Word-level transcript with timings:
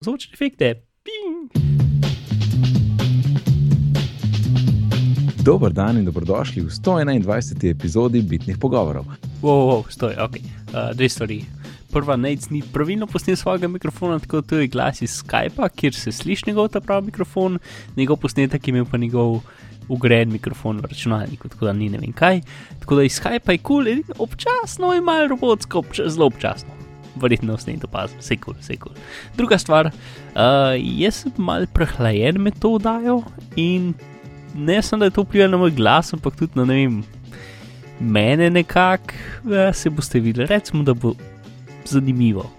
zvočne 0.00 0.32
efekte. 0.32 0.80
Ping. 1.04 1.52
Dober 5.44 5.72
dan 5.72 5.98
in 6.00 6.04
dobrodošli 6.04 6.62
v 6.64 6.72
121. 6.72 7.68
epizodi 7.70 8.22
Bitnih 8.22 8.56
pogovorov. 8.56 9.04
Wow, 9.44 9.60
wow, 9.68 9.84
stoj, 9.92 10.16
ok. 10.16 10.40
Uh, 10.40 10.96
dve 10.96 11.08
stvari. 11.08 11.44
Prva, 11.92 12.16
Nate 12.16 12.48
ni 12.48 12.62
pravilno 12.62 13.06
posnel 13.06 13.36
svojega 13.36 13.68
mikrofona, 13.68 14.18
tako 14.18 14.40
da 14.40 14.48
to 14.48 14.56
je 14.56 14.72
glas 14.72 15.02
iz 15.02 15.20
Skypa, 15.20 15.68
kjer 15.68 15.94
se 15.94 16.12
sliši 16.12 16.44
njegov 16.46 16.68
ta 16.68 16.80
pravi 16.80 17.12
mikrofon, 17.12 17.58
njegov 17.96 18.16
posnetek 18.16 18.68
je 18.68 18.70
imel 18.72 18.84
pa 18.90 18.96
njegov 18.96 19.40
ugreden 19.88 20.32
mikrofon 20.32 20.80
v 20.80 20.88
računalniku, 20.88 21.48
tako 21.48 21.66
da 21.66 21.72
ni 21.72 21.88
ne 21.88 21.98
vem 21.98 22.12
kaj. 22.12 22.40
Tako 22.80 22.96
da 22.96 23.02
iz 23.02 23.20
Skypa 23.20 23.52
je 23.52 23.58
kul, 23.58 23.84
cool, 23.84 24.04
občasno 24.18 24.94
je 24.94 25.00
malo 25.00 25.28
robotsko, 25.28 25.78
občas, 25.78 26.14
zelo 26.14 26.32
občasno. 26.32 26.79
Verjetno 27.22 27.56
ste 27.58 27.76
to 27.80 27.88
opazili, 27.90 28.20
vse 28.20 28.36
kul, 28.36 28.54
vse 28.60 28.76
kul. 28.80 28.94
Druga 29.36 29.58
stvar, 29.58 29.90
uh, 29.90 30.74
jaz 30.76 31.22
sem 31.24 31.32
mal 31.38 31.66
prehlajen 31.74 32.40
med 32.42 32.58
to 32.60 32.74
oddajo 32.78 33.22
in 33.56 33.94
ne 34.54 34.82
samo, 34.82 35.00
da 35.00 35.10
je 35.10 35.16
to 35.18 35.24
vplivalo 35.26 35.56
na 35.56 35.62
moj 35.62 35.74
glas, 35.74 36.12
ampak 36.14 36.36
tudi 36.38 36.58
na 36.58 36.64
ne 36.64 36.78
vem, 36.80 37.00
mene 38.00 38.50
nekako, 38.50 39.14
uh, 39.46 39.70
se 39.74 39.90
boste 39.90 40.20
videli, 40.20 40.48
recimo, 40.50 40.82
da 40.84 40.94
bo 40.94 41.14
zanimivo. 41.84 42.50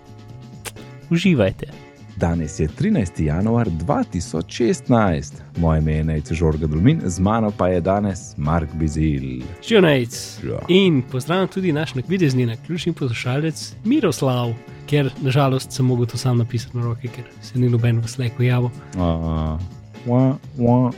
Uživajte. 1.11 1.80
Danes 2.15 2.59
je 2.59 2.67
13. 2.67 3.23
januar 3.23 3.67
2016, 3.69 5.33
moje 5.57 5.79
ime 5.79 5.93
je 5.93 6.03
Nec 6.03 6.31
Žorga 6.31 6.67
Dulmin, 6.67 7.01
z 7.05 7.19
mano 7.19 7.51
pa 7.57 7.67
je 7.67 7.81
danes 7.81 8.37
Mark 8.37 8.69
Bizil. 8.73 9.43
Živijo 9.67 9.81
Nec. 9.81 10.39
Ja. 10.43 10.59
In 10.67 11.01
pozdravljam 11.11 11.47
tudi 11.47 11.71
naš 11.71 11.95
nakvidezni 11.95 12.45
na 12.45 12.55
ključni 12.65 12.93
poslušalec 12.93 13.75
Miroslav, 13.83 14.53
ker 14.89 15.11
nažalost 15.21 15.71
sem 15.71 15.85
mogel 15.85 16.05
to 16.05 16.17
sam 16.17 16.37
napisati 16.37 16.77
na 16.77 16.83
roke, 16.83 17.07
ker 17.07 17.23
se 17.41 17.59
ni 17.59 17.69
noben 17.69 17.99
v 17.99 18.07
sleku 18.07 18.43
javil. 18.43 18.69
Uh, 18.95 19.59
wah, 20.05 20.35
wah. 20.57 20.93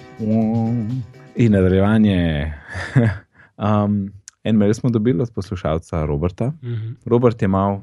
In 1.36 1.52
nadaljevanje. 1.52 2.54
um, 3.58 4.12
En 4.44 4.58
mail 4.60 4.74
smo 4.74 4.90
dobili 4.90 5.22
od 5.22 5.32
poslušalca 5.32 6.06
Roberta. 6.06 6.48
Mm 6.48 6.70
-hmm. 6.70 6.96
Robert 7.06 7.42
je 7.42 7.48
mal, 7.48 7.82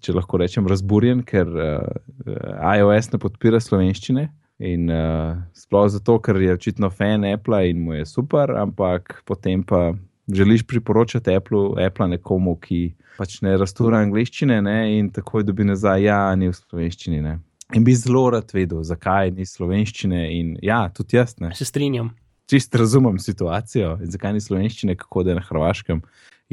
če 0.00 0.12
lahko 0.12 0.36
rečem, 0.36 0.66
razburjen, 0.66 1.22
ker 1.22 1.46
uh, 1.48 2.78
iOS 2.78 3.12
ne 3.12 3.18
podpira 3.18 3.60
slovenščine. 3.60 4.32
In 4.58 4.90
uh, 4.90 5.36
sploh 5.52 5.88
zato, 5.88 6.18
ker 6.18 6.36
je 6.36 6.52
očitno 6.52 6.90
fan 6.90 7.24
Apple 7.24 7.70
in 7.70 7.80
mu 7.84 7.92
je 7.94 8.06
super, 8.06 8.50
ampak 8.50 9.22
potem 9.24 9.62
pa 9.62 9.94
želiš 10.32 10.62
priporočati 10.62 11.34
Apple, 11.34 11.86
Apple 11.86 12.08
nekomu, 12.08 12.56
ki 12.56 12.94
pač 13.18 13.42
ne 13.42 13.56
rastura 13.56 13.98
angliščine 13.98 14.62
ne, 14.62 14.98
in 14.98 15.10
takoj 15.10 15.44
dobi 15.44 15.64
nazaj, 15.64 16.02
ja, 16.02 16.34
ni 16.34 16.48
v 16.48 16.56
slovenščini. 16.56 17.20
Ne. 17.20 17.38
In 17.74 17.84
bi 17.84 17.94
zelo 17.94 18.30
rad 18.30 18.52
vedel, 18.54 18.82
zakaj 18.82 19.30
ni 19.30 19.46
slovenščine. 19.46 20.22
In 20.38 20.56
ja, 20.62 20.88
tudi 20.94 21.16
jaz 21.16 21.36
ne. 21.42 21.52
Se 21.54 21.64
strinjam. 21.64 22.14
Čist 22.46 22.74
razumem 22.78 23.18
situacijo 23.18 23.96
in 24.02 24.10
zakaj 24.10 24.36
ni 24.36 24.40
slovenščine, 24.40 24.94
kako 24.98 25.24
da 25.26 25.32
je 25.32 25.40
na 25.40 25.46
Hrvaškem 25.48 26.02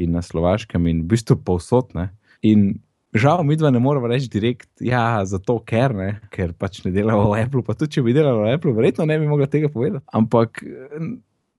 in 0.02 0.16
na 0.16 0.22
Slovaškem 0.22 0.86
in 0.90 1.04
v 1.04 1.12
bistvu 1.14 1.36
povsod. 1.46 1.94
Ne. 1.94 2.08
In 2.42 2.80
žal, 3.14 3.44
mi 3.46 3.56
dva 3.56 3.70
ne 3.70 3.78
moramo 3.78 4.10
reči 4.10 4.28
direkt, 4.30 4.68
ja, 4.82 5.22
zato 5.26 5.60
ker 5.62 5.94
ne, 5.94 6.08
ker 6.34 6.52
pač 6.58 6.82
ne 6.84 6.90
delamo 6.94 7.30
v 7.30 7.44
Apple. 7.44 7.62
Pa 7.62 7.78
tudi 7.78 7.94
če 7.94 8.02
bi 8.02 8.16
delali 8.16 8.42
v 8.42 8.58
Apple, 8.58 8.74
verjetno 8.74 9.06
ne 9.06 9.20
bi 9.22 9.30
mogla 9.30 9.46
tega 9.50 9.70
povedati. 9.70 10.04
Ampak, 10.18 10.64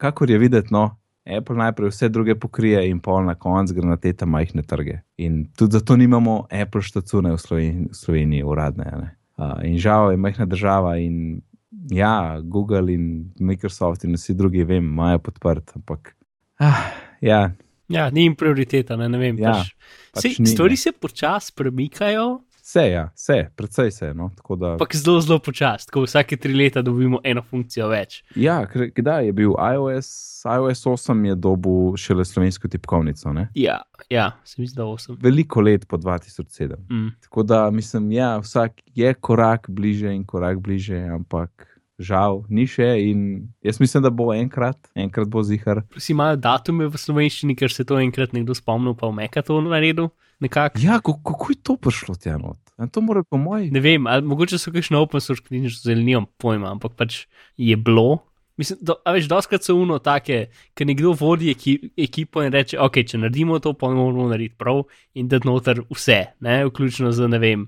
kakor 0.04 0.32
je 0.32 0.42
videti, 0.42 0.76
no, 0.76 0.90
Apple 1.26 1.56
najprej 1.56 1.90
vse 1.90 2.10
druge 2.10 2.36
pokrije 2.36 2.90
in 2.90 3.00
pol 3.00 3.24
na 3.26 3.34
koncu 3.36 3.74
gre 3.74 3.88
na 3.88 3.98
te 3.98 4.14
tam 4.14 4.30
majhne 4.36 4.62
trge. 4.62 5.00
In 5.18 5.46
tudi 5.58 5.80
zato 5.80 5.96
nimamo 5.98 6.46
Apple 6.52 6.84
štacune 6.86 7.34
v 7.34 7.40
Sloveniji, 7.42 7.88
v 7.90 7.98
Sloveniji 7.98 8.44
uradne. 8.44 8.86
Ne. 8.86 9.10
Uh, 9.36 9.58
in 9.66 9.80
žal 9.82 10.12
je 10.12 10.22
majhna 10.22 10.46
država 10.46 10.98
in 11.02 11.42
ja, 11.92 12.40
Google 12.42 12.94
in 12.94 13.34
Microsoft 13.40 14.04
in 14.04 14.18
vsi 14.18 14.34
drugi, 14.34 14.64
vem, 14.64 14.84
imajo 14.84 15.20
podprt, 15.20 15.76
ampak. 15.76 16.16
Ah, 16.60 16.90
ja. 17.22 17.52
ja, 17.88 18.10
ni 18.10 18.24
jim 18.28 18.36
prioriteta, 18.36 18.98
ne, 18.98 19.10
ne 19.10 19.20
vem. 19.22 19.40
Ja, 19.40 19.60
pač, 19.60 19.74
pač 20.14 20.22
se, 20.22 20.34
ni, 20.44 20.50
stvari 20.50 20.78
ne. 20.78 20.84
se 20.86 20.94
počasi 20.96 21.56
premikajo, 21.56 22.28
Vse, 22.66 22.82
ja, 22.90 23.12
vse, 23.16 23.50
predvsej 23.56 23.92
se. 23.92 24.08
No, 24.14 24.32
da, 24.58 24.72
ampak 24.72 24.96
zelo, 24.96 25.20
zelo 25.22 25.38
počasi. 25.40 25.86
Tako 25.86 26.02
vsake 26.08 26.38
tri 26.42 26.54
leta 26.54 26.82
dobimo 26.82 27.20
eno 27.24 27.44
funkcijo 27.46 27.92
več. 27.92 28.24
ja, 28.36 28.56
kdaj 28.96 29.26
je 29.26 29.34
bil 29.38 29.54
iOS, 29.54 30.10
iOS 30.50 30.82
8 30.90 31.22
je 31.28 31.36
dobil 31.36 31.94
šele 32.02 32.26
slovensko 32.26 32.68
tipkovnico, 32.68 33.34
ne? 33.38 33.52
Ja, 33.54 33.78
ja 34.10 34.32
se 34.44 34.62
mi 34.62 34.68
zdi, 34.68 34.80
da 34.80 34.90
osem. 34.90 35.18
veliko 35.22 35.62
let 35.62 35.86
po 35.88 35.98
2007. 36.02 36.74
Mm. 36.90 37.14
Tako 37.22 37.44
da 37.44 37.70
mislim, 37.72 38.12
ja, 38.12 38.40
vsak 38.42 38.82
je 38.96 39.14
korak 39.14 39.70
bliže 39.70 40.16
in 40.16 40.26
korak 40.26 40.58
bliže, 40.58 40.98
ampak 40.98 41.70
žal 42.00 42.44
ni 42.50 42.68
še. 42.68 42.88
In 43.08 43.50
jaz 43.66 43.80
mislim, 43.80 44.04
da 44.04 44.12
bo 44.12 44.32
enkrat, 44.36 44.80
enkrat 44.96 45.32
bo 45.32 45.44
zihar. 45.44 45.84
Si 45.98 46.14
imajo 46.14 46.40
datume 46.42 46.90
v 46.92 47.00
slovenščini, 47.00 47.56
ker 47.58 47.72
se 47.72 47.88
to 47.88 48.00
enkrat 48.02 48.36
nekdo 48.36 48.56
spomnil, 48.58 48.98
pa 49.00 49.10
v 49.12 49.20
Meka 49.22 49.46
to 49.46 49.60
naredil. 49.64 50.12
Nekako. 50.44 50.82
Ja, 50.84 51.00
kako, 51.00 51.22
kako 51.24 51.52
je 51.54 51.58
to 51.64 51.78
prišlo 51.80 52.16
tja 52.20 52.38
not? 52.38 52.60
A 52.78 52.88
To 52.92 53.02
mora 53.02 53.24
po 53.24 53.38
moji. 53.40 53.72
Ne 53.72 53.80
vem, 53.80 54.08
ali 54.08 54.26
mogoče 54.28 54.60
so 54.60 54.72
kakšne 54.76 55.00
open 55.00 55.24
source 55.24 55.44
knjižnice, 55.48 55.86
zelo 55.88 56.04
nimam 56.04 56.28
pojma, 56.38 56.74
ampak 56.76 56.98
pač 57.00 57.24
je 57.56 57.78
bilo. 57.80 58.26
Mislim, 58.60 58.80
da, 58.82 58.98
a 59.04 59.12
veš, 59.16 59.28
doskrat 59.32 59.64
so 59.64 59.76
uno 59.76 59.98
take, 60.00 60.46
ker 60.76 60.88
nekdo 60.88 61.12
vodi 61.20 61.52
eki, 61.52 61.76
ekipo 62.00 62.44
in 62.44 62.54
reče, 62.56 62.80
ok, 62.80 63.02
če 63.08 63.20
naredimo 63.20 63.60
to, 63.64 63.74
pa 63.80 63.90
moramo 63.92 64.30
narediti 64.30 64.56
prav 64.60 64.86
in 65.16 65.28
da 65.32 65.40
noter 65.44 65.82
vse, 65.92 66.22
ne, 66.44 66.62
vključno 66.70 67.12
z, 67.16 67.28
ne 67.32 67.40
vem, 67.40 67.66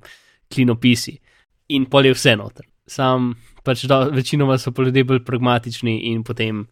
klinopisi. 0.52 1.18
In 1.76 1.88
pol 1.92 2.08
je 2.08 2.16
vse 2.16 2.36
noter. 2.40 2.68
Sam, 2.88 3.34
pač 3.68 3.84
do, 3.90 4.00
večinoma 4.16 4.58
so 4.62 4.72
pa 4.72 4.88
ljudje 4.88 5.04
bolj 5.08 5.22
pragmatični 5.28 5.98
in 6.14 6.24
potem, 6.28 6.64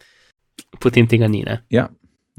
potem 0.79 1.09
tega 1.11 1.28
ni, 1.31 1.44
ne. 1.47 1.59
Ja, 1.73 1.89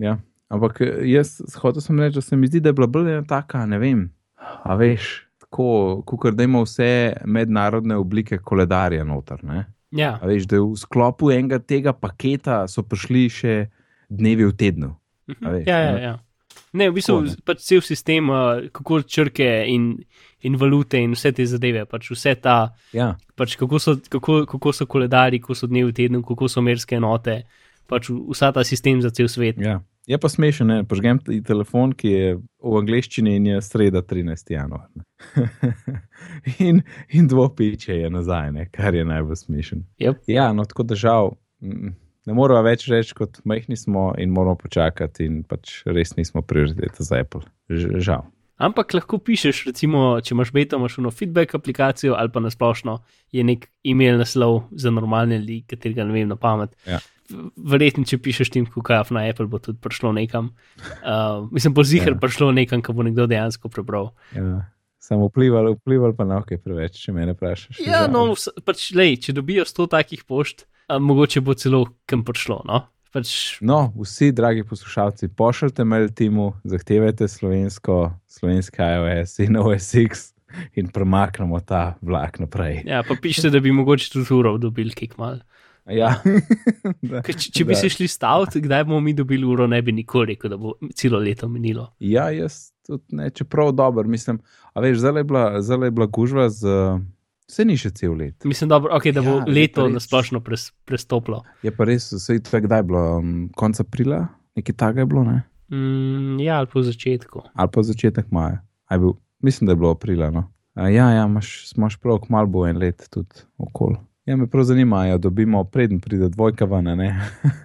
ja. 0.00 0.16
Ampak 0.48 0.80
eh, 0.80 1.04
jaz 1.10 1.36
hotel 1.60 1.84
sem 1.84 2.00
reči, 2.00 2.16
da 2.18 2.24
se 2.24 2.36
mi 2.38 2.48
zdi, 2.48 2.62
da 2.64 2.72
je 2.72 2.78
bila 2.78 2.88
bolj 2.90 3.12
ena 3.12 3.24
taka, 3.28 3.64
ne 3.68 3.80
vem, 3.82 4.06
a 4.36 4.76
veš, 4.78 5.26
tako, 5.44 6.02
kot 6.06 6.34
da 6.34 6.46
ima 6.46 6.62
vse 6.64 6.90
mednarodne 7.26 7.96
oblike 7.96 8.38
koledarja 8.38 9.04
noter. 9.04 9.42
Ne? 9.44 9.64
Ja, 9.96 10.16
A 10.20 10.28
veš, 10.28 10.46
da 10.50 10.60
v 10.60 10.76
sklopu 10.78 11.30
enega 11.30 11.58
tega 11.62 11.94
paketa 11.94 12.64
so 12.68 12.82
prišli 12.82 13.26
še 13.32 13.56
dnevi 14.10 14.46
v 14.48 14.54
tednu. 14.58 14.94
A 15.40 15.52
veš, 15.54 15.66
ja, 15.68 15.78
ja. 15.80 15.98
ja. 16.02 16.14
Ne, 16.76 16.90
v 16.90 16.98
bistvu 16.98 17.20
ne. 17.24 17.34
pač 17.46 17.62
cel 17.64 17.82
sistem, 17.84 18.28
uh, 18.32 18.66
kako 18.74 19.00
črke 19.06 19.48
in, 19.70 19.94
in 20.46 20.56
valute 20.60 21.00
in 21.02 21.16
vse 21.16 21.32
te 21.34 21.46
zadeve, 21.46 21.84
pač 21.90 22.10
vse 22.14 22.36
ta. 22.42 22.58
Ja, 22.96 23.14
pač 23.38 23.58
kako, 23.60 23.80
so, 23.82 23.96
kako, 24.12 24.44
kako 24.50 24.72
so 24.76 24.86
koledari, 24.90 25.42
kako 25.42 25.58
so 25.58 25.70
dnevi 25.70 25.90
v 25.90 25.96
tednu, 25.96 26.22
kako 26.26 26.48
so 26.52 26.64
merske 26.64 26.98
enote, 26.98 27.42
pač 27.90 28.10
vsa 28.10 28.52
ta 28.54 28.64
sistem 28.66 29.02
za 29.04 29.12
cel 29.14 29.30
svet. 29.32 29.60
ja. 29.62 29.82
Je 30.06 30.18
pa 30.22 30.28
smešen, 30.30 30.68
ne? 30.70 30.84
požgem 30.86 31.18
ti 31.18 31.40
telefon, 31.42 31.90
ki 31.90 32.10
je 32.10 32.26
v 32.38 32.78
angleščini 32.78 33.32
in 33.40 33.48
je 33.50 33.62
sreda 33.66 34.04
13. 34.06 34.52
januar. 34.54 34.86
in, 36.66 36.84
in 37.10 37.26
dvopiče 37.26 37.96
je 38.04 38.10
nazaj, 38.14 38.52
ne? 38.54 38.68
kar 38.70 38.94
je 38.94 39.02
najbolj 39.04 39.40
smešen. 39.40 39.82
Yep. 39.98 40.22
Ja, 40.30 40.52
no 40.54 40.62
tako 40.64 40.86
mm, 40.86 41.90
Ne 42.26 42.34
moramo 42.34 42.62
več 42.66 42.86
reči, 42.90 43.14
kot 43.18 43.40
majhni 43.46 43.76
smo 43.78 44.12
in 44.18 44.30
moramo 44.34 44.54
počakati, 44.58 45.26
in 45.26 45.42
pač 45.42 45.82
res 45.86 46.16
nismo 46.16 46.42
prioriteta 46.42 47.02
za 47.02 47.20
Apple. 47.22 47.42
Žal. 47.70 48.26
Ampak 48.56 48.94
lahko 48.96 49.18
pišeš, 49.20 49.66
recimo, 49.68 50.14
če 50.24 50.32
imaš 50.32 50.50
beta, 50.56 50.78
imaš 50.80 50.96
eno 51.02 51.10
feedback 51.12 51.54
aplikacijo 51.58 52.14
ali 52.16 52.32
pa 52.32 52.40
nasplošno 52.40 52.98
je 53.36 53.44
nek 53.44 53.66
e-mail 53.84 54.16
naslov 54.16 54.62
za 54.72 54.90
normalne 54.90 55.38
ljudi, 55.42 55.60
katerega 55.68 56.06
ne 56.08 56.14
vem 56.14 56.30
na 56.30 56.38
pamet. 56.40 56.72
Ja. 56.88 57.02
Verjetno, 57.56 58.06
če 58.06 58.20
pišeš 58.22 58.52
tim 58.54 58.68
kukaf 58.70 59.10
na 59.12 59.26
Apple, 59.28 59.48
bo 59.50 59.60
tudi 59.60 59.80
prišlo 59.82 60.14
nekam. 60.16 60.54
Uh, 61.02 61.44
mislim, 61.52 61.74
bo 61.76 61.84
zihar 61.84 62.14
Ja. 62.14 62.16
ja. 62.16 62.22
prišlo 62.22 62.50
nekam, 62.56 62.80
ko 62.86 62.94
bo 62.96 63.04
nekdo 63.04 63.26
dejansko 63.28 63.68
prebral. 63.68 64.14
Ja. 64.32 64.62
Samo 65.02 65.28
vplival, 65.28 65.74
vplival 65.76 66.16
pa 66.18 66.24
na 66.26 66.40
ok, 66.40 66.56
preveč, 66.62 66.96
če 67.02 67.12
me 67.14 67.28
vprašaš. 67.28 67.82
Ja, 67.84 68.06
no, 68.10 68.32
pač, 68.66 68.88
lej, 68.96 69.20
če 69.26 69.36
dobijo 69.36 69.66
100 69.68 69.90
takih 69.92 70.24
pošt, 70.24 70.64
uh, 70.88 70.96
mogoče 71.02 71.44
bo 71.44 71.54
celo 71.58 71.84
kam 72.08 72.24
prišlo. 72.24 72.62
No? 72.66 72.86
Pač, 73.16 73.30
No, 73.62 73.92
vsi, 73.96 74.28
dragi 74.30 74.60
poslušalci, 74.62 75.28
pošljite 75.30 75.84
mail 75.84 76.08
timu, 76.10 76.52
zahtevajte 76.64 77.24
slovensko, 77.26 77.94
slovenski 78.28 78.76
iOS 78.78 79.38
in 79.38 79.56
OSX 79.56 80.34
in 80.74 80.88
premaknemo 80.88 81.60
ta 81.60 81.94
vlak 82.02 82.36
naprej. 82.38 82.82
ja, 82.84 83.00
pa 83.00 83.16
pišete, 83.16 83.50
da 83.50 83.60
bi 83.60 83.72
mogoče 83.72 84.10
tudi 84.12 84.28
uro 84.30 84.58
dobili 84.58 84.92
kik 84.92 85.16
mal. 85.16 85.40
Ja. 85.86 86.12
Da. 87.02 87.22
Če, 87.22 87.50
če 87.50 87.64
bi 87.64 87.72
Da. 87.72 87.78
se 87.78 87.88
šli 87.88 88.08
staviti, 88.08 88.60
kdaj 88.60 88.84
bomo 88.84 89.00
mi 89.00 89.14
dobili 89.14 89.46
uro, 89.46 89.66
ne 89.66 89.80
bi 89.82 89.92
nikoli 89.92 90.26
rekel, 90.28 90.50
da 90.50 90.56
bo 90.56 90.74
celo 90.92 91.18
leto 91.18 91.48
minilo. 91.48 91.92
ja, 92.00 92.28
jaz 92.30 92.72
tudi 92.82 93.16
ne, 93.16 93.30
čeprav 93.30 93.72
dober, 93.72 94.04
mislim. 94.06 94.40
A 94.74 94.80
veš, 94.80 94.98
zdaj 94.98 95.16
je 95.16 95.24
bila, 95.24 95.62
zdaj 95.62 95.86
je 95.86 95.90
bila 95.92 96.06
gužva 96.08 96.48
z. 96.50 96.66
Vse 97.46 97.64
ni 97.64 97.76
še 97.78 97.92
cel 97.94 98.16
let. 98.18 98.44
Mislim, 98.44 98.70
dobro, 98.72 98.90
okay, 98.96 99.14
da 99.14 99.22
bo 99.22 99.36
Ja, 99.36 99.44
ja, 99.44 99.52
leto 99.54 99.86
nasplošno 99.88 100.40
pres, 100.42 100.72
prestoplo. 100.84 101.44
Je 101.62 101.70
pa 101.70 101.86
res, 101.86 102.08
vse 102.10 102.40
je 102.40 102.42
tako, 102.42 102.64
kdaj 102.66 102.82
je 102.82 102.86
bilo, 102.88 103.02
um, 103.20 103.36
konec 103.54 103.80
aprila, 103.84 104.24
nekaj 104.58 104.74
takega 104.74 105.04
je 105.04 105.10
bilo, 105.12 105.22
ne? 105.26 105.36
Mm, 105.70 106.40
ja, 106.42 106.58
ali 106.58 106.66
po 106.72 106.82
začetku. 106.82 107.42
ali 107.54 107.70
pa 107.72 107.82
začetek 107.82 108.32
maja. 108.34 108.64
Bil, 108.90 109.14
mislim, 109.42 109.66
da 109.66 109.72
je 109.72 109.76
bilo 109.76 109.90
aprila. 109.94 110.30
No? 110.30 110.48
A, 110.74 110.88
ja, 110.88 111.10
ja, 111.10 111.24
imaš, 111.26 111.72
imaš 111.76 111.96
prav, 112.02 112.18
malo 112.28 112.46
bo 112.46 112.66
en 112.66 112.78
let 112.82 113.06
tudi 113.10 113.46
okoli. 113.58 113.96
Ja, 114.26 114.36
me 114.36 114.46
prav 114.50 114.64
zanimajo, 114.66 115.18
dobimo 115.18 115.64
preden 115.64 116.00
pride 116.00 116.28
dvojka 116.28 116.66
ven, 116.66 116.84
ne. 116.98 117.12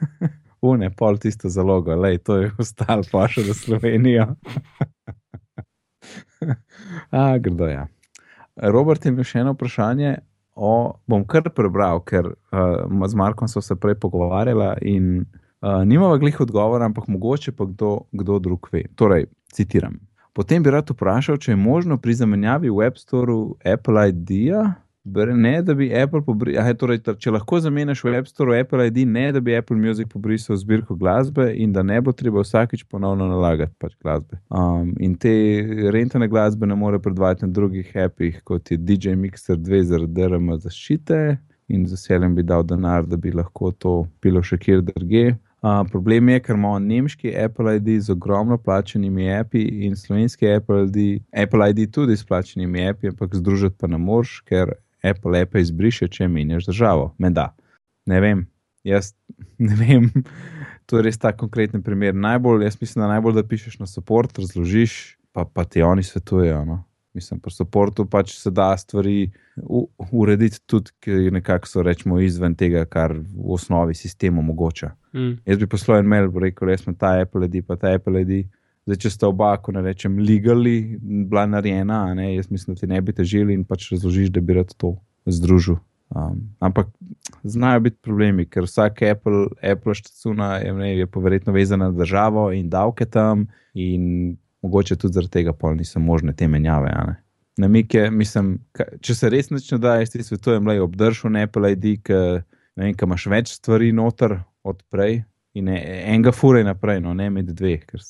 Une, 0.62 0.92
pol 0.94 1.18
tisto 1.18 1.50
zalogo, 1.50 1.96
lej, 1.98 2.20
to 2.22 2.38
je 2.38 2.52
ostalo, 2.62 3.02
pa 3.12 3.26
še 3.28 3.48
za 3.50 3.54
Slovenijo. 3.58 4.28
A, 7.12 7.38
grdo 7.42 7.66
ja. 7.66 7.88
Robert 8.56 9.06
je 9.06 9.12
imel 9.12 9.28
še 9.28 9.42
eno 9.44 9.56
vprašanje. 9.56 10.18
O, 10.56 10.94
bom 11.08 11.24
kar 11.26 11.48
prebral, 11.56 12.02
ker 12.04 12.34
uh, 12.34 13.08
z 13.08 13.18
Markom 13.18 13.48
so 13.48 13.62
se 13.64 13.76
prej 13.80 13.96
pogovarjala 14.04 14.76
in 14.84 15.24
uh, 15.24 15.82
nimava 15.88 16.20
glih 16.20 16.42
odgovora, 16.44 16.86
ampak 16.86 17.08
mogoče 17.08 17.56
pa 17.56 17.66
kdo, 17.70 18.02
kdo 18.12 18.40
drug 18.44 18.68
ve. 18.74 18.84
Torej, 19.00 19.30
citiram. 19.56 19.96
Potem 20.36 20.64
bi 20.64 20.72
rad 20.72 20.92
vprašal, 20.92 21.40
če 21.40 21.54
je 21.54 21.60
možno 21.60 21.98
pri 22.00 22.16
zamenjavi 22.20 22.72
v 22.72 22.88
App 22.88 23.00
Store 23.00 23.56
Apple 23.68 24.08
ID-ja 24.12 24.64
Ne, 25.04 25.62
da 25.62 25.74
bi 25.74 25.90
Apple 26.04 26.22
pobrisal, 26.22 26.76
torej, 26.78 27.00
če 27.18 27.32
lahko 27.34 27.58
zamenjaš 27.60 28.04
v 28.06 28.12
App 28.20 28.28
Store 28.30 28.60
Apple 28.62 28.86
ID, 28.86 29.00
ne 29.10 29.32
da 29.34 29.40
bi 29.42 29.56
Apple 29.58 29.78
Music 29.78 30.08
pobrisal 30.12 30.56
zbirko 30.62 30.96
glasbe 30.96 31.48
in 31.58 31.74
da 31.74 31.82
ne 31.82 31.98
bo 32.02 32.14
treba 32.14 32.44
vsakič 32.46 32.84
ponovno 32.86 33.26
nalagati 33.28 33.74
pač 33.82 33.96
glasbe. 33.98 34.38
Um, 34.54 34.94
in 35.02 35.16
te 35.18 35.32
rentane 35.92 36.28
glasbe 36.30 36.70
ne 36.70 36.78
more 36.78 37.00
predvajati 37.02 37.48
na 37.48 37.52
drugih 37.52 37.96
appih, 37.98 38.44
kot 38.44 38.72
je 38.72 38.78
DJ 38.78 39.16
Mixer 39.18 39.58
2 39.58 39.82
zaradi 39.90 40.14
DRM 40.14 40.54
zaščite 40.62 41.18
in 41.72 41.88
z 41.88 41.98
veseljem 41.98 42.38
bi 42.38 42.46
dal 42.46 42.62
denar, 42.68 43.08
da 43.08 43.18
bi 43.18 43.34
lahko 43.34 43.72
to 43.72 43.96
bilo 44.22 44.44
še 44.46 44.60
kjer 44.62 44.86
drugje. 44.86 45.34
Uh, 45.62 45.82
problem 45.90 46.30
je, 46.30 46.44
ker 46.46 46.58
imamo 46.58 46.78
nemški 46.82 47.34
Apple 47.38 47.76
ID 47.80 47.90
z 48.06 48.14
ogromno 48.14 48.58
plačenimi 48.62 49.32
api 49.34 49.66
in 49.88 49.98
slovenski 49.98 50.50
Apple 50.50 50.86
ID, 50.86 51.26
Apple 51.34 51.70
ID 51.74 51.90
tudi 51.94 52.18
s 52.18 52.26
plačenimi 52.26 52.86
api, 52.90 53.10
ampak 53.16 53.34
združiti 53.38 53.78
pa 53.82 53.90
ne 53.90 53.98
moreš, 53.98 54.40
ker 54.46 54.78
Apple 55.04 55.42
App 55.42 55.56
izbriše, 55.56 56.08
če 56.08 56.28
menjaš 56.28 56.70
državo. 56.70 57.12
Menda. 57.22 57.52
Ne 58.06 58.22
vem, 58.22 58.46
jaz 58.84 59.14
ne 59.68 59.78
vem. 59.78 60.12
To 60.90 61.00
je 61.00 61.08
res 61.08 61.20
ta 61.22 61.32
konkreten 61.38 61.84
primer. 61.84 62.16
Najbolj, 62.16 62.66
jaz 62.68 62.78
mislim, 62.82 63.06
da 63.06 63.14
najbolj 63.16 63.38
da 63.40 63.48
pišeš 63.48 63.80
na 63.80 63.88
support, 63.88 64.40
razložiš, 64.40 65.18
pa, 65.32 65.46
pa 65.46 65.66
ti 65.66 65.84
oni 65.86 66.04
svetujejo. 66.04 66.64
No? 66.68 66.82
Mislim, 67.14 67.40
pri 67.44 67.52
supportu 67.52 68.06
pač 68.08 68.34
se 68.40 68.52
da 68.52 68.70
stvari 68.78 69.32
u, 69.58 69.84
urediti 70.12 70.62
tudi, 70.66 70.92
ki 71.04 71.32
nekako 71.32 71.68
so 71.68 71.84
rečemo 71.84 72.20
izven 72.24 72.56
tega, 72.56 72.86
kar 72.86 73.14
v 73.20 73.52
osnovi 73.56 73.96
sistem 73.96 74.40
omogoča. 74.40 74.94
Mm. 75.14 75.34
Jaz 75.46 75.60
bi 75.60 75.68
poslal 75.68 76.00
en 76.00 76.08
mail, 76.08 76.32
rekel, 76.40 76.72
jaz 76.72 76.86
sem 76.86 76.96
ta 76.96 77.18
Apple 77.20 77.50
ID, 77.50 77.66
pa 77.68 77.76
ta 77.76 77.92
Apple 77.96 78.24
ID. 78.24 78.48
Zdaj, 78.90 78.98
če 79.04 79.10
sta 79.14 79.30
oba, 79.30 79.52
ko 79.62 79.76
ne 79.76 79.84
rečem, 79.86 80.18
legali, 80.26 80.98
bila 81.02 81.46
narejena, 81.46 82.02
ne, 82.18 82.32
jaz 82.34 82.50
mislim, 82.50 82.76
da 82.76 82.82
ti 82.82 82.90
ne 82.90 83.02
bi 83.02 83.14
težili 83.14 83.54
in 83.54 83.64
pač 83.68 83.92
razložiš, 83.94 84.32
da 84.34 84.42
bi 84.42 84.58
rad 84.58 84.74
to 84.74 84.96
združil. 85.30 85.78
Um, 86.12 86.50
ampak 86.60 86.90
znajo 87.44 87.80
biti 87.80 87.98
problemi, 88.02 88.46
ker 88.50 88.66
vsak 88.68 89.04
Apple, 89.08 89.46
Apple 89.64 89.94
štacuna 89.96 90.58
je, 90.60 90.74
ne, 90.74 90.90
je 90.98 91.08
poverjetno 91.08 91.54
vezana 91.54 91.92
na 91.92 91.96
državo 91.96 92.50
in 92.52 92.70
davke 92.70 93.06
tam, 93.06 93.46
in 93.74 94.36
mogoče 94.62 94.98
tudi 95.00 95.14
zaradi 95.14 95.32
tega 95.32 95.54
pol 95.54 95.78
niso 95.78 96.00
možne 96.00 96.34
te 96.36 96.48
menjave. 96.48 96.92
Na 97.58 97.68
mike, 97.68 98.10
mislim, 98.12 98.58
če 99.02 99.16
se 99.16 99.30
res 99.30 99.54
neče 99.54 99.78
da, 99.78 100.00
jaz 100.02 100.12
ti 100.12 100.24
svetujem, 100.24 100.66
da 100.66 100.76
je 100.76 100.84
obdržal 100.84 101.38
Apple 101.44 101.72
ID, 101.78 101.88
ker 102.04 102.44
imaš 102.92 103.28
več 103.32 103.56
stvari 103.62 103.92
noter 103.94 104.40
od 104.64 104.84
prej. 104.90 105.22
In 105.54 105.68
enega 105.70 106.32
fura 106.32 106.60
je 106.60 106.68
naprej, 106.68 107.02
no 107.04 107.14
ne 107.14 107.30
med 107.30 107.50
dve, 107.56 107.78
ker 107.84 108.04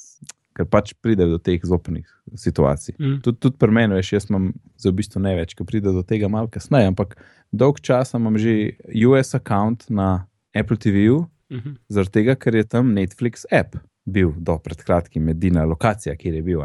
ker 0.57 0.67
pač 0.67 0.93
pride 0.99 1.25
do 1.29 1.37
teh 1.39 1.61
zopnih 1.63 2.07
situacij. 2.35 2.95
Mm. 2.99 3.19
Tudi 3.25 3.39
tud 3.43 3.57
pri 3.59 3.71
meni, 3.71 3.97
veš, 3.99 4.13
jaz 4.17 4.27
imam 4.29 4.51
za 4.79 4.91
v 4.91 4.99
bistvu 4.99 5.21
ne 5.23 5.35
več, 5.39 5.55
ker 5.55 5.67
pride 5.67 5.93
do 5.95 6.03
tega 6.07 6.29
malo 6.31 6.51
kasneje, 6.51 6.91
ampak 6.91 7.15
dolg 7.51 7.79
čas 7.83 8.13
imam 8.17 8.37
že 8.41 8.75
US 9.07 9.35
račun 9.37 9.79
na 9.89 10.27
Apple 10.55 10.77
TV-ju, 10.77 11.25
mm 11.49 11.59
-hmm. 11.59 11.77
zaradi 11.89 12.11
tega, 12.11 12.35
ker 12.35 12.55
je 12.55 12.63
tam 12.63 12.93
Netflix 12.95 13.45
app. 13.51 13.77
Bil 14.05 14.33
do 14.37 14.57
pred 14.57 14.83
kratkim 14.83 15.29
edina 15.29 15.63
lokacija, 15.65 16.15
kjer 16.15 16.33
je 16.33 16.41
bil. 16.41 16.61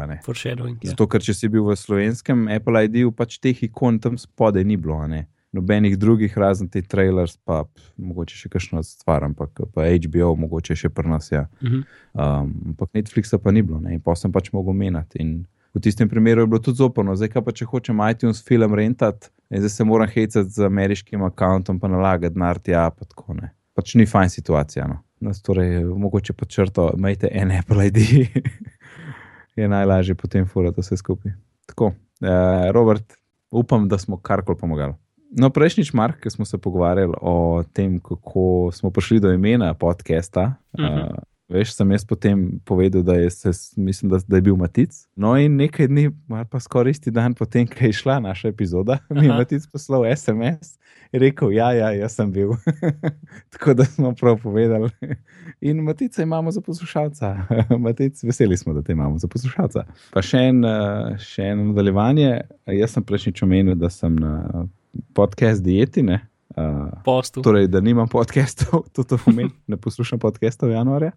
Zato, 0.83 1.07
ker 1.07 1.21
če 1.21 1.33
si 1.33 1.47
bil 1.47 1.63
v 1.63 1.75
slovenskem 1.75 2.47
Apple 2.47 2.85
ID-ju, 2.85 3.11
pač 3.11 3.37
teh 3.37 3.63
ikon 3.63 3.99
tam 3.99 4.17
spodaj 4.17 4.63
ni 4.63 4.77
bilo 4.77 4.97
nobenih 5.51 5.97
drugih, 5.97 6.37
razen 6.37 6.69
te 6.69 6.81
trailers, 6.81 7.37
pa 7.45 7.63
mogoče 7.97 8.35
še 8.35 8.49
kakšno 8.51 8.83
stvar, 8.83 9.23
ampak 9.27 9.63
pa 9.73 9.87
HBO, 9.87 10.33
mogoče 10.43 10.75
še 10.75 10.89
pri 10.93 11.09
nas. 11.09 11.31
Ja. 11.31 11.47
Uh 11.61 11.69
-huh. 11.69 11.83
um, 12.13 12.53
ampak 12.73 12.93
Netflixa 12.93 13.37
pa 13.37 13.51
ni 13.51 13.61
bilo, 13.61 13.79
ne? 13.79 13.93
in 13.93 14.01
pa 14.01 14.15
sem 14.15 14.31
pač 14.31 14.51
mogel 14.51 14.73
menjati. 14.73 15.23
V 15.73 15.79
tistem 15.79 16.09
primeru 16.09 16.41
je 16.41 16.47
bilo 16.47 16.59
tudi 16.59 16.77
zoporno, 16.77 17.15
zdaj 17.15 17.29
pa 17.45 17.51
če 17.51 17.65
hočem 17.65 17.99
iTunes 18.11 18.43
film 18.45 18.73
rentati, 18.73 19.27
zdaj 19.49 19.69
se 19.69 19.83
moram 19.83 20.07
hecati 20.07 20.49
z 20.49 20.65
ameriškim 20.65 21.21
računom, 21.21 21.79
pa 21.79 21.87
nalagati 21.87 22.33
denar 22.33 22.59
tja. 22.59 22.89
Pa 22.89 23.05
tako, 23.05 23.35
pač 23.73 23.95
ni 23.95 24.05
fajn 24.05 24.29
situacija. 24.29 24.87
No. 24.87 25.03
Nas 25.19 25.41
torej, 25.41 25.83
mogoče 25.85 26.33
počrto, 26.33 26.91
imejte 26.97 27.29
en 27.31 27.51
Apple 27.51 27.87
ID, 27.87 27.97
je 29.59 29.67
najlažje 29.67 30.15
potem 30.15 30.45
furati 30.45 30.81
vse 30.81 30.97
skupaj. 30.97 31.31
Tako, 31.65 31.85
uh, 31.85 32.71
Robert, 32.71 33.13
upam, 33.51 33.87
da 33.87 33.97
smo 33.97 34.17
karkoli 34.17 34.57
pomagali. 34.57 34.93
No, 35.31 35.49
prejšnjič, 35.49 35.93
Mark, 35.93 36.25
smo 36.29 36.45
se 36.45 36.57
pogovarjali 36.57 37.13
o 37.21 37.63
tem, 37.73 37.99
kako 37.99 38.69
smo 38.73 38.91
prišli 38.91 39.19
do 39.19 39.31
imena 39.31 39.73
podcasta. 39.73 40.53
Uh 40.73 40.79
-huh. 40.79 41.11
uh, 41.11 41.17
veš, 41.49 41.73
sem 41.75 41.91
jaz 41.91 42.05
potem 42.05 42.59
povedal, 42.65 43.03
da 43.03 43.13
je, 43.13 43.29
se, 43.29 43.51
mislim, 43.77 44.11
da, 44.11 44.19
da 44.27 44.35
je 44.37 44.41
bil 44.41 44.55
Matic. 44.55 44.91
No, 45.15 45.37
in 45.37 45.55
nekaj 45.55 45.87
dni, 45.87 46.11
pa 46.51 46.59
skoraj 46.59 46.91
isti 46.91 47.11
dan, 47.11 47.33
potem, 47.33 47.67
ko 47.67 47.85
je 47.85 47.93
šla 47.93 48.19
naša 48.19 48.47
epizoda, 48.47 48.97
mi 49.09 49.25
je 49.25 49.33
Matic 49.33 49.67
poslal 49.71 50.15
SMS 50.15 50.77
in 51.11 51.19
rekel: 51.19 51.51
Ja, 51.51 51.71
ja, 51.73 51.91
jaz 51.91 52.15
sem 52.15 52.31
bil. 52.31 52.51
Tako 53.53 53.73
da 53.73 53.85
smo 53.85 54.13
prav 54.15 54.37
povedali. 54.43 54.89
In 55.61 55.77
Matica 55.83 56.23
imamo 56.23 56.51
za 56.51 56.61
poslušalca. 56.61 57.35
Matic, 57.79 58.23
veseli 58.23 58.57
smo, 58.57 58.73
da 58.73 58.81
te 58.81 58.91
imamo 58.91 59.17
za 59.17 59.27
poslušalca. 59.27 59.83
Pa 60.13 60.21
še 60.21 60.37
en, 60.37 60.65
uh, 60.65 61.15
še 61.17 61.41
en 61.41 61.67
nadaljevanje. 61.67 62.41
Jaz 62.65 62.91
sem 62.91 63.03
prejšnjič 63.03 63.43
omenil, 63.43 63.75
da 63.75 63.89
sem 63.89 64.15
na 64.15 64.67
podcast 65.13 65.63
dieti. 65.63 66.03
Ne? 66.03 66.21
Uh, 66.57 67.33
torej, 67.43 67.67
da 67.67 67.81
nimam 67.81 68.07
podcastov, 68.09 68.85
to, 68.93 69.03
to 69.03 69.19
pomeni, 69.21 69.51
ne 69.67 69.77
poslušam 69.77 70.19
podcastov 70.19 70.71
januarja. 70.71 71.11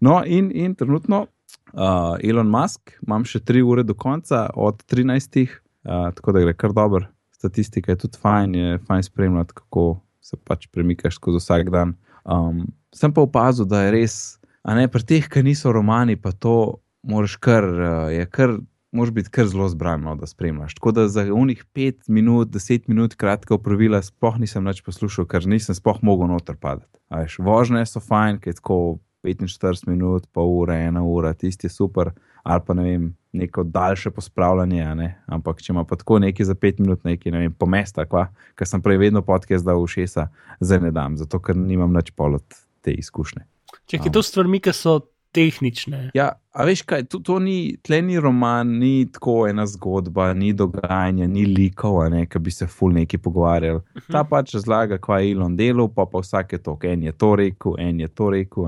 No, 0.00 0.20
in, 0.26 0.50
in 0.54 0.74
trenutno 0.74 1.26
uh, 1.72 2.16
Elon 2.22 2.50
Musk, 2.50 2.96
imam 3.06 3.24
še 3.24 3.40
tri 3.40 3.62
ure 3.62 3.84
do 3.86 3.94
konca, 3.94 4.48
od 4.54 4.82
13, 4.90 5.46
uh, 5.46 6.10
tako 6.16 6.34
da 6.34 6.42
gre 6.44 6.54
kar 6.58 6.74
dobro. 6.76 7.06
Statistika 7.32 7.94
je 7.94 8.02
tudi 8.04 8.20
fajn, 8.20 8.54
je 8.54 8.80
fajn 8.86 9.06
spremljati, 9.06 9.56
kako 9.62 9.86
se 10.22 10.36
pač 10.36 10.68
premikaš 10.70 11.16
skozi 11.18 11.40
vsak 11.42 11.70
dan. 11.74 11.96
Um, 12.22 12.66
sem 12.94 13.14
pa 13.14 13.24
opazil, 13.24 13.66
da 13.70 13.86
je 13.86 13.94
res, 13.96 14.16
a 14.62 14.76
ne 14.78 14.86
pri 14.90 15.06
teh, 15.06 15.30
ki 15.30 15.42
niso 15.46 15.72
romani, 15.74 16.18
pa 16.20 16.34
to 16.34 16.82
moraš 17.02 17.38
kar, 17.42 17.64
uh, 17.64 18.10
je 18.12 18.26
kar 18.30 18.58
moraš 18.92 19.12
biti 19.12 19.30
kar 19.30 19.46
zelo 19.48 19.68
zbran, 19.68 20.00
no, 20.00 20.14
da 20.16 20.26
spremljaš. 20.26 20.74
Tako 20.74 20.92
da 20.92 21.08
za 21.08 21.24
unih 21.34 21.64
5 21.74 22.08
minut, 22.08 22.48
10 22.48 22.88
minut 22.88 23.14
kratka 23.14 23.54
upravila, 23.54 24.02
sploh 24.02 24.36
nisem 24.38 24.66
več 24.68 24.82
poslušal, 24.84 25.26
ker 25.26 25.46
nisem 25.48 25.74
sploh 25.74 26.02
mogel 26.02 26.28
noter 26.28 26.56
padati. 26.60 27.00
Vožnje 27.38 27.86
so 27.86 28.00
fajn, 28.00 28.40
ker 28.40 28.52
je 28.52 28.60
tako 28.60 28.78
45 29.24 29.88
minut, 29.88 30.26
pol 30.32 30.50
ure, 30.62 30.76
ena 30.88 31.02
ura, 31.04 31.32
tisti 31.34 31.66
je 31.66 31.72
super, 31.72 32.12
ali 32.42 32.64
pa 32.66 32.74
ne 32.74 32.82
vem, 32.82 33.08
neko 33.32 33.64
daljše 33.64 34.10
pospravljanje. 34.10 34.94
Ne? 34.98 35.08
Ampak 35.26 35.62
če 35.62 35.72
ima 35.72 35.84
pa 35.88 35.96
tako 35.96 36.18
nekaj 36.18 36.46
za 36.50 36.54
5 36.54 36.80
minut, 36.84 37.04
nekaj 37.04 37.32
ne 37.32 37.44
vem, 37.46 37.54
po 37.54 37.66
mesta, 37.66 38.04
ker 38.04 38.68
sem 38.68 38.82
prej 38.82 39.00
vedno 39.06 39.22
podcast 39.22 39.64
dal 39.64 39.80
v 39.80 39.88
šesa, 39.88 40.28
zdaj 40.60 40.84
ne 40.88 40.92
dam, 40.92 41.16
zato 41.16 41.40
ker 41.40 41.56
nimam 41.56 41.94
več 41.96 42.12
polot 42.16 42.60
te 42.82 42.92
izkušnje. 42.92 43.46
Če 43.88 44.02
je 44.04 44.12
to 44.12 44.22
stvar, 44.24 44.50
ki 44.60 44.74
so 44.76 44.98
tehnične. 45.32 46.10
Ja, 46.14 46.32
a 46.52 46.64
veš 46.68 46.82
kaj, 46.88 47.06
to, 47.10 47.18
to 47.24 47.38
ni 47.42 47.76
tleni 47.82 48.20
roman, 48.20 48.68
ni 48.78 49.06
tako 49.12 49.46
ena 49.48 49.66
zgodba, 49.66 50.32
ni 50.36 50.52
dogajanja, 50.52 51.26
ni 51.26 51.46
likov, 51.48 52.02
ki 52.28 52.38
bi 52.38 52.52
se 52.52 52.66
ful 52.66 52.92
neki 52.92 53.18
pogovarjali. 53.18 53.78
Uh 53.80 54.02
-huh. 54.02 54.12
Ta 54.12 54.24
pač 54.24 54.54
razlaga, 54.54 54.98
kaj 54.98 55.26
je 55.26 55.32
Elon 55.32 55.56
delal, 55.56 55.88
pa 55.88 56.06
pa 56.06 56.18
vsak 56.18 56.52
je 56.52 56.58
to, 56.58 56.78
en 56.82 57.02
je 57.02 57.12
to 57.12 57.36
rekel, 57.36 57.74
en 57.78 58.00
je 58.00 58.08
to 58.08 58.30
rekel. 58.30 58.64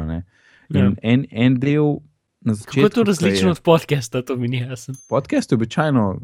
Ja. 0.69 0.93
En, 1.03 1.27
en 1.31 1.61
del. 1.61 1.99
Začetku, 2.41 2.71
Kako 2.71 2.87
je 2.87 2.91
to 2.91 3.03
različno 3.03 3.49
je, 3.49 3.51
od 3.51 3.61
podcasta, 3.61 4.23
to 4.23 4.37
mi 4.37 4.49
ni 4.49 4.59
jasno. 4.59 4.95
Podcast 5.09 5.53
je 5.53 5.57
običajno 5.57 6.21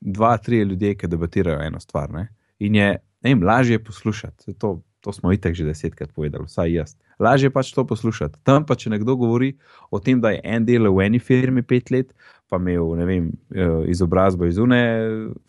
dva, 0.00 0.36
tri 0.36 0.62
ljudi, 0.62 0.96
ki 0.96 1.06
debatirajo 1.06 1.60
eno 1.62 1.80
stvar. 1.80 2.10
Ne? 2.10 2.28
In 2.58 2.74
je 2.74 2.96
ne 3.22 3.34
vem, 3.34 3.42
lažje 3.42 3.84
poslušati. 3.84 4.54
To, 4.54 4.82
to 5.00 5.12
smo 5.12 5.32
itek 5.32 5.54
že 5.54 5.64
desetkrat 5.64 6.12
povedali, 6.12 6.44
vsaj 6.44 6.72
jaz 6.72 6.96
lažje 7.18 7.50
pač 7.50 7.72
to 7.74 7.84
poslušati. 7.86 8.38
Tam 8.46 8.66
pa, 8.66 8.76
če 8.78 8.90
nekdo 8.90 9.16
govori 9.16 9.54
o 9.90 10.00
tem, 10.00 10.20
da 10.20 10.32
je 10.34 10.42
en 10.44 10.66
del 10.66 10.90
v 10.92 11.06
eni 11.06 11.18
firmi 11.18 11.62
pet 11.62 11.90
let, 11.90 12.14
pa 12.48 12.56
imel 12.56 12.94
vem, 13.06 13.28
eh, 13.52 13.90
izobrazbo 13.92 14.46
iz 14.48 14.58
une 14.58 14.80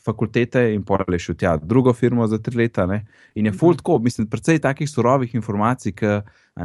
fakultete 0.04 0.66
in 0.74 0.84
porali 0.84 1.20
še 1.20 1.34
v 1.34 1.38
tja 1.40 1.56
drugo 1.58 1.94
firmo 1.94 2.28
za 2.28 2.42
tri 2.44 2.66
leta. 2.66 2.86
Ne? 2.86 3.06
In 3.36 3.48
je 3.48 3.56
full 3.56 3.78
tako, 3.80 4.00
mislim, 4.04 4.28
predvsej 4.28 4.60
takih 4.66 4.90
surovih 4.90 5.36
informacij, 5.36 5.96
ki 5.96 6.18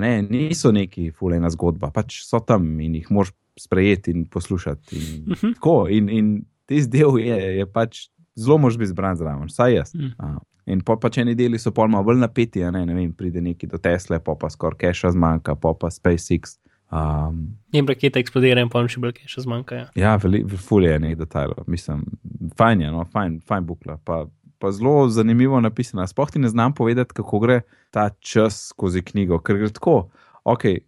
ne, 0.03 0.15
niso 0.27 0.73
neki 0.75 1.13
full 1.15 1.37
ena 1.37 1.51
zgodba, 1.55 1.93
pač 1.95 2.25
so 2.27 2.43
tam 2.43 2.81
in 2.83 2.99
jih 2.99 3.13
moš 3.15 3.31
sprejeti 3.61 4.11
in 4.11 4.25
poslušati. 4.27 4.97
In, 4.97 5.31
uh 5.31 5.39
-huh. 5.39 5.55
tako, 5.55 5.87
in, 5.89 6.09
in 6.09 6.45
tisti 6.67 6.99
del 6.99 7.19
je, 7.19 7.39
je 7.59 7.67
pač 7.67 8.09
zelo 8.35 8.59
moraš 8.59 8.79
biti 8.79 8.91
zbran 8.91 9.17
zraven, 9.17 9.47
vsaj 9.47 9.75
jaz. 9.75 9.95
Mm. 9.95 10.11
A, 10.19 10.39
In 10.67 10.81
pa, 10.81 10.97
pa 10.97 11.11
če 11.13 11.25
eni 11.25 11.35
deli 11.37 11.59
so 11.61 11.75
pol 11.77 11.91
malo 11.93 12.07
bolj 12.09 12.23
napeti, 12.23 12.63
ne, 12.73 12.85
ne 12.89 12.95
vem, 12.97 13.11
pride 13.13 13.43
neki 13.45 13.69
do 13.69 13.81
Tesla, 13.83 14.21
pa 14.25 14.37
pa 14.41 14.49
skoraj 14.53 14.81
keša 14.81 15.13
zmanjka, 15.13 15.59
pa 15.61 15.75
pa 15.77 15.91
SpaceX. 15.93 16.57
Um, 16.95 17.57
In 17.75 17.89
rakete 17.89 18.21
eksplodirajo, 18.23 18.65
in 18.65 18.71
pa 18.73 18.85
še 18.89 19.03
bolj 19.03 19.17
kaj 19.19 19.29
še 19.35 19.45
zmanjkajo. 19.45 19.91
ja, 19.99 20.15
veliko 20.21 20.57
fulje 20.61 20.95
je 20.95 21.03
nekaj 21.05 21.21
detajlov, 21.21 21.69
mislim, 21.69 22.05
fajn 22.57 22.87
je, 22.87 22.95
no, 22.95 23.05
fajn, 23.13 23.39
fajn 23.49 23.69
bukla. 23.69 23.99
Pa, 24.09 24.25
pa 24.63 24.73
zelo 24.73 25.09
zanimivo 25.13 25.61
napisana. 25.61 26.07
Sploh 26.09 26.31
ti 26.31 26.41
ne 26.41 26.49
znam 26.49 26.73
povedati, 26.73 27.13
kako 27.17 27.41
gre 27.43 27.61
ta 27.93 28.09
čas 28.21 28.71
skozi 28.71 29.03
knjigo, 29.05 29.43
ker 29.45 29.59
gre 29.61 29.73
tako. 29.75 30.09
Okay, 30.45 30.81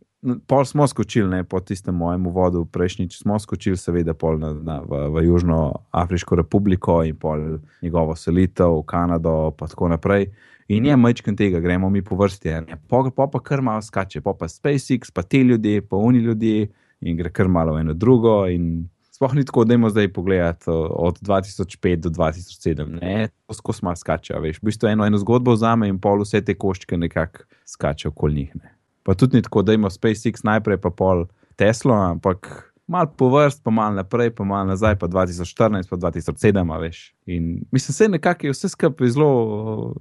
Pol 0.46 0.64
smo 0.64 0.87
skočili, 0.87 1.28
ne, 1.28 1.44
po 1.44 1.61
tistem 1.61 1.94
mojem 1.94 2.26
uvodu, 2.26 2.64
prejšnjič 2.64 3.18
smo 3.20 3.38
skočili, 3.38 3.76
seveda, 3.76 4.14
pol 4.14 4.38
na, 4.40 4.52
na, 4.52 4.76
v, 4.80 5.02
v 5.12 5.25
Južnoafriško 5.26 6.38
republiko 6.40 7.02
in 7.04 7.18
pol 7.20 7.58
njegovo 7.82 8.16
selitev 8.16 8.78
v 8.78 8.87
Kanado, 8.88 9.52
pa 9.58 9.68
tako 9.68 9.92
naprej. 9.92 10.30
In 10.73 10.87
je 10.87 10.96
majčken 10.96 11.37
tega, 11.37 11.61
gremo 11.61 11.90
mi 11.90 12.02
po 12.02 12.16
vrsti, 12.16 12.56
ne, 12.66 12.80
pa, 12.88 13.04
pa, 13.16 13.28
pa 13.30 13.40
kar 13.44 13.62
malo 13.62 13.85
skače, 13.85 14.25
pa 14.25 14.35
pa 14.35 14.49
SpaceX, 14.49 15.12
pa 15.14 15.23
te 15.23 15.44
ljudje, 15.44 15.85
pa 15.87 15.96
oni 15.96 16.18
ljudje 16.18 16.68
in 17.00 17.16
gre 17.16 17.30
kar 17.30 17.49
malo 17.49 17.78
eno 17.78 17.94
drugo. 17.94 18.46
In 18.50 18.88
sploh 19.12 19.35
ni 19.37 19.44
tako, 19.44 19.64
da 19.64 19.75
imamo 19.75 19.90
zdaj 19.90 20.12
pogledati 20.12 20.64
od 20.90 21.20
2005 21.20 21.96
do 21.96 22.11
2007, 22.11 23.00
ne, 23.00 23.28
to 23.46 23.54
skozi 23.54 23.85
malo 23.85 23.96
skače, 23.96 24.40
veš. 24.40 24.58
V 24.62 24.73
bistvu 24.73 24.88
eno, 24.88 25.06
eno 25.06 25.20
zgodbo 25.23 25.54
vzame 25.54 25.92
in 25.92 26.00
pol 26.00 26.25
vse 26.25 26.40
te 26.40 26.56
koščke 26.56 26.96
nekako 26.96 27.46
skače 27.68 28.08
okoli 28.08 28.35
njih. 28.35 28.56
Ne. 28.56 28.75
Pa 29.07 29.15
tudi 29.15 29.37
ni 29.37 29.43
tako, 29.43 29.63
da 29.63 29.73
imamo 29.73 29.87
SpaceX 29.89 30.43
najprej, 30.43 30.77
pa 30.79 30.91
pol 30.91 31.27
Tesla, 31.55 32.11
ampak 32.11 32.49
malo 32.87 33.07
po 33.09 33.29
vrst, 33.29 33.63
pa 33.63 33.71
malo 33.73 33.95
naprej, 33.95 34.31
pa 34.33 34.45
malo 34.45 34.65
nazaj, 34.67 34.97
pa 34.97 35.07
2014, 35.07 35.87
pa 35.87 35.97
2007, 35.97 36.35
a 36.67 36.79
veš. 36.79 36.99
In 37.27 37.45
mislim, 37.71 37.93
se 37.93 38.09
nekako 38.09 38.47
je 38.47 38.53
vse 38.53 38.69
skupaj 38.69 39.09
zelo, 39.09 39.31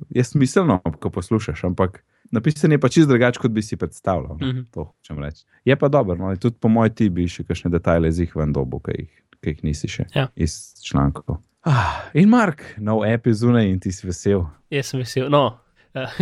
je 0.10 0.24
smiselno, 0.24 0.80
ko 1.00 1.10
poslušaš, 1.12 1.64
ampak 1.64 2.02
napisan 2.32 2.72
je 2.72 2.80
pa 2.80 2.90
čist 2.90 3.08
drugače, 3.08 3.40
kot 3.40 3.52
bi 3.52 3.62
si 3.62 3.78
predstavljal. 3.78 4.38
No, 4.38 4.48
Mhm. 4.48 4.62
to 4.72 4.84
hočem 4.86 5.20
reči. 5.20 5.46
Je 5.64 5.76
pa 5.76 5.88
dobro, 5.88 6.16
no, 6.18 6.36
tudi 6.36 6.56
po 6.58 6.68
mojem 6.70 6.94
ti 6.94 7.10
bi 7.10 7.28
še 7.28 7.44
kakšne 7.44 7.72
detajle 7.72 8.12
z 8.12 8.20
jih 8.20 8.36
ven 8.36 8.52
dobu, 8.52 8.80
ki 8.80 8.92
jih, 8.94 9.10
ki 9.40 9.50
jih 9.50 9.64
nisi 9.64 9.88
še 9.88 10.06
Ja. 10.16 10.28
iz 10.36 10.74
člankov. 10.82 11.38
Ah, 11.64 12.10
in 12.14 12.30
Mark, 12.30 12.62
nov 12.78 13.06
epizode 13.06 13.64
in 13.64 13.80
ti 13.80 13.92
si 13.92 14.06
vesel. 14.06 14.46
Jaz 14.70 14.86
sem 14.86 15.00
vesel. 15.00 15.30
No, 15.30 15.58
uh, 15.96 16.20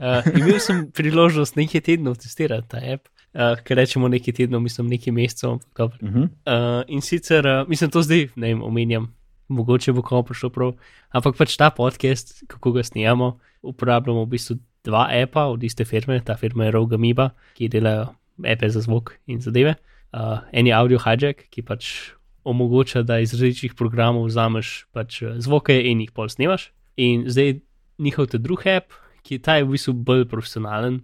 uh, 0.00 0.28
imel 0.38 0.60
sem 0.60 0.84
priložnost 0.90 1.56
nekaj 1.56 1.84
tednov 1.88 2.18
testirati 2.22 2.68
ta 2.74 2.82
app, 2.94 3.08
uh, 3.34 3.56
ker 3.64 3.76
rečemo 3.76 4.08
nekaj 4.08 4.34
tednov, 4.40 4.62
mislim 4.64 4.90
nekaj 4.92 5.12
mesecev. 5.12 5.50
ampak 5.50 5.68
dobro. 5.76 5.98
Uh 6.02 6.08
-huh. 6.08 6.28
Uh, 6.46 6.84
in 6.88 7.00
sicer, 7.00 7.46
uh, 7.46 7.68
mislim, 7.68 7.90
to 7.90 8.02
zdaj 8.02 8.28
ne 8.36 8.46
vem, 8.48 8.62
omenjam, 8.62 9.14
mogoče 9.48 9.92
bo 9.92 10.02
komu 10.02 10.22
prišlo 10.22 10.50
prav, 10.50 10.72
ampak 11.10 11.36
pač 11.36 11.56
ta 11.56 11.70
podcast, 11.70 12.44
kako 12.46 12.72
ga 12.72 12.82
snijamo, 12.82 13.38
uporabljamo 13.62 14.24
v 14.24 14.26
bistvu 14.26 14.56
dva 14.84 15.08
apa 15.22 15.46
od 15.46 15.62
iste 15.62 15.84
firme, 15.84 16.20
ta 16.20 16.36
firma 16.36 16.64
je 16.64 16.70
Roga 16.70 16.96
Miba, 16.96 17.30
ki 17.54 17.68
delajo 17.68 18.06
ape 18.44 18.68
za 18.68 18.80
zvok 18.80 19.12
in 19.26 19.40
zadeve. 19.40 19.74
Uh, 20.12 20.38
en 20.52 20.66
je 20.66 20.74
Audio 20.74 20.98
Hijack, 20.98 21.46
ki 21.50 21.62
pač 21.62 22.12
omogoča, 22.44 23.02
da 23.02 23.18
iz 23.18 23.32
različnih 23.32 23.74
programov 23.74 24.26
vzameš 24.26 24.86
pač 24.92 25.22
eh, 25.22 25.38
zvoke 25.38 25.76
in 25.90 26.00
jih 26.02 26.10
pol 26.12 26.28
snimaš. 26.28 26.72
In 26.96 27.24
zdaj 27.30 27.60
njihov 27.98 28.26
te 28.32 28.38
drugi 28.38 28.70
app, 28.70 28.92
ki 29.22 29.38
ta 29.42 29.58
je 29.58 29.66
v 29.66 29.74
bistvu 29.76 29.94
bolj 29.94 30.26
profesionalen, 30.30 31.00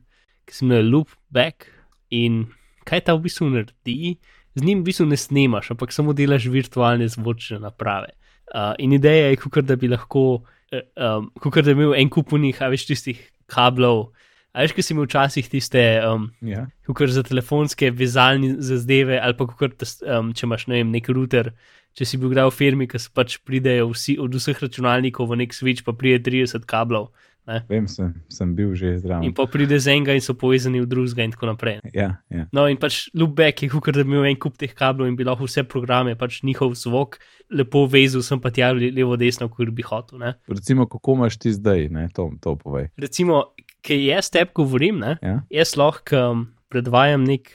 ki 0.47 0.55
se 0.55 0.65
imenuje 0.65 0.91
Loopback. 0.91 1.69
In 2.11 2.47
kaj 2.89 3.05
ta 3.07 3.15
v 3.15 3.27
bistvu 3.27 3.51
naredi? 3.53 4.19
z 4.59 4.65
njim 4.65 4.83
v 4.83 4.91
bistvu 4.91 5.07
ne 5.07 5.17
snemaš, 5.17 5.71
ampak 5.71 5.93
samo 5.93 6.13
delaš 6.13 6.49
virtualne 6.51 7.09
zvočne 7.09 7.61
naprave. 7.63 8.15
Uh, 8.49 8.73
in 8.79 8.93
ideja 8.93 9.31
je, 9.31 9.37
kot 9.37 9.65
da 9.69 9.77
bi 9.77 9.89
lahko, 9.89 10.43
uh, 10.73 10.85
um, 10.97 11.29
kot 11.39 11.65
da 11.65 11.75
bi 11.75 11.85
imel 11.85 11.95
en 11.99 12.11
kup 12.11 12.33
unih, 12.33 12.63
a 12.63 12.71
veš 12.73 12.89
tistih 12.89 13.21
kablov. 13.51 14.09
A 14.57 14.65
veš, 14.65 14.75
ki 14.75 14.83
si 14.83 14.95
imel 14.97 15.07
včasih 15.07 15.51
tiste, 15.53 15.85
um, 16.09 16.31
ja. 16.43 16.65
kot 16.89 17.13
za 17.15 17.23
telefonske 17.23 17.93
vezalne 17.95 18.57
zazdeve, 18.65 19.21
ali 19.21 19.37
pa 19.39 19.47
kot 19.47 19.85
um, 19.85 20.33
če 20.35 20.49
imaš 20.49 20.67
ne 20.73 20.81
vem, 20.81 20.95
nek 20.97 21.13
router. 21.13 21.53
Če 21.99 22.07
si 22.07 22.19
bil 22.21 22.33
kdaj 22.33 22.49
v 22.49 22.55
firmi, 22.55 22.87
ki 22.89 22.99
se 23.03 23.13
pač 23.15 23.39
pridejo 23.45 23.91
vsi, 23.93 24.17
od 24.23 24.35
vseh 24.39 24.59
računalnikov 24.65 25.29
v 25.31 25.43
nek 25.43 25.55
switch, 25.57 25.85
pa 25.87 25.95
pride 25.99 26.23
30 26.31 26.67
kablov. 26.69 27.11
Ne? 27.49 27.63
Vem, 27.69 27.87
sem, 27.89 28.13
sem 28.29 28.51
bil 28.53 28.75
že 28.77 28.99
zdrav. 29.01 29.25
In 29.25 29.33
pa 29.33 29.47
pride 29.49 29.79
z 29.81 29.95
enega 29.95 30.13
in 30.13 30.21
so 30.21 30.35
povezani 30.37 30.83
v 30.85 30.89
drugega, 30.91 31.25
in 31.25 31.33
tako 31.33 31.49
naprej. 31.49 31.79
Ja, 31.97 32.21
ja. 32.29 32.45
No, 32.53 32.67
in 32.69 32.77
pač 32.77 33.07
loopback 33.17 33.65
je, 33.65 33.71
kot 33.73 33.97
da 33.97 34.05
bi 34.05 34.13
imel 34.13 34.29
en 34.29 34.37
kup 34.37 34.59
teh 34.61 34.75
kablov 34.77 35.09
in 35.09 35.17
bi 35.17 35.25
lahko 35.25 35.49
vse 35.49 35.65
programe, 35.65 36.13
pač 36.21 36.43
njihov 36.45 36.77
zvok, 36.77 37.17
lepo 37.49 37.87
vezal 37.89 38.21
sem 38.27 38.43
pa 38.45 38.53
tja 38.53 38.69
levo, 38.77 39.17
desno, 39.17 39.49
kot 39.49 39.73
bi 39.73 39.87
hotel. 39.87 40.21
Ne? 40.21 40.35
Recimo, 40.53 40.85
kako 40.93 41.17
imaš 41.17 41.41
ti 41.41 41.55
zdaj, 41.57 41.89
ne? 41.95 42.05
to, 42.13 42.29
to 42.45 42.53
povej. 42.61 42.93
Recimo, 43.01 43.41
ki 43.81 43.97
jaz 44.11 44.29
tebi 44.35 44.53
govorim, 44.61 45.01
ne? 45.01 45.17
Ja? 45.25 45.41
jaz 45.49 45.73
lahko 45.81 46.21
um, 46.21 46.45
predvajam 46.69 47.25
nek 47.25 47.49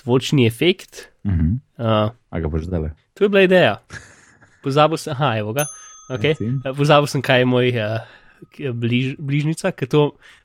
zvočni 0.00 0.48
efekt. 0.48 1.12
Uh 1.28 1.36
-huh. 1.36 1.52
Uh, 1.76 2.16
A 2.32 2.40
ga 2.40 2.48
boš 2.48 2.64
zdaj? 2.64 2.96
to 3.14 3.24
je 3.24 3.28
bila 3.28 3.44
ideja. 3.44 3.76
Pozabil 4.64 4.96
sem, 4.96 5.12
aha, 5.12 5.36
evo 5.38 5.52
ga. 5.52 5.66
Okay. 6.08 6.34
Pozabil 6.76 7.06
sem, 7.06 7.22
kaj 7.22 7.38
je 7.38 7.44
moj 7.44 7.68
uh, 7.76 8.00
bliž, 8.58 9.16
bližnica, 9.18 9.72
ker 9.76 9.88
to 9.88 10.02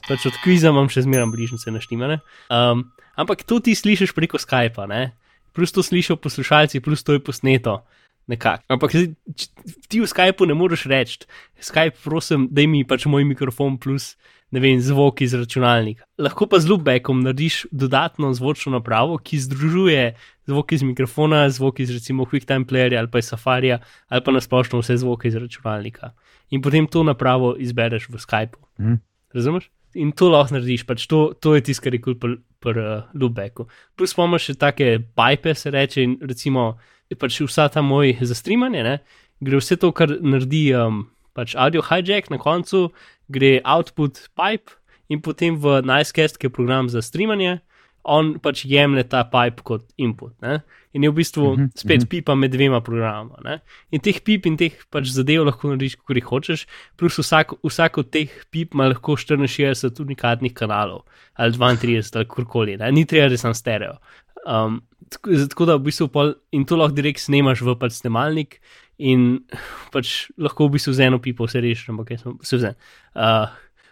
pač 0.07 0.27
od 0.29 0.35
kviza 0.43 0.73
imam 0.73 0.89
še 0.91 1.05
zmeraj 1.05 1.31
bližnjice 1.33 1.73
naštimane. 1.73 2.19
Um, 2.53 2.89
ampak 3.17 3.45
to 3.47 3.59
ti 3.63 3.75
slišiš 3.77 4.13
preko 4.17 4.41
Skypa, 4.41 4.87
ne? 4.89 5.15
plus 5.57 5.73
to 5.73 5.81
slišijo 5.81 6.19
poslušalci, 6.21 6.79
plus 6.85 7.01
to 7.03 7.17
je 7.17 7.19
posneto. 7.19 7.81
Nekako. 8.27 8.63
Ampak 8.67 8.91
ti 9.87 10.01
v 10.03 10.05
Skypu 10.05 10.45
ne 10.45 10.53
moreš 10.53 10.83
reči, 10.91 11.23
Skype, 11.57 11.97
prosim, 12.03 12.45
da 12.51 12.61
mi 12.67 12.83
pač 12.85 13.07
moj 13.09 13.23
mikrofon 13.25 13.79
plus 13.81 14.13
ne 14.51 14.59
vem, 14.63 14.79
zvok 14.81 15.21
iz 15.21 15.33
računalnika. 15.35 16.05
Lahko 16.17 16.47
pa 16.47 16.59
z 16.59 16.69
loopbackom 16.71 17.21
narediš 17.23 17.65
dodatno 17.71 18.31
zvočno 18.33 18.71
napravo, 18.77 19.17
ki 19.17 19.39
združuje 19.43 20.15
zvok 20.47 20.71
iz 20.71 20.83
mikrofona, 20.87 21.49
zvok 21.49 21.79
iz 21.83 21.91
recimo 21.91 22.25
QuickTime 22.25 22.65
Playerja 22.65 22.99
ali 22.99 23.11
pa 23.11 23.19
iz 23.19 23.27
Safarija 23.27 23.79
ali 24.07 24.23
pa 24.23 24.31
nasplošno 24.31 24.79
vse 24.79 24.97
zvoke 24.97 25.27
iz 25.27 25.35
računalnika. 25.35 26.13
In 26.49 26.61
potem 26.61 26.87
to 26.87 27.03
napravo 27.03 27.55
izbereš 27.59 28.09
v 28.09 28.21
Skypu. 28.23 28.63
Mhm. 28.79 28.93
Razumeš? 29.33 29.69
In 29.95 30.11
to 30.11 30.29
lahko 30.29 30.55
narediš, 30.55 30.85
pač 30.85 31.07
to, 31.07 31.33
to 31.39 31.55
je 31.55 31.61
tisto, 31.61 31.83
kar 31.83 31.93
je 31.93 32.01
kul 32.01 32.13
cool 32.13 32.19
pri 32.19 32.37
pr, 32.59 32.79
uh, 32.79 33.03
loopbacku. 33.13 33.67
Plus 33.97 34.13
imamo 34.15 34.39
še 34.39 34.55
take 34.59 34.99
pipe, 34.99 35.55
se 35.55 35.71
reče, 35.71 36.03
in 36.03 36.17
recimo 36.21 36.77
pač 37.19 37.39
vsa 37.41 37.67
ta 37.71 37.81
moj 37.81 38.17
za 38.21 38.35
streamanje, 38.35 38.83
ne, 38.83 38.97
gre 39.39 39.61
vse 39.61 39.77
to, 39.79 39.91
kar 39.95 40.11
naredi 40.21 40.69
um, 40.75 41.05
pač 41.37 41.55
audio 41.55 41.83
hijack 41.85 42.31
na 42.33 42.39
koncu, 42.41 42.89
gre 43.29 43.59
output 43.63 44.27
pipe 44.35 44.77
in 45.09 45.21
potem 45.23 45.55
v 45.55 45.81
Nicecast, 45.87 46.37
ki 46.37 46.47
je 46.47 46.53
program 46.53 46.89
za 46.91 47.01
streamanje, 47.01 47.59
on 48.07 48.37
pač 48.39 48.63
jemlje 48.67 49.03
ta 49.11 49.23
pipe 49.27 49.63
kot 49.67 49.83
input. 49.99 50.31
Ne? 50.43 50.61
In 50.95 51.03
je 51.03 51.11
v 51.11 51.15
bistvu 51.19 51.43
uh 51.43 51.55
Mhm, 51.57 51.63
-huh, 51.63 51.71
spet 51.75 51.91
uh 51.91 51.95
mhm. 51.97 52.05
-huh. 52.05 52.09
pipa 52.09 52.35
med 52.35 52.51
dvema 52.51 52.81
programoma. 52.81 53.35
Ne? 53.43 53.59
In 53.91 53.99
teh 53.99 54.19
pip 54.23 54.45
in 54.45 54.57
teh 54.57 54.71
pač 54.89 55.11
zadev 55.11 55.45
lahko 55.45 55.67
narediš, 55.67 55.95
kako 55.95 56.13
jih 56.13 56.23
hočeš, 56.23 56.67
plus 56.95 57.19
vsak, 57.19 57.53
vsak 57.63 57.97
od 57.97 58.09
teh 58.09 58.29
pip 58.51 58.73
ima 58.73 58.87
lahko 58.87 59.15
64 59.15 60.01
unikatnih 60.01 60.53
kanalov 60.53 61.03
ali 61.35 61.53
32 61.53 62.15
ali 62.15 62.25
kurkoli, 62.25 62.77
ne? 62.77 62.91
ni 62.91 63.05
treba, 63.05 63.29
da 63.29 63.37
sem 63.37 63.53
stereo. 63.53 63.97
Um, 64.47 64.81
tako, 65.09 65.29
tako 65.49 65.65
da 65.65 65.75
v 65.75 65.83
bistvu 65.83 66.07
pol, 66.07 66.33
in 66.51 66.65
to 66.65 66.75
lahko 66.75 66.95
direkt 66.95 67.19
snemaš 67.19 67.61
v 67.61 67.75
pač 67.75 67.91
snemalnik 67.91 68.61
in 68.99 69.39
pač 69.93 70.27
lahko 70.37 70.67
v 70.67 70.77
bistvu 70.77 70.93
z 70.93 71.07
eno 71.07 71.19
pipo 71.21 71.45
vse 71.47 71.61
rešiš, 71.61 71.89
ampak 71.93 72.11
jaz 72.15 72.21
sem 72.25 72.37
vse 72.41 72.57
vse. 72.57 72.71
Uh, 73.15 73.47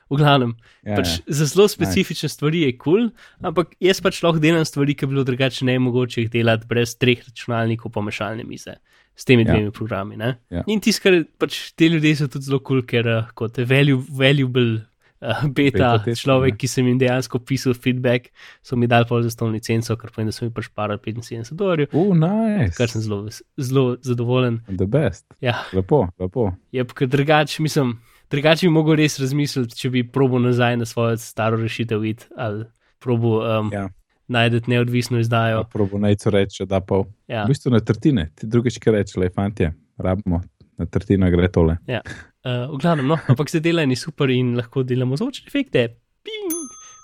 v 0.05 0.19
glavnem, 0.21 0.51
Ja, 0.85 1.00
pač 1.00 1.17
ja. 1.17 1.33
za 1.33 1.45
zelo 1.50 1.65
specifične 1.67 2.27
nice. 2.29 2.35
stvari 2.38 2.59
je 2.62 2.74
kul, 2.77 3.07
cool, 3.09 3.09
ampak 3.41 3.74
jaz 3.81 4.01
pač 4.05 4.19
lahko 4.21 4.38
delam 4.39 4.62
stvari, 4.65 4.93
ki 4.93 5.07
bi 5.07 5.15
bilo 5.15 5.24
drugače 5.25 5.65
ne 5.65 5.79
mogoče 5.81 6.21
jih 6.21 6.29
delati 6.29 6.67
brez 6.69 6.93
treh 6.97 7.24
računalnikov 7.25 7.89
pa 7.91 8.01
mešalne 8.05 8.45
mize. 8.45 8.77
S 9.15 9.25
temi 9.25 9.45
Ja. 9.47 9.53
dvemi 9.53 9.71
programi. 9.71 10.17
ne. 10.17 10.38
Ja. 10.51 10.62
In 10.67 10.79
tisto, 10.79 11.01
kar 11.07 11.24
pač 11.39 11.71
te 11.74 11.88
ljudje 11.89 12.15
so 12.19 12.27
tudi 12.27 12.45
zelo 12.45 12.59
kul, 12.59 12.81
cool, 12.83 12.85
ker 12.85 13.07
uh, 13.07 13.31
kot 13.33 13.57
valuable 13.57 14.85
uh, 15.25 15.44
beta, 15.58 15.77
Beta 15.77 15.91
tester, 15.98 16.22
človek, 16.22 16.53
ja. 16.53 16.58
ki 16.58 16.67
sem 16.67 16.88
jim 16.88 16.98
dejansko 16.98 17.39
pisal 17.39 17.74
feedback, 17.74 18.29
so 18.62 18.75
mi 18.75 18.88
dali 18.88 19.05
pol 19.05 19.22
za 19.22 19.29
stovno 19.29 19.53
licenco, 19.53 19.96
kar 19.96 20.12
pomeni, 20.12 20.29
da 20.29 20.32
so 20.32 20.46
mi 20.46 20.51
pač 20.51 20.70
parali 20.70 21.00
75 21.00 21.53
dolarjev, 21.53 21.88
Uh, 21.94 22.13
nice. 22.13 22.75
kar 22.77 22.88
sem 22.88 23.01
zelo, 23.01 23.25
zelo 23.58 23.98
zadovoljen. 24.01 24.62
The 24.70 24.86
best. 24.86 25.25
Ja, 25.41 25.58
Lepo, 25.74 26.08
lepo. 26.20 26.51
je 26.72 26.86
ker 26.86 27.08
drugače, 27.08 27.62
mislim, 27.62 27.98
drugače 28.29 28.67
bi 28.67 28.72
mogel 28.72 28.96
res 28.96 29.20
razmisliti, 29.20 29.75
če 29.75 29.89
bi 29.89 30.03
probo 30.03 30.39
nazaj 30.39 30.77
na 30.77 30.86
svojo 30.86 31.17
staro 31.17 31.58
rešitev 31.58 32.05
id 32.05 32.25
ali 32.38 32.65
probo 33.00 33.39
um, 33.41 33.70
ja. 33.74 33.89
Najdete 34.27 34.72
neodvisno 34.72 35.20
izdajo. 35.20 35.63
Probo 35.70 36.00
najco 36.01 36.29
reče, 36.29 36.65
da 36.65 36.79
pa 36.82 37.03
Ja. 37.27 37.44
v 37.44 37.48
bistvu 37.48 37.70
na 37.70 37.79
tretjine, 37.79 38.32
ti 38.36 38.48
drugič, 38.48 38.79
ki 38.82 38.91
reče, 38.91 39.20
le 39.20 39.29
fantje, 39.29 39.67
rabimo, 39.98 40.39
na 40.77 40.86
tretjino 40.86 41.29
gre 41.29 41.46
tole. 41.48 41.75
Ja. 41.88 42.00
Uh, 42.46 42.70
v 42.70 42.78
glavnem, 42.78 43.08
no, 43.10 43.18
ampak 43.32 43.50
se 43.50 43.60
dela 43.60 43.82
ni 43.90 43.96
super 43.98 44.30
in 44.30 44.54
lahko 44.54 44.84
delamo 44.86 45.18
zvočne 45.18 45.50
efekte. 45.50 45.88
Ping! 46.22 46.54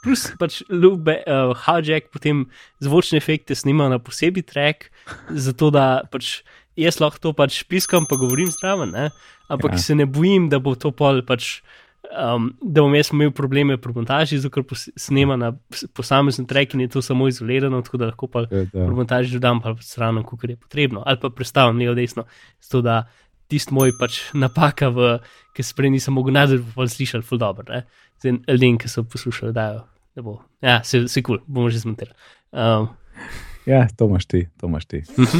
Plus 0.01 0.27
pač 0.37 0.59
lube, 0.69 1.15
uh, 1.25 1.53
hijack 1.65 2.11
potem 2.13 2.43
zvočne 2.81 3.17
efekte 3.17 3.57
snima 3.57 3.87
na 3.89 3.97
posebej 3.97 4.45
track, 4.45 4.91
zato 5.33 5.71
da 5.73 6.03
pač 6.13 6.43
jaz 6.77 6.99
lahko 7.01 7.21
to 7.21 7.33
pač 7.37 7.63
piskam, 7.69 8.05
pa 8.05 8.17
govorim 8.21 8.51
zraven, 8.53 8.93
ne? 8.93 9.09
ampak 9.49 9.73
Ja. 9.73 9.79
ja. 9.79 9.83
se 9.83 9.97
ne 9.97 10.05
bojim, 10.05 10.45
da 10.49 10.61
bo 10.61 10.75
to 10.77 10.93
pol 10.93 11.25
pač. 11.25 11.61
Um, 12.11 12.49
da 12.59 12.81
bom 12.81 12.91
jaz 12.97 13.11
imel 13.13 13.29
probleme 13.31 13.77
pri 13.79 13.93
montaži, 13.95 14.39
zato 14.41 14.51
ker 14.51 14.65
snema 14.99 15.37
na 15.39 15.51
posamezen 15.95 16.47
trek 16.49 16.73
in 16.75 16.81
je 16.83 16.89
to 16.97 17.01
samo 17.05 17.29
izolirano, 17.29 17.79
tako 17.85 18.01
da 18.01 18.09
lahko 18.09 18.27
pa 18.27 18.41
to. 18.49 18.65
pri 18.73 18.95
montaži 18.97 19.37
dodam 19.37 19.61
pa 19.63 19.77
strano, 19.79 20.25
kot 20.27 20.43
je 20.49 20.57
potrebno, 20.59 21.05
ali 21.05 21.21
pa 21.21 21.29
predstavim 21.29 21.79
levo 21.79 21.93
desno, 21.95 22.25
zato 22.59 22.81
da 22.83 22.97
tisti 23.51 23.75
moj 23.75 23.93
pač 23.99 24.21
napaka, 24.33 24.89
v, 24.95 25.11
ki 25.57 25.65
se 25.67 25.75
prej 25.77 25.91
nisem 25.93 26.15
mogel 26.15 26.35
nadzor, 26.39 26.63
pa 26.75 26.87
slišal, 26.87 27.25
ful 27.27 27.41
dobro. 27.41 27.67
ne. 27.69 27.83
Zdaj 28.23 28.39
ljudem, 28.47 28.79
ki 28.79 28.89
so 28.89 29.03
poslušali, 29.03 29.53
da 29.53 29.67
ne 30.15 30.23
bo. 30.25 30.39
Ja, 30.63 30.79
se, 30.87 31.03
se 31.11 31.21
kul, 31.21 31.41
cool, 31.41 31.45
bomo 31.47 31.69
že 31.73 31.83
zmontirali. 31.83 32.17
Um, 32.51 32.89
Ja, 33.65 33.87
to 33.97 34.05
imaš 34.05 34.25
ti, 34.25 34.47
to 34.57 34.67
imaš 34.67 34.85
ti. 34.85 35.03
Mhm. 35.19 35.37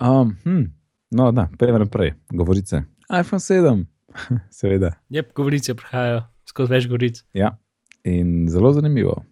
Um, 0.00 0.36
hm, 0.44 0.64
no, 1.10 1.32
da, 1.32 1.48
pojmo 1.58 1.78
naprej. 1.78 2.12
Govorice. 2.32 2.82
iPhone 3.20 3.40
7, 3.40 3.84
seveda. 4.60 4.92
Jep, 5.08 5.32
govorice 5.34 5.74
prihajajo, 5.74 6.22
skozi 6.48 6.72
več 6.72 6.88
govoric. 6.88 7.20
Ja, 7.32 7.56
in 8.04 8.48
zelo 8.48 8.72
zanimivo. 8.72 9.22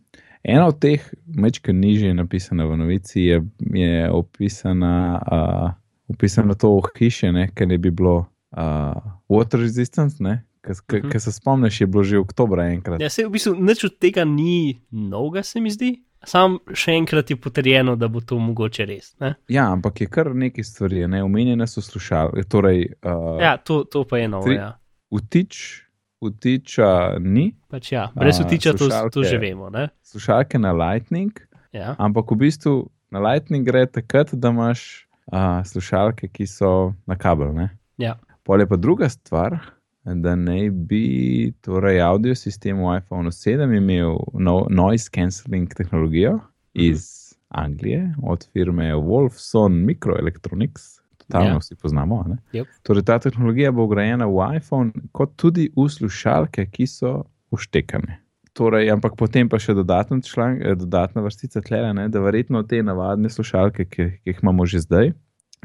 Ena 0.45 0.67
od 0.67 0.79
teh, 0.83 1.03
mečka 1.27 1.73
nižje 1.73 2.15
napisana 2.15 2.67
v 2.67 2.77
novici, 2.77 3.21
je, 3.21 3.43
je 3.75 4.11
opisana, 4.11 4.95
uh, 5.23 5.71
opisana 6.13 6.55
to 6.55 6.69
hiše, 6.93 7.27
ki 7.51 7.67
ne 7.67 7.79
bi 7.79 7.91
bilo 7.91 8.27
uh, 8.53 8.95
water 9.29 9.59
resistant, 9.59 10.13
Mhm. 10.21 11.11
ki 11.11 11.19
se 11.19 11.33
spomniš, 11.33 11.81
je 11.81 11.87
bilo 11.87 12.05
že 12.05 12.19
oktobra 12.19 12.65
enkrat. 12.67 13.01
Ja, 13.01 13.11
se 13.11 13.25
v 13.25 13.31
bistvu 13.31 13.55
nič 13.57 13.85
od 13.85 13.99
tega 13.99 14.25
ni 14.25 14.79
novega, 14.89 15.43
se 15.43 15.61
mi 15.61 15.71
zdi. 15.71 16.03
Sam 16.25 16.59
še 16.71 16.93
enkrat 16.93 17.31
je 17.31 17.37
potrjeno, 17.37 17.97
da 17.97 18.07
bo 18.07 18.21
to 18.21 18.39
mogoče 18.39 18.85
res. 18.85 19.09
Ne? 19.19 19.35
Ja, 19.49 19.73
ampak 19.73 20.01
je 20.01 20.07
kar 20.07 20.31
nekaj 20.33 20.65
stvari, 20.65 21.03
ne 21.05 21.19
omenjene 21.21 21.67
so 21.67 21.81
slušalke. 21.81 22.45
Torej, 22.45 22.95
uh, 23.01 23.41
Ja, 23.41 23.57
to, 23.57 23.83
to 23.85 24.05
pa 24.05 24.19
je 24.19 24.29
novo. 24.29 24.45
tri- 24.45 24.55
Ja. 24.55 24.79
vtič, 25.11 25.83
vtiča 26.23 26.91
ni, 27.21 27.53
Pač 27.69 27.91
ja, 27.91 28.07
brez 28.15 28.39
vtiča 28.39 28.73
to, 28.73 28.79
to 28.79 28.85
slušalke. 28.85 29.25
že 29.25 29.39
vemo. 29.39 29.67
Ne? 29.69 29.89
slušalke 30.01 30.59
na 30.59 30.73
Lightning, 30.73 31.33
Ja. 31.73 31.97
ampak 31.99 32.31
v 32.31 32.37
bistvu 32.39 32.73
na 33.11 33.19
Lightning 33.21 33.67
gre 33.67 33.87
takrat, 33.87 34.31
da 34.33 34.49
imaš 34.49 35.09
uh, 35.33 35.65
slušalke, 35.67 36.29
ki 36.29 36.47
so 36.47 36.93
na 37.07 37.17
kabel. 37.17 37.55
Ne? 37.57 37.71
Ja. 37.97 38.17
Pol 38.45 38.61
je 38.61 38.69
pa 38.69 38.77
druga 38.77 39.09
stvar, 39.09 39.59
da 40.05 40.35
naj 40.37 40.71
bi 40.71 41.53
torej 41.63 42.01
audio 42.03 42.35
sistem 42.35 42.83
v 42.83 42.97
iPhonu 42.99 43.31
7 43.31 43.77
imel 43.77 44.19
no, 44.35 44.67
noise 44.71 45.11
cancelling 45.15 45.75
tehnologijo 45.75 46.39
iz 46.75 47.23
Anglije, 47.49 48.15
od 48.23 48.47
firme 48.53 48.95
Wolfson 48.95 49.85
Microelectronics. 49.85 50.83
Totalno 51.19 51.49
Ja. 51.49 51.59
vsi 51.59 51.77
poznamo. 51.77 52.25
Yep. 52.53 52.67
Torej, 52.83 53.03
ta 53.03 53.19
tehnologija 53.19 53.73
bo 53.73 53.87
vgrajena 53.87 54.27
v 54.27 54.57
iPhone, 54.57 54.91
kot 55.13 55.37
tudi 55.37 55.71
v 55.77 55.89
slušalke, 55.89 56.67
ki 56.67 56.87
so 56.87 57.25
uštekane. 57.51 58.19
Torej, 58.53 58.91
ampak 58.93 59.17
potem 59.17 59.49
pa 59.49 59.57
še 59.57 59.73
dodatna, 59.73 60.21
član, 60.21 60.61
eh, 60.61 60.77
dodatna 60.77 61.25
vrstica 61.25 61.63
tlele, 61.65 61.95
ne, 61.97 62.09
da 62.13 62.21
verjetno 62.21 62.61
te 62.69 62.83
navadne 62.85 63.31
slušalke, 63.33 63.89
ki, 63.89 64.09
ki 64.21 64.29
jih 64.29 64.43
imamo 64.43 64.67
že 64.69 64.85
zdaj, 64.85 65.13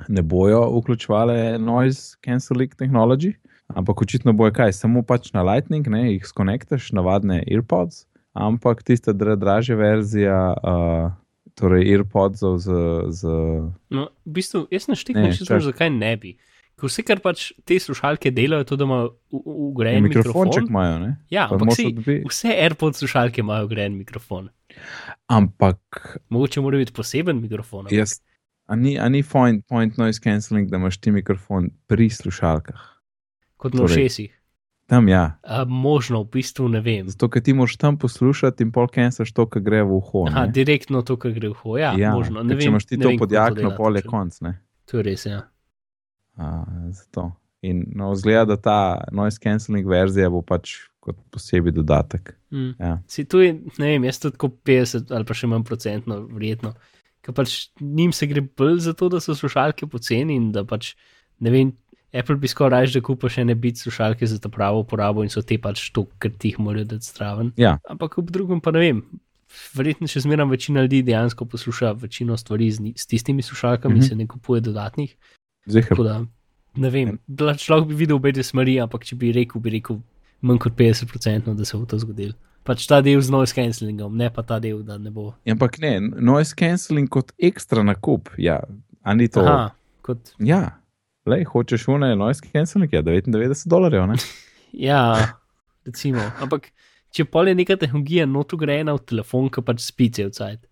ne 0.07 0.21
bojo 0.21 0.61
vključevale 0.77 1.59
noise 1.59 2.15
cancelling 2.23 2.71
technology, 2.79 3.33
ampak 3.67 4.01
očitno 4.01 4.31
bojo 4.33 4.55
kaj, 4.55 4.71
samo 4.71 5.03
pač 5.03 5.33
na 5.35 5.43
Lightning, 5.43 5.87
ne, 5.91 6.13
jih 6.13 6.27
skonektaš, 6.27 6.93
navadne 6.95 7.41
AirPods, 7.43 8.05
ampak 8.31 8.83
tista 8.87 9.11
dra, 9.11 9.35
dražja 9.35 9.75
verzija, 9.75 10.39
uh, 10.55 11.11
torej 11.57 11.89
AirPodsov 11.91 12.61
z. 12.61 12.67
z 13.09 13.21
No, 13.89 14.07
v 14.23 14.31
bistvu, 14.37 14.67
jaz 14.71 14.87
Ne, 14.87 14.93
naštekam, 14.93 15.33
čak. 15.33 15.61
zakaj 15.65 15.89
ne 15.89 16.13
bi. 16.15 16.37
Ker 16.37 16.56
vse, 16.79 17.01
kar 17.01 17.19
pač 17.19 17.51
te 17.65 17.73
slušalke 17.75 18.29
delajo, 18.29 18.59
je 18.59 18.65
to, 18.65 18.75
da 18.75 18.83
imajo 18.83 19.07
u- 19.31 19.37
u- 19.37 19.41
Ja, 19.57 19.71
ugrajen 19.71 20.03
mikrofonček 20.03 20.61
mikrofon. 20.61 20.69
imajo, 20.69 20.99
ne? 20.99 21.17
Ja, 21.29 21.47
Pa 21.47 21.55
ampak 21.55 21.73
odbi- 21.73 22.23
vse 22.29 22.47
AirPods 22.53 22.97
slušalke 22.97 23.41
imajo 23.41 23.65
ugrajen 23.65 23.97
mikrofon. 23.97 24.49
Ampak 25.27 26.17
Mogoče 26.29 26.61
mora 26.61 26.77
biti 26.77 26.93
poseben 26.93 27.41
mikrofon. 27.41 27.79
ampak- 27.81 27.91
jaz, 27.93 28.21
a 28.67 28.75
ni, 28.75 28.99
a 28.99 29.09
ni 29.09 29.23
point, 29.23 29.65
point 29.65 29.97
noise 29.97 30.19
cancelling, 30.19 30.69
da 30.69 30.77
imaš 30.77 30.97
ti 30.97 31.11
mikrofon 31.11 31.69
pri 31.87 32.09
slušalkah. 32.09 32.79
Kot 33.57 33.73
na 33.73 33.79
torej- 33.79 33.91
ušesih. 33.97 34.33
Tam 34.85 35.07
ja. 35.07 35.39
A, 35.43 35.65
možno, 35.65 36.23
v 36.23 36.29
bistvu 36.31 36.69
ne 36.69 36.79
vem. 36.79 37.09
Zato, 37.09 37.27
ker 37.27 37.41
ti 37.41 37.53
moraš 37.53 37.75
tam 37.75 37.97
poslušati 37.97 38.63
in 38.63 38.71
pol 38.71 38.87
cancelaš 38.87 39.33
to, 39.33 39.45
kar 39.45 39.61
gre 39.61 39.83
v 39.83 39.91
uho. 39.91 40.27
Aha, 40.27 40.45
ne. 40.45 40.51
direktno 40.53 41.01
to, 41.01 41.17
kar 41.17 41.31
gre 41.33 41.49
v 41.49 41.53
hojo. 41.55 41.77
Ja, 41.77 41.91
ja, 41.93 42.13
možno. 42.13 42.35
ker 42.35 42.45
Ne 42.45 42.53
če 42.53 42.57
vem, 42.57 42.67
imaš 42.69 42.85
ti 42.85 42.95
to 42.95 43.09
vem, 43.09 43.17
pod 43.17 43.27
kako 43.27 43.35
to 43.35 43.35
jakno, 43.35 43.61
dela 43.63 43.75
pol 43.75 43.95
je 43.95 44.01
konc. 44.03 44.41
Ne? 44.41 44.61
To 44.85 44.97
je 44.97 45.03
res, 45.03 45.25
ja. 45.25 45.41
A, 46.37 46.63
zato. 46.93 47.31
In 47.65 47.83
no, 47.95 48.11
zgleda, 48.15 48.45
da 48.45 48.57
ta 48.57 48.77
noise 49.11 49.39
cancelling 49.41 49.87
verzija 49.89 50.29
bo 50.29 50.41
pač 50.45 50.75
kot 51.01 51.15
posebej 51.33 51.73
dodatek. 51.73 52.35
Mm. 52.51 52.75
Ja. 52.79 52.99
Si 53.07 53.25
tu 53.25 53.39
ne 53.41 53.87
vem, 53.87 54.03
jaz 54.03 54.19
tudi 54.19 54.35
tako 54.37 54.51
50 54.65 55.11
ali 55.15 55.25
pa 55.25 55.33
še 55.33 55.47
manj 55.49 55.63
procentno, 55.65 56.19
verjetno. 56.29 56.73
Ker 57.25 57.33
pač 57.33 57.69
njim 57.81 58.13
se 58.13 58.27
gre 58.27 58.41
bolj 58.41 58.79
za 58.85 58.93
to, 58.93 59.09
da 59.09 59.19
so 59.19 59.33
slušalke 59.35 59.87
poceni 59.87 60.35
in 60.35 60.51
da 60.51 60.63
pač 60.67 60.93
ne 61.39 61.51
vem. 61.51 61.73
Apple 62.13 62.37
bi 62.39 62.47
skoraj 62.47 62.71
raje, 62.71 62.93
da 62.93 63.01
kupa 63.03 63.27
še 63.29 63.43
ne 63.43 63.55
biti 63.55 63.81
slušalke 63.83 64.25
za 64.27 64.37
ta 64.39 64.49
pravo 64.49 64.79
uporabo 64.85 65.23
in 65.25 65.29
so 65.29 65.41
te 65.43 65.57
pač 65.59 65.89
to, 65.91 66.05
ker 66.19 66.31
ti 66.31 66.53
jih 66.53 66.59
morajo 66.63 66.85
dati 66.93 67.03
zraven. 67.05 67.51
Ja. 67.59 67.79
Ampak 67.89 68.15
ob 68.21 68.29
drugem 68.31 68.61
pa 68.63 68.71
ne 68.71 68.79
vem. 68.79 69.01
Verjetno 69.75 70.07
še 70.07 70.21
zmeraj 70.23 70.47
večina 70.51 70.81
ljudi 70.85 71.01
dejansko 71.07 71.45
posluša 71.45 71.91
večino 71.99 72.37
stvari 72.37 72.71
z, 72.71 72.93
s 72.95 73.07
tistimi 73.07 73.41
slušalkami 73.43 73.95
in 73.95 73.99
Mhm. 73.99 74.07
se 74.07 74.15
ne 74.15 74.27
kupuje 74.27 74.61
dodatnih. 74.61 75.15
Zihar. 75.15 75.36
Da 75.67 76.19
ne 76.77 76.89
vem. 76.93 77.17
Človek 77.57 77.89
bi 77.89 77.97
videl 78.05 78.19
obe 78.19 78.33
smeri, 78.43 78.77
ampak 78.81 79.05
če 79.07 79.17
bi 79.19 79.31
rekel, 79.35 79.61
bi 79.61 79.73
rekel 79.77 80.01
manj 80.45 80.61
kot 80.67 80.77
50%, 80.77 81.55
da 81.57 81.65
se 81.65 81.77
bo 81.77 81.87
to 81.89 81.99
zgodilo. 82.01 82.37
Pač 82.67 82.83
ta 82.89 82.99
del 83.01 83.21
z 83.23 83.31
noise 83.31 83.55
cancellingom, 83.55 84.17
ne 84.19 84.27
pa 84.33 84.43
ta 84.43 84.57
del, 84.59 84.81
da 84.83 84.97
ne 84.99 85.11
bo. 85.13 85.31
Ampak 85.47 85.79
ne, 85.79 85.93
noise 86.03 86.55
cancelling 86.57 87.07
kot 87.11 87.31
ekstra 87.39 87.83
nakup. 87.87 88.33
Ja, 88.41 88.59
a 89.07 89.15
ni 89.15 89.29
to. 89.31 89.45
Aha, 89.47 89.69
kot, 90.03 90.33
Ja, 90.43 90.77
le 91.27 91.41
hočeš 91.47 91.87
une 91.93 92.11
noise 92.19 92.43
cancelling, 92.43 92.91
ja, 92.91 93.01
99 93.05 93.63
dolarjev. 93.71 94.09
Ne? 94.11 94.19
ja, 94.89 95.01
recimo. 95.87 96.25
Ampak 96.43 96.73
če 97.15 97.25
pol 97.31 97.53
je 97.53 97.55
neka 97.55 97.79
tehnologija 97.79 98.27
noto 98.27 98.59
grejena 98.59 98.97
v 98.97 99.05
telefon, 99.13 99.47
ki 99.47 99.63
pač 99.63 99.85
spi 99.87 100.11
cel 100.19 100.33
cajt, 100.35 100.65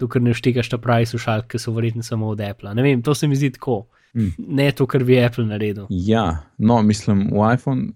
dokler 0.00 0.28
ne 0.28 0.36
štekaš 0.36 0.74
ta 0.74 0.80
pravi 0.82 1.08
slušalke, 1.08 1.54
ki 1.54 1.62
so 1.62 1.72
verjetno 1.72 2.04
samo 2.04 2.34
od 2.34 2.44
Apple. 2.44 2.76
Ne 2.76 2.84
vem, 2.84 3.00
to 3.00 3.16
se 3.16 3.28
mi 3.28 3.40
zdi 3.40 3.54
tako. 3.56 3.86
Mm. 4.14 4.32
Ne 4.38 4.72
to, 4.72 4.86
kar 4.86 5.04
bi 5.04 5.18
Apple 5.18 5.44
naredil. 5.44 5.86
Ja, 5.88 6.24
no, 6.58 6.82
mislim, 6.82 7.28
v 7.28 7.54
iPhone, 7.54 7.92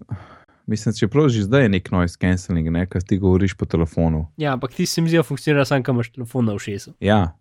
mislim, 0.65 0.95
čeprav 0.95 1.29
že 1.29 1.43
zdaj 1.43 1.61
je 1.61 1.69
nek 1.69 1.91
noise 1.91 2.17
cancelling, 2.17 2.69
ne, 2.69 2.85
ker 2.85 3.01
ti 3.01 3.17
govoriš 3.17 3.53
po 3.53 3.65
telefonu. 3.65 4.27
Ja, 4.37 4.53
ampak 4.53 4.73
ti 4.73 4.85
se 4.85 5.01
mi 5.01 5.09
zdi, 5.09 5.17
da 5.17 5.23
funkcionira 5.23 5.65
samo, 5.65 5.83
ko 5.83 5.91
imaš 5.91 6.11
telefon 6.11 6.45
na 6.45 6.53
ušesu. 6.53 6.93
Ja, 6.99 7.35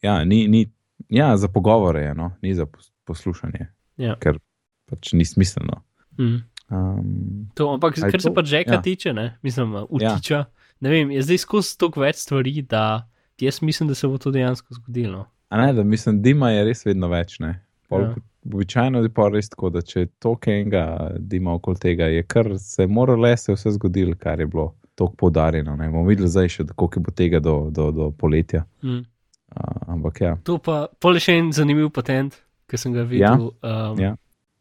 ja, 0.00 0.24
ni, 0.24 0.48
ni, 0.48 0.70
ja 1.08 1.36
za 1.36 1.48
pogovore 1.48 2.00
je, 2.02 2.14
no, 2.14 2.32
ni 2.40 2.54
za 2.54 2.66
pos- 2.66 2.92
poslušanje, 3.04 3.66
Ja. 3.96 4.14
ker 4.16 4.38
pač 4.86 5.12
ni 5.12 5.24
smiselno. 5.24 5.82
Mm. 6.18 6.38
Um, 6.70 7.50
To, 7.54 7.66
ampak 7.68 7.94
kar 7.96 8.20
se 8.20 8.30
pa 8.30 8.40
Jacka 8.42 8.70
Ja. 8.70 8.74
ja. 8.74 8.82
tiče, 8.82 9.12
ne? 9.12 9.38
mislim, 9.42 9.74
utiča. 9.88 10.34
Ja. 10.36 10.44
Ne 10.80 10.90
vem, 10.90 11.10
je 11.10 11.22
zdaj 11.22 11.38
skozi 11.38 11.78
toliko 11.78 12.00
več 12.00 12.16
stvari, 12.16 12.62
da 12.62 13.08
jaz 13.40 13.62
mislim, 13.62 13.88
da 13.88 13.94
se 13.94 14.06
bo 14.06 14.18
to 14.18 14.30
dejansko 14.30 14.74
zgodilo. 14.74 15.26
a 15.48 15.56
ne, 15.58 15.72
da 15.72 15.82
mislim, 15.82 16.22
dima 16.22 16.50
je 16.50 16.64
res 16.64 16.86
vedno 16.86 17.08
več. 17.08 17.40
Ne. 17.40 17.60
Pol, 17.90 18.08
Ja. 18.08 18.14
Običajno 18.40 19.02
je 19.04 19.10
pa 19.12 19.26
res 19.28 19.50
tako, 19.52 19.68
da 19.68 19.82
če 19.84 20.00
je 20.00 20.08
toliko 20.16 20.50
enega 20.50 20.84
dima 21.20 21.52
okoli 21.58 21.76
tega, 21.76 22.06
je 22.08 22.22
kar 22.24 22.46
se 22.58 22.86
moralo 22.88 23.26
le 23.26 23.34
se 23.36 23.52
vse 23.52 23.74
zgodilo, 23.74 24.14
kar 24.16 24.40
je 24.40 24.46
bilo 24.48 24.70
tako 24.96 25.12
poudarjeno. 25.16 25.74
Ne. 25.76 25.90
Bomo 25.92 26.06
videli 26.08 26.28
zdaj 26.32 26.48
še, 26.48 26.64
koliko 26.72 27.02
bo 27.04 27.12
tega 27.12 27.40
do, 27.44 27.68
do, 27.68 27.90
do 27.92 28.06
poletja. 28.16 28.62
Mm. 28.82 29.02
Uh, 29.50 29.92
ampak 29.92 30.20
ja, 30.24 30.32
To 30.48 30.56
pa 30.56 30.86
pol 31.02 31.18
je 31.18 31.26
še 31.26 31.36
en 31.36 31.50
zanimiv 31.52 31.90
patent, 31.92 32.38
ki 32.70 32.80
sem 32.80 32.96
ga 32.96 33.04
videl. 33.04 33.50
Ja. 33.60 33.90
Um, 33.92 34.00
Ja. 34.00 34.14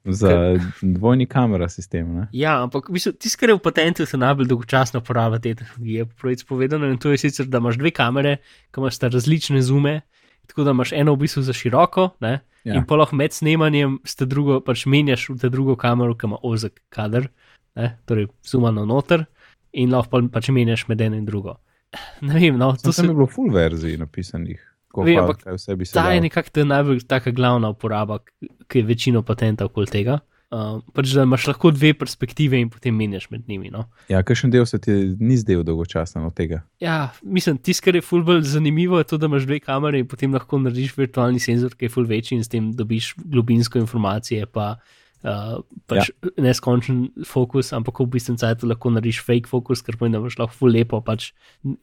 za 0.03 0.57
dvojni 0.81 1.25
kamera 1.29 1.69
sistem. 1.69 2.11
Ne. 2.15 2.27
Ja, 2.33 2.57
ampak 2.63 2.87
tisto, 2.91 3.39
kar 3.39 3.49
je 3.51 3.55
v 3.55 3.63
patentu, 3.63 4.05
se 4.05 4.17
najbolj 4.17 4.47
dolgočasno 4.47 4.99
uporablja 5.03 5.39
te 5.39 5.55
tehnologije. 5.59 6.05
Pravic 6.19 6.43
povedano, 6.43 6.87
in 6.87 6.97
to 6.97 7.11
je 7.11 7.17
sicer, 7.17 7.45
da 7.45 7.59
imaš 7.63 7.77
dve 7.77 7.91
kamere, 7.91 8.37
ki 8.71 8.81
imaš 8.81 8.99
različne 8.99 9.61
zume, 9.61 10.01
tako 10.47 10.63
da 10.63 10.71
imaš 10.71 10.91
eno 10.95 11.13
v 11.13 11.23
bistvu 11.25 11.43
za 11.45 11.53
široko, 11.53 12.09
ne, 12.23 12.39
Ja. 12.65 12.75
in 12.75 12.85
pa 12.85 12.95
lahko 12.95 13.15
med 13.15 13.31
snemanjem 13.33 13.99
ste 14.03 14.25
drugo, 14.25 14.59
pač 14.59 14.85
menjaš 14.85 15.29
v 15.29 15.37
te 15.39 15.49
drugo 15.49 15.75
kamero, 15.79 16.15
ki 16.15 16.27
ima 16.27 16.37
ozek 16.43 16.81
kader, 16.89 17.29
ne, 17.75 17.93
torej 18.05 18.27
zumano 18.43 18.85
noter, 18.85 19.25
in 19.71 19.91
lahko 19.91 20.09
pa 20.09 20.21
pač 20.39 20.49
menjaš 20.51 20.87
med 20.87 21.01
eno 21.01 21.15
in 21.15 21.25
drugo. 21.25 21.57
Ne 22.21 22.35
vem, 22.35 22.57
no, 22.57 22.73
to 22.75 22.89
To 22.89 22.91
se 22.93 23.05
je 23.05 23.13
bilo 23.13 23.25
full 23.27 23.49
verzij 23.53 23.97
napisanih. 23.97 24.59
Ko 24.91 25.03
Vem, 25.05 25.15
pa, 25.15 25.21
ampak 25.21 25.45
vse 25.55 25.75
bi 25.77 25.85
se 25.85 25.93
Ta 25.93 26.11
je 26.11 26.19
dalo. 26.19 26.23
nekako 26.27 26.63
najbolj 26.65 26.99
taka 27.07 27.31
glavna 27.31 27.69
uporaba, 27.69 28.19
ki 28.67 28.79
je 28.79 28.85
večino 28.85 29.21
patenta 29.21 29.65
okoli 29.65 29.87
tega. 29.87 30.19
Uh, 30.49 30.79
pač 30.97 31.11
da 31.13 31.27
imaš 31.27 31.43
lahko 31.45 31.69
dve 31.69 31.91
perspektive 31.93 32.57
in 32.57 32.71
potem 32.73 32.95
menjaš 32.97 33.27
med 33.29 33.43
njimi. 33.45 33.69
No. 33.69 33.83
Ja, 34.09 34.23
kakšen 34.25 34.49
del 34.49 34.65
se 34.65 34.79
ti 34.81 34.93
ni 35.19 35.35
zdel 35.37 35.61
dolgočasen 35.61 36.23
od 36.25 36.33
tega? 36.33 36.63
Ja, 36.81 37.11
mislim, 37.21 37.59
tisto, 37.61 37.85
kar 37.85 37.99
je 37.99 38.01
ful 38.01 38.23
bolj 38.25 38.47
zanimivo, 38.49 38.97
je 38.97 39.05
to, 39.11 39.19
da 39.21 39.29
imaš 39.29 39.45
dve 39.45 39.59
kamere 39.61 40.01
in 40.01 40.07
potem 40.09 40.33
lahko 40.33 40.57
narediš 40.63 40.95
virtualni 40.97 41.37
senzor, 41.43 41.75
ki 41.77 41.85
je 41.85 41.93
ful 41.93 42.09
večji 42.09 42.39
in 42.39 42.41
s 42.41 42.49
tem 42.49 42.71
dobiš 42.73 43.11
globinsko 43.21 43.77
informacije, 43.77 44.47
pa, 44.49 44.71
uh, 45.21 45.59
pač 45.85 46.09
ja. 46.09 46.33
neskončen 46.49 47.05
fokus, 47.29 47.69
ampak 47.77 48.01
v 48.01 48.09
bistvu 48.17 48.39
cajt 48.41 48.65
lahko 48.65 48.95
narediš 48.95 49.21
fake 49.27 49.53
fokus, 49.53 49.85
ker 49.85 50.01
pomeni, 50.01 50.17
da 50.17 50.23
imaš 50.23 50.39
lahko 50.41 50.63
ful 50.63 50.73
lepo 50.73 51.03
pač. 51.05 51.29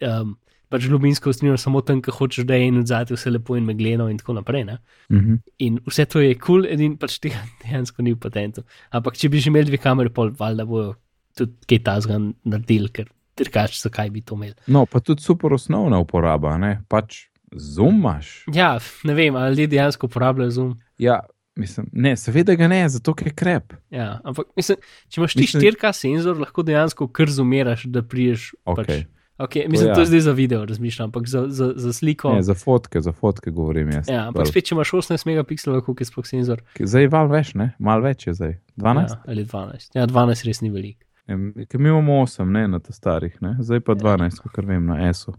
Um, 0.02 0.34
pač 0.68 0.86
globinsko 0.90 1.30
usnjeno 1.30 1.56
samo 1.56 1.80
tam, 1.80 2.02
ki 2.02 2.10
hočeš, 2.10 2.46
da 2.46 2.54
je 2.54 2.68
in 2.68 2.78
odzadje 2.82 3.16
vse 3.16 3.30
lepo 3.30 3.56
in 3.56 3.64
megleno 3.64 4.08
in 4.10 4.18
tako 4.18 4.32
naprej. 4.32 4.64
Uh 4.64 4.78
Mm 5.08 5.18
-hmm. 5.18 5.38
In 5.58 5.78
vse 5.86 6.04
to 6.04 6.20
je 6.20 6.34
kul, 6.34 6.46
cool, 6.46 6.66
edin 6.72 6.96
pač 6.96 7.18
tega 7.18 7.36
dejansko 7.64 8.02
ni 8.02 8.12
v 8.12 8.18
patentu. 8.18 8.62
Ampak 8.90 9.16
če 9.16 9.28
bi 9.28 9.38
že 9.38 9.50
imeli 9.50 9.66
dve 9.66 9.78
kamere, 9.78 10.10
pol 10.10 10.30
valjda 10.38 10.64
bojo 10.64 10.94
tudi 11.36 11.52
kaj 11.66 11.82
tazga 11.82 12.18
naredili, 12.44 12.88
ker 12.88 13.06
drugače 13.36 13.80
zakaj 13.80 14.10
bi 14.10 14.20
to 14.20 14.34
imeli. 14.34 14.54
No, 14.66 14.86
pa 14.86 15.00
tudi 15.00 15.22
super 15.22 15.52
osnovna 15.52 15.98
uporaba, 15.98 16.56
ne? 16.58 16.82
pač 16.88 17.28
zumaš. 17.52 18.44
Ja, 18.54 18.78
ne 19.04 19.14
vem, 19.14 19.36
ali 19.36 19.50
ljudje 19.50 19.66
dejansko 19.66 20.06
uporabljajo 20.06 20.50
zoom. 20.50 20.78
Ja, 20.98 21.20
mislim, 21.56 21.86
ne, 21.92 22.16
seveda 22.16 22.54
ga 22.54 22.68
ne, 22.68 22.88
zato 22.88 23.14
je 23.24 23.32
krep. 23.34 23.72
Ja, 23.90 24.20
ampak 24.24 24.46
mislim, 24.56 24.78
če 25.08 25.20
imaš 25.20 25.32
ti 25.34 25.40
Mislim- 25.40 25.62
4K 25.62 25.92
senzor, 25.92 26.38
lahko 26.40 26.62
dejansko 26.62 27.08
kar 27.08 27.30
zumiraš, 27.30 27.84
da 27.84 28.02
priješ. 28.02 28.54
Ok. 28.64 28.76
Pač, 28.76 28.92
okay, 29.38 29.68
mislim, 29.68 29.88
ja. 29.88 29.94
to 29.94 30.00
je 30.00 30.06
zdaj 30.06 30.20
za 30.20 30.32
video, 30.32 30.64
razmišljam, 30.64 31.08
ampak 31.08 31.26
za, 31.28 31.44
za, 31.48 31.72
za 31.76 31.92
sliko. 31.92 32.34
Ne, 32.34 32.42
za 32.42 32.54
fotke, 32.54 33.00
za 33.00 33.12
fotke 33.12 33.50
govorim 33.50 33.90
jaz. 33.90 34.08
Ja, 34.08 34.26
ampak 34.28 34.48
spet, 34.48 34.64
če 34.68 34.74
imaš 34.74 34.90
18 34.90 35.26
megapikselov, 35.26 35.82
koliko 35.86 36.02
je 36.02 36.10
sploh 36.10 36.26
senzor? 36.26 36.62
Zdaj 36.80 37.02
je 37.02 37.10
val 37.12 37.28
več, 37.32 37.54
ne? 37.54 37.72
Mal 37.78 38.04
več 38.04 38.26
je 38.26 38.34
zdaj. 38.34 38.56
12? 38.76 39.16
Ja, 39.16 39.22
ali 39.28 39.44
12. 39.44 39.90
Ja, 39.98 40.06
12 40.06 40.46
res 40.48 40.62
ni 40.64 40.70
veliko. 40.70 41.02
Ja. 41.26 41.36
Ker 41.66 41.80
mi 41.82 41.90
imamo 41.90 42.22
8, 42.22 42.44
ne 42.54 42.66
na 42.68 42.80
teh 42.80 42.94
starih, 42.94 43.34
ne? 43.42 43.56
zdaj 43.60 43.80
pa 43.82 43.96
12, 43.98 44.42
kot 44.46 44.64
vem, 44.64 44.86
na 44.86 45.08
ESO. 45.08 45.34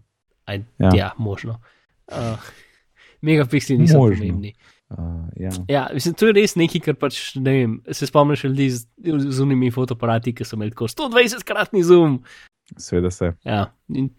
Aj, 0.48 0.64
Ja. 0.80 0.88
ja. 0.88 0.92
ja, 0.96 1.12
možno. 1.18 1.60
Uh, 2.08 2.40
megapikseli 3.22 3.80
niso 3.80 3.98
Možno. 3.98 4.20
pomembni. 4.20 4.54
Uh, 4.90 4.98
ja. 5.36 5.52
Ja, 5.68 5.88
mislim, 5.94 6.14
to 6.16 6.30
je 6.30 6.34
res 6.38 6.56
nekaj, 6.56 6.82
kar 6.86 6.96
pač 6.96 7.36
ne 7.36 7.52
vem. 7.52 7.74
Se 7.92 8.08
spomniš 8.08 8.44
ljudi 8.48 8.70
z, 8.72 8.86
z 9.04 9.42
unimi 9.44 9.72
fotoaparati, 9.72 10.32
ki 10.36 10.48
so 10.48 10.56
imeli 10.56 10.72
tako 10.72 10.88
120-kratni 10.88 11.84
zoom. 11.84 12.22
Seveda 12.76 13.12
se. 13.14 13.32
Ja, 13.48 13.62
in 13.96 14.10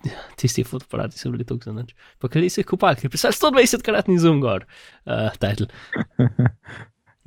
tisti 0.41 0.65
fotoaparati 0.65 1.19
so 1.21 1.29
bili 1.35 1.45
tako 1.45 1.69
za 1.69 1.75
nič. 1.77 1.93
Pa 2.23 2.31
kaj 2.33 2.49
se 2.49 2.63
jih 2.63 2.71
kupali, 2.71 2.97
ker 2.97 3.11
je 3.11 3.17
pisal 3.17 3.35
120-kratni 3.37 4.17
zoom 4.23 4.41
gor, 4.41 4.65
uh, 5.05 5.29
title. 5.37 5.69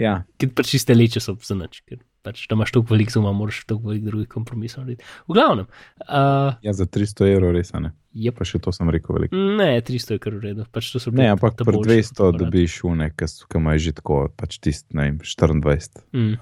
Ja, 0.02 0.24
Ker 0.42 0.50
pač 0.56 0.72
čiste 0.74 0.96
leče 0.96 1.22
so 1.22 1.36
za 1.46 1.54
nič, 1.58 1.84
ker 1.86 2.00
pač 2.26 2.46
da 2.50 2.56
imaš 2.58 2.72
toliko 2.74 2.94
velik 2.96 3.12
zoom, 3.14 3.28
moraš 3.38 3.60
toliko 3.70 3.92
velik 3.92 4.06
drugih 4.08 4.30
kompromisov 4.32 4.86
narediti. 4.86 5.06
V 5.30 5.36
glavnem, 5.38 5.68
uh, 6.08 6.58
ja, 6.66 6.74
za 6.74 6.88
300 6.90 7.28
evrov 7.36 7.54
res, 7.54 7.74
ne. 7.78 7.94
je 8.18 8.34
Pa 8.34 8.48
še 8.48 8.62
to 8.64 8.74
sem 8.74 8.90
rekel 8.94 9.18
veliko. 9.18 9.38
Ne, 9.60 9.76
300 9.86 10.18
je 10.18 10.24
kar 10.24 10.38
v 10.38 10.42
redu. 10.48 10.66
Pač 10.74 10.94
Ne, 11.14 11.30
ampak 11.34 11.60
pri 11.60 11.78
boljši 11.78 11.90
200 11.92 12.18
fotoaparati. 12.18 12.42
dobiš 12.42 12.78
une, 12.90 13.10
ki 13.14 13.30
imaš 13.62 13.82
že 13.86 13.94
tako, 14.02 14.18
pač 14.38 14.58
tist, 14.64 14.88
ne 14.96 15.10
vem, 15.10 15.20
24. 15.22 16.06
Mm. 16.14 16.34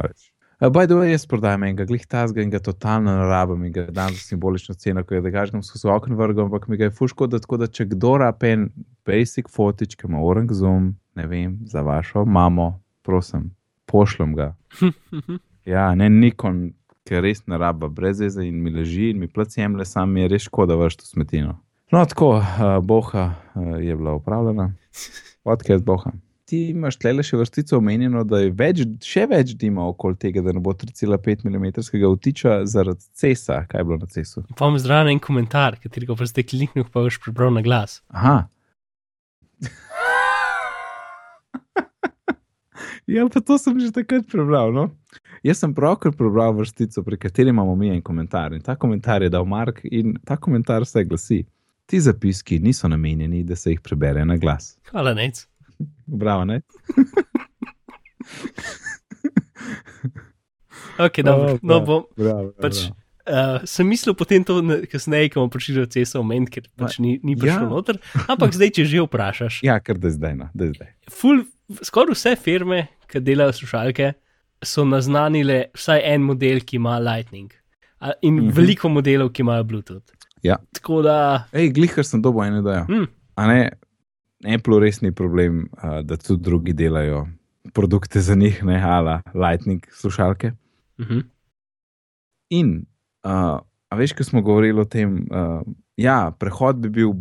Uh, 0.61 0.67
By 0.67 0.87
the 0.87 0.95
way, 0.95 1.11
jaz 1.11 1.23
prodajam 1.25 1.63
enega, 1.63 1.85
glih 1.87 2.01
tazga 2.03 2.43
in 2.43 2.49
ga 2.51 2.59
totalno 2.59 3.13
ne 3.15 3.27
rabim 3.29 3.61
in 3.63 3.71
ga 3.71 3.85
dam 3.95 4.09
za 4.11 4.19
simbolično 4.19 4.75
ceno, 4.75 5.03
ko 5.07 5.15
je 5.15 5.21
da 5.21 5.29
gažgam 5.31 5.63
skozi 5.63 5.87
okno 5.87 6.17
vrgom, 6.19 6.49
ampak 6.49 6.67
mi 6.67 6.77
ga 6.77 6.89
je 6.89 6.91
fuško, 6.91 7.27
da 7.27 7.39
tako 7.39 7.57
da 7.57 7.67
če 7.67 7.85
kdo 7.93 8.17
rape 8.19 8.51
en 8.51 8.65
basic 9.07 9.47
fotič, 9.47 9.95
ki 9.95 10.09
ima 10.09 10.19
orang 10.19 10.51
zoom, 10.51 10.89
ne 11.15 11.27
vem, 11.27 11.55
za 11.63 11.81
vašo 11.81 12.25
mamo, 12.25 12.73
prosim, 13.07 13.51
pošljem 13.85 14.35
ga. 14.35 14.55
Ja, 15.69 15.91
ne 15.93 16.07
nikon, 16.09 16.71
ker 17.05 17.21
res 17.21 17.43
ne 17.45 17.57
raba, 17.61 17.91
brez 17.93 18.23
veze 18.23 18.41
in 18.47 18.63
mi 18.63 18.71
leži 18.73 19.11
in 19.11 19.19
mi 19.21 19.27
plac 19.29 19.53
jemlje, 19.57 19.85
sam 19.85 20.15
je 20.17 20.27
res 20.31 20.47
škoda 20.47 20.73
vršiti 20.79 21.05
smetino. 21.05 21.59
No, 21.93 22.01
tako, 22.09 22.31
uh, 22.39 22.79
boha 22.81 23.25
uh, 23.53 23.75
je 23.83 23.95
bila 23.95 24.15
upravljena, 24.17 24.71
podcast 25.47 25.85
boha. 25.85 26.15
Ti 26.49 26.71
imaš 26.73 26.95
tle 26.97 27.21
še 27.21 27.37
vrstico 27.37 27.77
omenjeno, 27.77 28.23
da 28.25 28.39
je 28.41 28.49
več, 28.57 28.79
še 29.05 29.27
več 29.29 29.51
dima 29.61 29.83
okoli 29.91 30.17
tega, 30.17 30.41
da 30.41 30.49
ne 30.55 30.61
bo 30.65 30.71
3,5 30.73 31.43
mm 31.45 31.65
vtiča 32.15 32.65
zaradi 32.65 33.05
cesa. 33.13 33.59
Kaj 33.69 33.83
je 33.83 33.85
bilo 33.85 33.97
na 34.01 34.09
cesu? 34.09 34.41
Pa 34.57 34.65
imam 34.65 34.81
zraven 34.81 35.13
en 35.13 35.21
komentar, 35.21 35.77
katerega 35.83 36.17
pa 36.17 36.25
zdaj 36.25 36.47
kliknil, 36.49 36.87
pa 36.89 37.05
boš 37.05 37.19
prebral 37.21 37.53
na 37.53 37.61
glas. 37.61 38.01
Aha. 38.09 38.49
ja, 43.13 43.29
pa 43.29 43.39
to 43.45 43.61
sem 43.61 43.77
že 43.77 43.93
takrat 43.93 44.25
prebral. 44.33 44.73
No? 44.73 44.89
Jaz 45.45 45.61
sem 45.61 45.69
pravkar 45.77 46.17
prebral 46.17 46.57
vrstico, 46.57 47.05
pri 47.05 47.21
kateri 47.27 47.53
imamo 47.53 47.77
mi 47.77 47.93
en 47.93 48.01
komentar. 48.01 48.57
In 48.57 48.65
ta 48.65 48.73
komentar 48.73 49.21
je 49.21 49.29
dal 49.29 49.45
Mark, 49.45 49.85
in 49.85 50.17
ta 50.25 50.33
komentar 50.33 50.81
se 50.89 51.05
glasi: 51.05 51.45
Ti 51.85 52.01
zapiski 52.09 52.57
niso 52.57 52.89
namenjeni, 52.89 53.45
da 53.45 53.53
se 53.55 53.77
jih 53.77 53.85
prebere 53.85 54.25
na 54.25 54.41
glas. 54.41 54.81
Hvala, 54.89 55.13
nec. 55.13 55.45
Bravo, 56.05 56.45
ne? 56.45 56.61
Ok, 60.99 61.19
dobro. 61.19 61.53
O, 61.53 61.59
No, 61.61 61.79
pa. 61.79 61.85
bom, 61.85 62.01
Bravo, 62.13 62.51
pač, 62.53 62.75
bravo. 62.81 62.95
uh, 63.25 63.61
sem 63.63 63.87
mislil 63.87 64.13
potem 64.13 64.43
to 64.43 64.59
kasneje, 64.85 65.29
ko 65.29 65.39
bomo 65.39 65.49
prišli 65.49 65.75
do 65.77 65.85
cesa 65.87 66.19
omeniti, 66.19 66.51
ker 66.51 66.63
pač 66.75 66.99
ni, 66.99 67.19
ni 67.21 67.35
prišlo 67.35 67.55
ja. 67.57 67.63
ja. 67.63 67.71
noter. 67.71 67.95
Ampak 68.25 68.51
zdaj, 68.51 68.71
če 68.71 68.83
že 68.85 68.99
vprašaš, 69.01 69.61
Ja, 69.63 69.79
ker 69.79 69.95
da 69.95 70.09
zdaj, 70.09 70.35
no, 70.35 70.49
da 70.53 70.67
zdaj. 70.67 70.91
ful, 71.09 71.43
skoraj 71.81 72.13
vse 72.13 72.35
firme, 72.35 72.81
ki 73.05 73.21
delajo 73.21 73.55
slušalke, 73.55 74.11
so 74.61 74.83
naznanile 74.83 75.69
vsaj 75.71 76.03
en 76.05 76.21
model, 76.21 76.59
ki 76.61 76.75
ima 76.75 76.99
Lightning. 76.99 77.51
In 78.21 78.35
Mhm. 78.35 78.45
mm 78.45 78.51
veliko 78.53 78.89
modelov, 78.89 79.31
ki 79.31 79.41
imajo 79.41 79.63
Bluetooth. 79.65 80.11
Ja. 80.41 80.55
Tako 80.73 81.01
da, 81.01 81.47
Ej, 81.51 81.71
glihar 81.71 82.03
sem 82.03 82.21
dobil 82.21 82.43
eno 82.45 82.59
idejo. 82.59 82.85
hm, 82.87 83.07
A 83.35 83.47
ne, 83.47 83.71
Apple 84.45 84.79
res 84.79 85.01
ni 85.01 85.11
problem, 85.11 85.67
uh, 85.83 85.99
da 86.03 86.17
tudi 86.17 86.43
drugi 86.43 86.73
delajo 86.73 87.25
produkte 87.73 88.21
za 88.21 88.35
njih, 88.35 88.63
ne, 88.63 88.81
ala 88.83 89.21
Lightning 89.33 89.85
slušalke. 89.91 90.51
uh 90.97 91.07
-huh. 91.07 91.23
In, 92.49 92.85
uh, 93.23 93.59
a 93.89 93.95
veš, 93.95 94.13
ko 94.13 94.23
smo 94.23 94.41
govorili 94.41 94.81
o 94.81 94.85
tem, 94.85 95.27
uh, 95.31 95.61
ja, 95.97 96.31
prehod 96.39 96.75
bi 96.75 96.89
bil, 96.89 97.13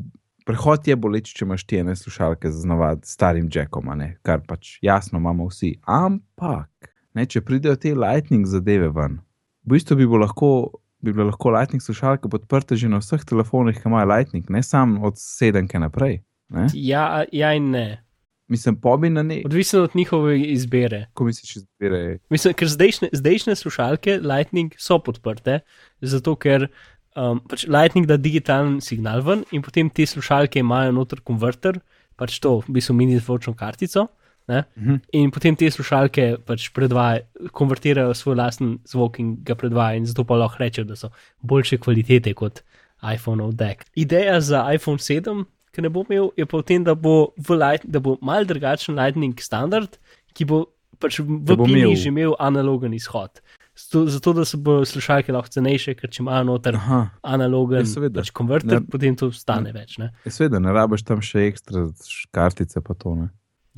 prehod 0.47 0.89
je 0.89 0.97
boleč, 0.97 1.35
če 1.35 1.45
imaš 1.45 1.65
ti 1.65 1.77
ene 1.77 1.97
slušalke 1.97 2.51
z 2.51 2.65
navad, 2.65 3.05
starim 3.05 3.49
jackom, 3.55 3.91
kar 4.23 4.41
pač 4.49 4.79
jasno 4.83 5.19
imamo 5.19 5.47
vsi. 5.47 5.75
Ampak, 5.83 6.95
ne, 7.15 7.27
če 7.27 7.41
pridejo 7.41 7.77
te 7.77 7.95
Lightning 7.95 8.47
zadeve 8.47 8.89
ven, 8.89 9.19
v 9.65 9.75
bistvu 9.75 9.97
bi, 9.97 10.05
lahko, 10.05 10.81
bi 11.03 11.13
bile 11.13 11.25
lahko 11.25 11.51
Lightning 11.51 11.83
slušalke 11.83 12.29
podprte 12.29 12.77
že 12.77 12.89
na 12.89 12.99
vseh 12.99 13.25
telefonih, 13.25 13.77
ki 13.77 13.89
imajo 13.89 14.09
Lightning, 14.09 14.51
ne 14.51 14.63
samo 14.63 15.07
od 15.07 15.15
sedemke 15.19 15.79
naprej. 15.79 16.23
Ne? 16.49 16.67
ja, 16.75 17.25
ja 17.33 17.53
in 17.55 17.71
ne. 17.71 18.05
Mislim, 18.49 18.77
pobi 18.81 19.11
na 19.11 19.23
ne, 19.23 19.43
Odvisno 19.45 19.83
od 19.83 19.91
njihove 19.95 20.41
izbire. 20.41 21.07
ko 21.15 21.25
misliš, 21.25 21.57
izbire. 21.57 22.19
Mislim, 22.31 22.55
ker 22.55 22.69
zdajšnje, 22.69 23.09
zdajšnje 23.13 23.55
slušalke 23.55 24.21
Lightning 24.23 24.73
so 24.79 24.99
podprte, 24.99 25.61
zato 26.01 26.35
ker 26.37 26.69
um, 27.17 27.43
pač 27.49 27.67
Lightning 27.69 28.07
da 28.09 28.17
digitalen 28.17 28.81
signal 28.81 29.21
ven 29.21 29.45
in 29.53 29.63
potem 29.63 29.91
te 29.91 30.07
slušalke 30.07 30.63
imajo 30.65 30.95
noter 30.97 31.21
konverter, 31.21 31.81
pač 32.17 32.39
to, 32.41 32.59
v 32.65 32.79
bistvu 32.79 32.97
mini 32.97 33.21
zvočno 33.21 33.53
kartico. 33.55 34.09
Ne? 34.49 34.65
Mhm. 34.79 34.97
In 35.13 35.31
potem 35.31 35.57
te 35.57 35.69
slušalke 35.71 36.39
pač 36.49 36.71
predvajajo, 36.73 37.51
konvertirajo 37.53 38.15
svoj 38.17 38.39
lasten 38.41 38.79
zvok 38.89 39.21
in 39.21 39.37
ga 39.45 39.59
predvajajo, 39.61 40.01
in 40.01 40.09
zato 40.09 40.25
pa 40.25 40.41
lahko 40.41 40.63
rečejo, 40.63 40.89
da 40.89 40.97
so 40.97 41.13
boljše 41.45 41.77
kvalitete 41.85 42.33
kot 42.35 42.63
iPhone 43.05 43.53
deck. 43.53 43.85
Ideja 43.95 44.41
za 44.41 44.65
iPhone 44.73 45.05
7, 45.05 45.45
ki 45.73 45.83
ne 45.83 45.89
bo 45.89 46.05
imel, 46.09 46.31
je 46.37 46.47
pa 46.47 46.59
v 46.59 46.63
tem, 46.63 46.85
da 46.85 46.95
bo, 46.95 47.33
light, 47.51 47.85
da 47.87 48.01
bo 48.01 48.17
mal 48.23 48.45
drugačen 48.45 48.95
Lightning 48.97 49.39
standard, 49.41 49.99
ki 50.35 50.45
bo 50.45 50.67
pač 50.99 51.21
v 51.21 51.57
Pini 51.65 51.95
že 51.97 52.09
imel 52.11 52.35
analogen 52.39 52.93
izhod. 52.95 53.41
Zato, 53.79 54.07
zato 54.11 54.33
da 54.33 54.45
se 54.45 54.57
bo 54.59 54.81
slušalke 54.85 55.31
lahko 55.33 55.53
cenejše, 55.55 55.95
ker 55.95 56.11
če 56.11 56.23
imajo 56.25 56.45
noter 56.45 56.75
Aha, 56.75 57.11
analogen 57.23 57.85
Ja, 57.85 57.87
seveda. 57.87 58.21
pač 58.21 58.33
konverter, 58.35 58.81
Ne- 58.81 58.87
potem 58.91 59.15
to 59.15 59.31
stane 59.31 59.71
več. 59.73 59.99
Ne? 59.99 60.11
je 60.25 60.33
seveda, 60.35 60.59
ne 60.59 60.73
rabiš 60.75 61.05
tam 61.07 61.21
še 61.23 61.47
ekstra 61.47 61.87
kartice, 62.35 62.81
pa 62.83 62.95
to 62.95 63.15
ne. 63.15 63.29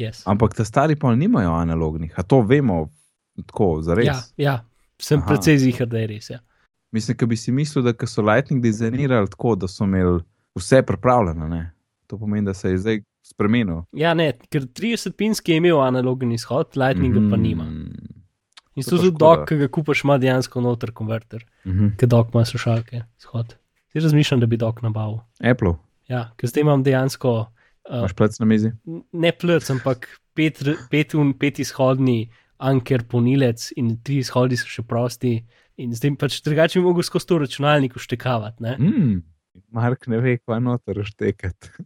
Yes. 0.00 0.22
Ampak 0.24 0.55
ta 0.57 0.64
stari 0.64 0.96
pa 0.96 1.12
nimajo 1.12 1.53
analognih, 1.53 2.14
a 2.16 2.22
to 2.22 2.40
vemo, 2.40 2.88
tako, 3.46 3.83
za 3.85 3.92
res. 3.94 4.07
Ja, 4.07 4.16
ja, 4.38 4.55
sem 4.96 5.20
Aha. 5.20 5.29
precej 5.29 5.59
zihar, 5.59 5.87
da 5.87 5.98
je 6.00 6.07
res. 6.07 6.31
Ja. 6.31 6.40
Mislim, 6.92 7.16
da 7.20 7.26
bi 7.26 7.37
si 7.37 7.53
mislil, 7.53 7.85
da 7.85 7.92
so 8.07 8.22
Lightning 8.22 8.62
dizajnirali 8.62 9.29
tako, 9.29 9.55
da 9.55 9.68
so 9.68 9.85
imeli 9.85 10.22
vse 10.57 10.81
pripravljeno. 10.83 11.44
Ne? 11.48 11.72
To 12.11 12.18
pomeni, 12.18 12.42
da 12.46 12.55
se 12.55 12.73
je 12.73 12.79
zdaj 12.83 13.03
spremenil. 13.23 13.85
Ja, 13.94 14.14
ne, 14.18 14.33
ker 14.51 14.66
30-pinski 14.66 15.55
je 15.55 15.61
imel 15.62 15.79
analogen 15.83 16.33
izhod, 16.35 16.75
Lightning 16.77 17.14
mm 17.14 17.27
-hmm. 17.27 17.31
pa 17.31 17.37
nima. 17.37 17.64
Mm, 17.64 18.25
In 18.75 18.83
to 18.85 18.96
pa 18.96 18.96
tudi 18.96 19.16
dok, 19.18 19.49
ki 19.49 19.57
ga 19.57 19.68
kupaš, 19.68 20.05
ima 20.05 20.18
dejansko 20.18 20.61
noter 20.61 20.92
konverter, 20.92 21.44
mhm. 21.66 21.94
ker 21.99 22.09
dok 22.09 22.35
ima 22.35 22.44
slušalke 22.44 23.03
izhod. 23.18 23.55
Zdaj 23.90 24.03
razmišljam, 24.03 24.40
da 24.40 24.46
bi 24.46 24.57
dok 24.57 24.83
nabavil. 24.83 25.18
Apple, 25.42 25.75
Ja, 26.11 26.27
ker 26.37 26.51
zdaj 26.51 26.64
imam 26.66 26.83
dejansko 26.83 27.33
uh, 27.38 27.99
imaš 28.03 28.14
plec 28.18 28.38
na 28.42 28.46
mizi? 28.51 28.73
ne 29.12 29.33
plec, 29.33 29.70
ampak 29.70 30.09
pet, 30.35 30.62
pet, 30.90 31.14
un, 31.14 31.33
pet 31.38 31.61
izhodni 31.62 32.31
anker, 32.59 33.05
ponilec 33.09 33.70
in 33.79 33.94
tri 34.05 34.20
izhodi 34.25 34.59
so 34.59 34.68
še 34.68 34.83
prosti. 34.83 35.38
In 35.81 35.94
zdaj 35.96 36.16
pač 36.20 36.40
drugače 36.44 36.81
bi 36.81 36.85
mogel 36.85 37.07
skozi 37.07 37.29
to 37.31 37.38
računalnik 37.40 37.94
uštekavati. 37.96 38.62
ne. 38.62 38.77
Mm. 38.79 39.23
Mark 39.70 40.06
ne 40.06 40.18
ve, 40.18 40.36
kaj 40.38 40.60
noter 40.62 41.00
štekati. 41.04 41.70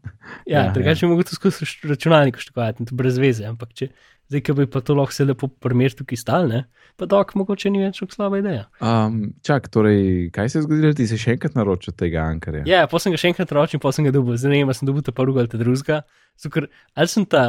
Ja, 0.46 0.66
Ja, 0.66 0.72
drugače 0.72 1.06
bi 1.06 1.10
mogel 1.10 1.24
to 1.24 1.36
skozi 1.36 1.64
rač- 1.64 1.84
računalnik 1.84 2.36
uštekavati 2.36 2.82
in 2.82 2.86
to 2.86 2.96
brez 2.96 3.16
veze. 3.18 3.44
Ampak 3.44 3.72
če 3.72 3.88
zdaj, 4.28 4.40
ki 4.40 4.54
bi 4.54 4.66
pa 4.66 4.80
to 4.80 4.94
lahko 4.94 5.12
se 5.12 5.24
lepo 5.24 5.48
primer 5.48 5.92
tukaj 5.92 6.16
stal, 6.16 6.48
ne, 6.48 6.62
pa 6.96 7.04
dok 7.06 7.34
mogoče 7.34 7.70
ni 7.70 7.80
več 7.80 8.00
tako 8.00 8.12
slaba 8.12 8.38
ideja. 8.40 8.66
Um, 8.80 9.34
čak, 9.42 9.68
torej, 9.68 10.30
kaj 10.32 10.48
se 10.48 10.58
je 10.58 10.64
zgodilo, 10.64 10.92
ti 10.96 11.06
si 11.06 11.16
še 11.16 11.34
enkrat 11.36 11.54
naročil 11.54 11.92
tega 11.92 12.24
ankarja? 12.26 12.64
Ja, 12.64 12.84
pa 12.86 13.00
sem 13.00 13.12
ga 13.12 13.20
še 13.20 13.32
enkrat 13.32 13.52
ročil, 13.52 13.80
pa 13.80 13.92
sem 13.92 14.04
ga 14.04 14.12
dobil. 14.12 14.36
Zdaj 14.36 14.52
ne 14.52 14.62
vem, 14.62 14.72
sem 14.72 14.88
dobil 14.88 15.04
ta 15.04 15.12
prvega 15.12 15.44
ali 15.44 15.52
ta 15.52 15.60
drugega. 15.60 16.02
Ker 16.40 16.68
ali 16.94 17.08
sem 17.08 17.24
ta 17.26 17.44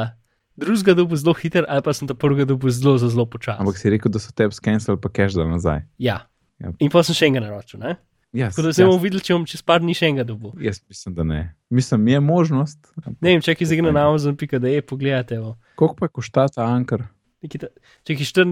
drugega 0.56 0.96
dobil 1.00 1.20
zelo 1.20 1.36
hiter, 1.36 1.68
ali 1.68 1.84
pa 1.84 1.96
sem 1.96 2.08
ta 2.08 2.16
prvega 2.16 2.48
dobil 2.48 2.72
zelo, 2.72 2.96
zelo, 3.00 3.12
zelo 3.12 3.26
počasi. 3.28 3.60
Ampak 3.64 3.80
si 3.80 3.92
rekel, 3.92 4.12
da 4.12 4.20
so 4.20 4.32
te 4.36 4.48
skenirali, 4.52 5.00
pa 5.00 5.12
cash 5.12 5.36
dal 5.36 5.48
nazaj. 5.52 5.84
Ja. 6.00 6.22
Ja. 6.64 6.72
In 6.80 6.92
pa 6.92 7.04
sem 7.04 7.16
še 7.16 7.28
enega 7.28 7.48
naročil. 7.48 7.80
Ne? 7.84 7.96
Yes, 8.36 8.52
Tako 8.52 8.66
da 8.68 8.72
zdaj 8.76 8.86
bomo 8.90 9.00
videli, 9.00 9.24
če 9.24 9.34
bom 9.38 9.46
čez 9.48 9.62
par 9.64 9.80
dni 9.80 9.94
še 9.96 10.10
enega 10.10 10.26
dobil. 10.28 10.52
Jaz 10.60 10.82
mislim, 10.92 11.14
da 11.16 11.24
ne. 11.24 11.40
Mislim, 11.72 12.08
je 12.12 12.20
možnost. 12.20 12.90
Ne 13.24 13.32
vem, 13.32 13.42
če 13.42 13.56
je 13.56 13.68
zdaj 13.70 13.82
na 13.88 14.04
Amazon.de, 14.10 14.82
pogledajte. 14.84 15.38
evo. 15.40 15.54
Koliko 15.80 15.96
pa 15.96 16.08
košta 16.12 16.48
ta 16.52 16.66
ankar? 16.68 17.06
Ta- 17.46 17.70
Če 18.04 18.14
je 18.18 18.26
24, 18.26 18.52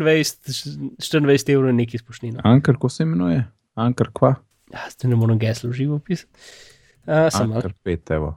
24 1.02 1.54
evrov 1.54 1.74
neki 1.76 1.98
spoštnina. 1.98 2.42
Ankar, 2.48 2.78
ko 2.80 2.90
se 2.90 3.04
imenuje? 3.04 3.44
Ankar 3.76 4.12
kva? 4.14 4.36
Ja, 4.72 4.86
zdaj 4.94 5.10
ne 5.12 5.18
morem 5.20 5.40
geslo 5.42 5.72
živo 5.74 6.00
pisati. 6.00 6.32
Uh, 7.04 7.28
sem. 7.34 7.52
Ankar 7.52 7.74
5, 7.84 8.14
evo. 8.16 8.36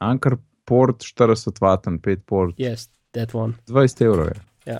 Ankar 0.00 0.38
port 0.64 1.02
40 1.04 1.60
vaten, 1.60 1.98
5 2.00 2.22
port, 2.26 2.56
Yes, 2.58 2.88
that 3.12 3.34
one. 3.34 3.54
20 3.68 4.00
evrov 4.06 4.30
je. 4.32 4.40
Ja, 4.72 4.78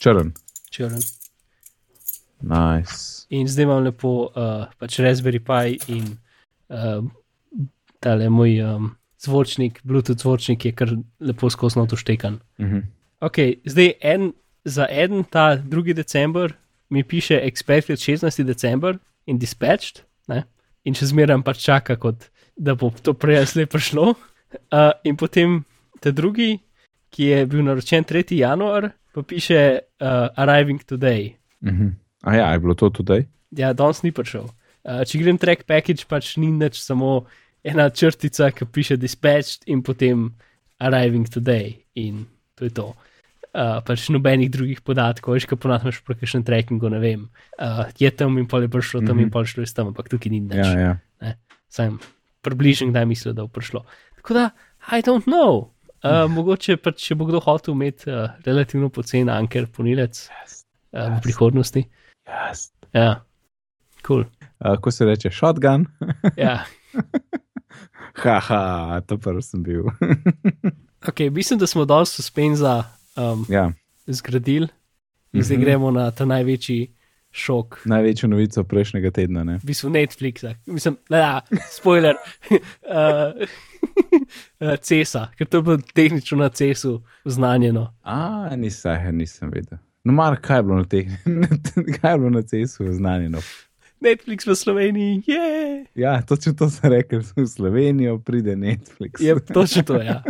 Črn. 0.00 0.32
črn. 0.72 0.96
Nice. 2.42 3.26
In 3.30 3.48
zdaj 3.48 3.64
imam 3.64 3.84
lepo 3.84 4.28
uh, 4.28 4.66
pač 4.78 4.98
Raspberry 5.00 5.40
Pi 5.40 5.78
in 5.92 6.18
uh, 6.68 7.04
tale 8.02 8.28
moj 8.30 8.58
um, 8.66 8.90
zvočnik, 9.22 9.80
Bluetooth 9.86 10.20
zvočnik 10.20 10.64
je 10.64 10.72
kar 10.72 10.90
lepo 11.20 11.50
skozi 11.50 11.86
to 11.88 11.96
štekan. 11.96 12.40
Mhm. 12.60 12.78
Ok, 13.22 13.38
zdaj 13.64 13.94
en, 14.02 14.32
za 14.64 14.86
en 14.90 15.24
ta 15.24 15.56
2. 15.56 15.94
december 15.94 16.52
mi 16.90 17.04
piše 17.04 17.38
expected 17.38 17.98
16. 17.98 18.42
december 18.44 18.98
in 19.26 19.38
dispatched, 19.38 20.02
ne? 20.28 20.42
in 20.84 20.94
še 20.98 21.06
zmeraj 21.06 21.38
pač 21.46 21.62
čaka, 21.62 21.96
kot, 21.96 22.26
da 22.58 22.74
bo 22.74 22.90
to 22.90 23.14
prej 23.14 23.46
slej 23.46 23.70
prišlo. 23.70 24.14
Uh, 24.74 24.90
in 25.06 25.16
potem 25.16 25.62
ta 26.02 26.10
drugi, 26.10 26.58
ki 27.14 27.22
je 27.30 27.46
bil 27.46 27.62
naročen 27.62 28.04
3. 28.04 28.34
januar, 28.34 28.90
pa 29.14 29.22
piše 29.22 29.78
uh, 29.78 30.28
arriving 30.34 30.82
today. 30.82 31.36
Mhm. 31.62 32.01
A 32.22 32.34
ja, 32.34 32.52
je 32.54 32.62
bilo 32.62 32.74
to 32.78 32.90
tudi? 32.90 33.26
Ja, 33.50 33.72
danes 33.76 34.02
ni 34.02 34.12
prišel. 34.14 34.48
Uh, 34.82 35.02
če 35.06 35.20
grem 35.22 35.38
track 35.38 35.66
package, 35.68 36.06
pač 36.10 36.36
ni 36.40 36.50
nič, 36.54 36.80
samo 36.82 37.24
ena 37.66 37.88
črtica, 37.90 38.50
ki 38.54 38.66
piše 38.70 38.98
dispatched 38.98 39.66
in 39.70 39.82
potem 39.82 40.30
arriving 40.82 41.26
today. 41.30 41.82
In 41.98 42.26
to 42.58 42.66
je 42.66 42.74
to. 42.74 42.86
Uh, 43.52 43.82
pač 43.84 44.08
nobenih 44.08 44.48
drugih 44.50 44.80
podatkov, 44.80 45.36
veš, 45.36 45.46
kaj 45.50 45.60
ponavljaš 45.60 46.00
pri 46.06 46.16
kakšnem 46.22 46.46
trackingu, 46.46 46.88
ne 46.94 47.02
vem. 47.02 47.28
Uh, 47.58 47.84
je 48.00 48.10
tam 48.14 48.38
in 48.40 48.48
pol 48.48 48.64
je 48.64 48.72
prišlo, 48.72 49.02
tam 49.02 49.18
mm 49.18 49.18
-hmm. 49.18 49.22
in 49.28 49.30
pol 49.30 49.44
šlo 49.44 49.62
iz 49.62 49.74
tam, 49.74 49.92
ampak 49.92 50.08
tukaj 50.08 50.32
ni 50.32 50.40
nič. 50.40 50.56
Ja, 50.56 50.98
ja. 51.20 51.34
Sem 51.68 51.98
približen, 52.42 52.90
kdaj 52.90 53.06
mislim, 53.06 53.34
da 53.34 53.42
bo 53.42 53.48
prišlo. 53.48 53.84
Tako 54.16 54.34
da, 54.34 54.50
I 54.90 55.02
don't 55.02 55.24
know. 55.24 55.70
Uh, 56.02 56.26
mogoče 56.36 56.76
pa, 56.76 56.92
če 56.92 57.14
bo 57.14 57.24
kdo 57.24 57.40
hotel 57.40 57.74
imeti 57.74 58.10
uh, 58.10 58.30
relativno 58.44 58.88
pocen 58.88 59.28
anker 59.28 59.66
ponilec 59.66 60.28
uh, 60.92 61.18
v 61.18 61.22
prihodnosti. 61.22 61.84
Yes. 62.26 62.70
Ja, 62.92 63.24
cool. 64.06 64.24
Uh, 64.60 64.76
ko 64.76 64.90
se 64.90 65.04
reče 65.04 65.30
shotgun, 65.30 65.86
Ja. 66.36 66.64
haha, 68.14 69.00
to 69.00 69.18
prvi 69.18 69.42
sem 69.42 69.62
bil. 69.62 69.84
Okay, 71.02 71.30
mislim, 71.30 71.58
da 71.58 71.66
smo 71.66 71.84
dosti 71.84 72.16
suspenza 72.16 72.84
um, 73.16 73.46
ja, 73.48 73.72
zgradili 74.06 74.68
in 75.32 75.42
zdaj 75.42 75.56
Mhm. 75.56 75.64
gremo 75.64 75.90
na 75.90 76.10
ta 76.10 76.24
največji 76.24 76.94
šok. 77.32 77.78
največjo 77.84 78.28
novico 78.28 78.64
prejšnjega 78.64 79.10
tedna. 79.10 79.44
Ne? 79.44 79.56
V 79.56 79.64
bistvu 79.64 79.90
Netflixa, 79.90 80.54
mislim, 80.66 80.96
ne, 81.10 81.18
da, 81.18 81.40
spoiler, 81.70 82.14
uh, 82.50 83.48
CESA, 84.80 85.26
ker 85.36 85.46
to 85.46 85.56
je 85.56 85.62
bilo 85.62 85.78
tehnično 85.94 86.38
na 86.38 86.48
CESu 86.48 87.02
znanjeno. 87.24 87.94
A, 88.02 88.48
nisem, 88.56 89.16
nisem 89.16 89.50
vedel. 89.50 89.78
No, 90.04 90.12
mar, 90.12 90.36
kaj 90.40 90.58
je 90.58 90.62
bilo 90.62 90.76
na 90.76 90.84
teh, 90.84 91.10
kaj 92.00 92.12
je 92.12 92.18
bilo 92.18 92.30
na 92.30 92.42
CES-u 92.42 92.92
znanjeno? 92.92 93.38
Netflix 94.00 94.46
v 94.46 94.54
Sloveniji, 94.54 95.22
je. 95.26 95.86
Ja, 95.94 96.22
točno 96.22 96.52
to 96.52 96.70
sem 96.70 96.90
rekel, 96.90 97.22
v 97.36 97.46
Slovenijo 97.46 98.18
pride 98.18 98.56
Netflix. 98.56 99.20
Je 99.20 99.40
točno 99.40 99.82
to, 99.82 100.02
ja. 100.02 100.22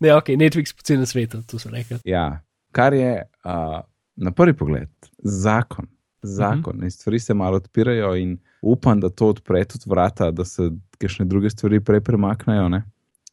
Ne, 0.00 0.14
ok, 0.14 0.28
Netflix 0.28 0.72
po 0.76 0.82
celem 0.82 1.06
svetu, 1.06 1.42
to 1.46 1.58
sem 1.58 1.74
rekel. 1.74 1.98
Ja, 2.04 2.40
kar 2.72 2.94
je 2.94 3.22
uh, 3.44 3.80
na 4.16 4.32
prvi 4.32 4.56
pogled 4.56 4.88
zakon. 5.18 5.86
Zakon, 6.22 6.82
in 6.82 6.90
stvari 6.90 7.18
se 7.18 7.34
malo 7.34 7.56
odpirajo, 7.56 8.14
in 8.16 8.38
upam, 8.62 9.00
da 9.00 9.08
to 9.08 9.28
odpre 9.28 9.64
tudi 9.64 9.84
vrata, 9.86 10.30
da 10.30 10.44
se 10.44 10.70
kakšne 10.98 11.24
druge 11.24 11.50
stvari 11.50 11.80
prej 11.80 12.00
premaknejo. 12.00 12.68
ne. 12.68 12.82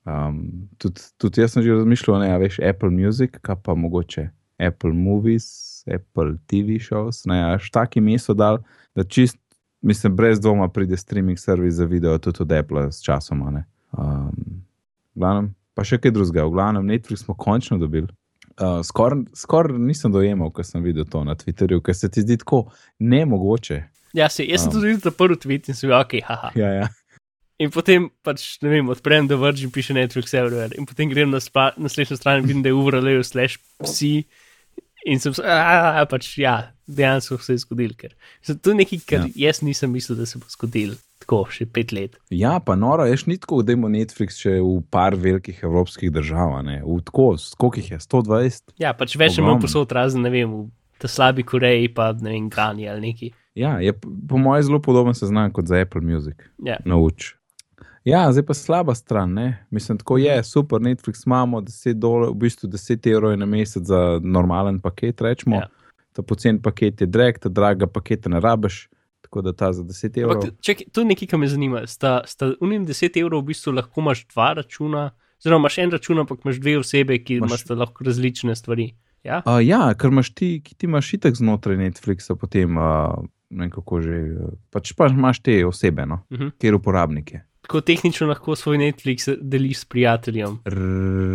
Um, 0.06 0.68
tudi, 0.78 1.02
tudi 1.18 1.42
jaz 1.42 1.56
sem 1.56 1.64
že 1.64 1.72
razmišljal, 1.72 2.20
ne, 2.20 2.32
a 2.36 2.38
veš, 2.38 2.60
Apple 2.60 2.90
Music, 2.92 3.40
kaj 3.42 3.56
pa 3.64 3.76
mogoče 3.76 4.28
Apple 4.60 4.94
Movies, 4.94 5.84
Apple 5.88 6.38
TV 6.48 6.80
shows. 6.80 7.26
Ne, 7.26 7.54
až 7.56 7.70
taki 7.72 8.02
meso 8.02 8.34
dal, 8.34 8.62
da 8.96 9.04
čist, 9.04 9.38
mislim, 9.82 10.16
brez 10.16 10.40
dvoma 10.40 10.68
pride 10.70 10.98
streaming 10.98 11.40
servis 11.40 11.74
za 11.76 11.86
video, 11.86 12.18
tudi 12.18 12.42
od 12.42 12.52
Apple 12.52 12.92
s 12.92 13.02
časoma. 13.04 13.52
ne. 13.52 13.64
Um, 13.98 14.64
glavnem, 15.16 15.52
pa 15.76 15.84
še 15.84 15.98
kaj 15.98 16.12
drugega, 16.12 16.46
v 16.46 16.52
glavnem 16.52 16.86
Netflix 16.86 17.26
smo 17.26 17.36
končno 17.36 17.78
dobili. 17.78 18.08
Uh, 18.54 18.82
Skoraj 18.86 19.24
skor 19.34 19.72
nisem 19.74 20.12
dojemal, 20.14 20.52
ko 20.54 20.62
sem 20.64 20.84
videl 20.86 21.06
to 21.06 21.24
na 21.24 21.34
Twitterju, 21.36 21.82
ker 21.82 21.96
se 21.98 22.10
ti 22.10 22.22
zdi 22.22 22.38
tako 22.38 22.68
nemogoče. 23.00 23.80
Ja, 24.14 24.30
se, 24.30 24.46
jaz 24.46 24.62
sem 24.62 24.70
Um. 24.70 24.74
tudi 24.76 24.88
videl 24.92 25.02
ta 25.02 25.12
prvi 25.12 25.36
tweet 25.42 25.70
in 25.70 25.74
sem 25.76 25.90
bil, 25.90 25.98
ok, 25.98 26.20
haha. 26.22 26.52
Ja, 26.56 26.70
ja. 26.70 26.88
In 27.62 27.70
potem 27.74 28.10
pač, 28.26 28.58
ne 28.62 28.70
vem, 28.70 28.90
odprem 28.90 29.28
The 29.30 29.38
Virgin, 29.38 29.72
piše 29.72 29.94
Netflix 29.94 30.34
Everywhere. 30.34 30.74
In 30.78 30.86
potem 30.86 31.10
grem 31.10 31.30
na 31.34 31.40
spla- 31.42 31.74
naslednjo 31.78 32.18
stran 32.18 32.42
in 32.42 32.48
vidim, 32.50 32.62
da 32.66 32.70
je 32.70 32.78
URL 32.78 33.24
slash 33.24 33.58
psi. 33.82 34.26
In 35.06 35.20
sem 35.20 35.34
se, 35.36 35.44
a, 35.44 36.06
pač 36.10 36.38
ja, 36.40 36.72
dejansko 36.88 37.38
se 37.44 37.58
je 37.58 37.64
zgodil. 37.66 37.92
Ker. 38.00 38.14
Mislim, 38.40 38.60
To 38.64 38.72
je 38.72 38.76
nekaj, 38.76 39.00
kar 39.10 39.26
ja. 39.28 39.50
jaz 39.50 39.62
nisem 39.62 39.92
mislil, 39.92 40.18
da 40.18 40.26
se 40.26 40.40
bo 40.40 40.48
zgodil 40.48 40.94
tako 41.24 41.46
še 41.52 41.66
pet 41.72 41.92
let. 41.96 42.16
ja, 42.32 42.58
pa 42.60 42.76
noro, 42.76 43.06
ješ 43.08 43.26
ni 43.32 43.38
tako, 43.40 43.62
da 43.64 43.72
ima 43.76 43.88
Netflix 43.92 44.40
še 44.44 44.58
v 44.60 44.82
par 44.92 45.16
velikih 45.16 45.60
evropskih 45.64 46.12
držav, 46.12 46.58
ne? 46.68 46.82
v 46.84 46.98
tako, 47.08 47.30
koliko 47.58 47.80
jih 47.80 47.92
je, 47.92 48.00
120. 48.04 48.74
Ja, 48.80 48.92
pač 48.94 49.16
več 49.16 49.38
Ogromno. 49.38 49.54
imam 49.56 49.62
posod 49.64 49.92
razen, 49.96 50.24
ne 50.24 50.32
vem, 50.34 50.52
v 50.52 51.00
ta 51.00 51.08
slabi 51.08 51.44
Koreji, 51.48 51.88
pa 51.96 52.12
ne 52.16 52.32
vem, 52.36 52.50
Gani 52.52 52.88
ali 52.92 53.08
neki. 53.12 53.32
Ja, 53.56 53.78
je 53.80 53.94
po 53.94 54.40
mojem 54.42 54.64
zelo 54.68 54.80
podoben 54.84 55.14
seznam 55.16 55.52
kot 55.54 55.68
za 55.72 55.80
Apple 55.80 56.02
Music. 56.02 56.36
Ja. 56.64 56.80
Nauč. 56.86 57.36
Ja, 58.06 58.32
zdaj 58.32 58.44
pa 58.44 58.54
slaba 58.54 58.96
stran. 58.96 59.34
Ne? 59.34 59.66
Mislim, 59.70 59.98
tako 59.98 60.18
je, 60.18 60.44
super, 60.44 60.80
Netflix 60.80 61.24
imamo 61.26 61.62
10, 61.62 61.94
dolar, 61.94 62.30
v 62.30 62.36
bistvu 62.36 62.68
10 62.70 63.08
evrov 63.08 63.38
na 63.38 63.46
mesec 63.46 63.84
za 63.84 64.20
normalen 64.22 64.80
paket, 64.80 65.22
rečemo. 65.22 65.56
Ja. 65.56 65.68
Ta 66.14 66.22
pocen 66.22 66.62
paket 66.62 67.02
je 67.02 67.08
drag, 67.08 67.40
ta 67.40 67.50
draga 67.50 67.88
paketa 67.88 68.30
ne 68.30 68.40
rabiš, 68.40 68.90
tako 69.22 69.42
da 69.42 69.54
ta 69.54 69.72
za 69.74 69.84
10 69.84 70.22
evrov. 70.22 70.44
Ampak, 70.44 70.60
čekaj, 70.62 70.86
to 70.92 71.02
je 71.02 71.06
nekaj, 71.06 71.28
kar 71.28 71.40
me 71.40 71.48
zanima. 71.48 71.88
Sta, 71.88 72.22
sta 72.26 72.52
unim 72.62 72.86
10 72.86 73.18
evrov 73.18 73.42
v 73.42 73.46
bistvu 73.46 73.72
lahko 73.72 74.02
imaš 74.02 74.26
dva 74.28 74.54
računa, 74.54 75.12
oziroma 75.40 75.64
imaš 75.64 75.78
en 75.78 75.92
račun, 75.92 76.20
ampak 76.20 76.40
imaš 76.46 76.60
dve 76.60 76.78
osebe, 76.78 77.18
ki 77.18 77.38
Imaš- 77.38 77.50
imaš 77.66 77.80
lahko 77.80 78.04
različne 78.04 78.56
stvari. 78.56 78.92
Ja? 79.24 79.42
Uh, 79.46 79.64
ja, 79.64 79.94
ker 79.94 80.12
imaš 80.12 80.34
ti, 80.36 80.62
ki 80.64 80.76
ti 80.76 80.86
imaš 80.86 81.14
itek 81.14 81.36
znotraj 81.36 81.78
Netflixa, 81.78 82.36
potem 82.36 82.78
uh, 82.78 83.16
ne 83.50 83.64
vem 83.64 83.72
kako 83.72 84.02
že, 84.02 84.20
pač 84.70 84.92
pa 84.94 85.08
imaš 85.08 85.40
te 85.40 85.66
osebe, 85.66 86.06
no, 86.06 86.20
Uh 86.30 86.38
-huh. 86.40 86.52
kjer 86.60 86.76
uporabnike. 86.76 87.42
Tako 87.64 87.82
tehnično 87.82 88.28
lahko 88.28 88.56
svoj 88.60 88.78
Netflix 88.78 89.30
deliš 89.42 89.84
s 89.84 89.86
prijateljem, 89.86 90.60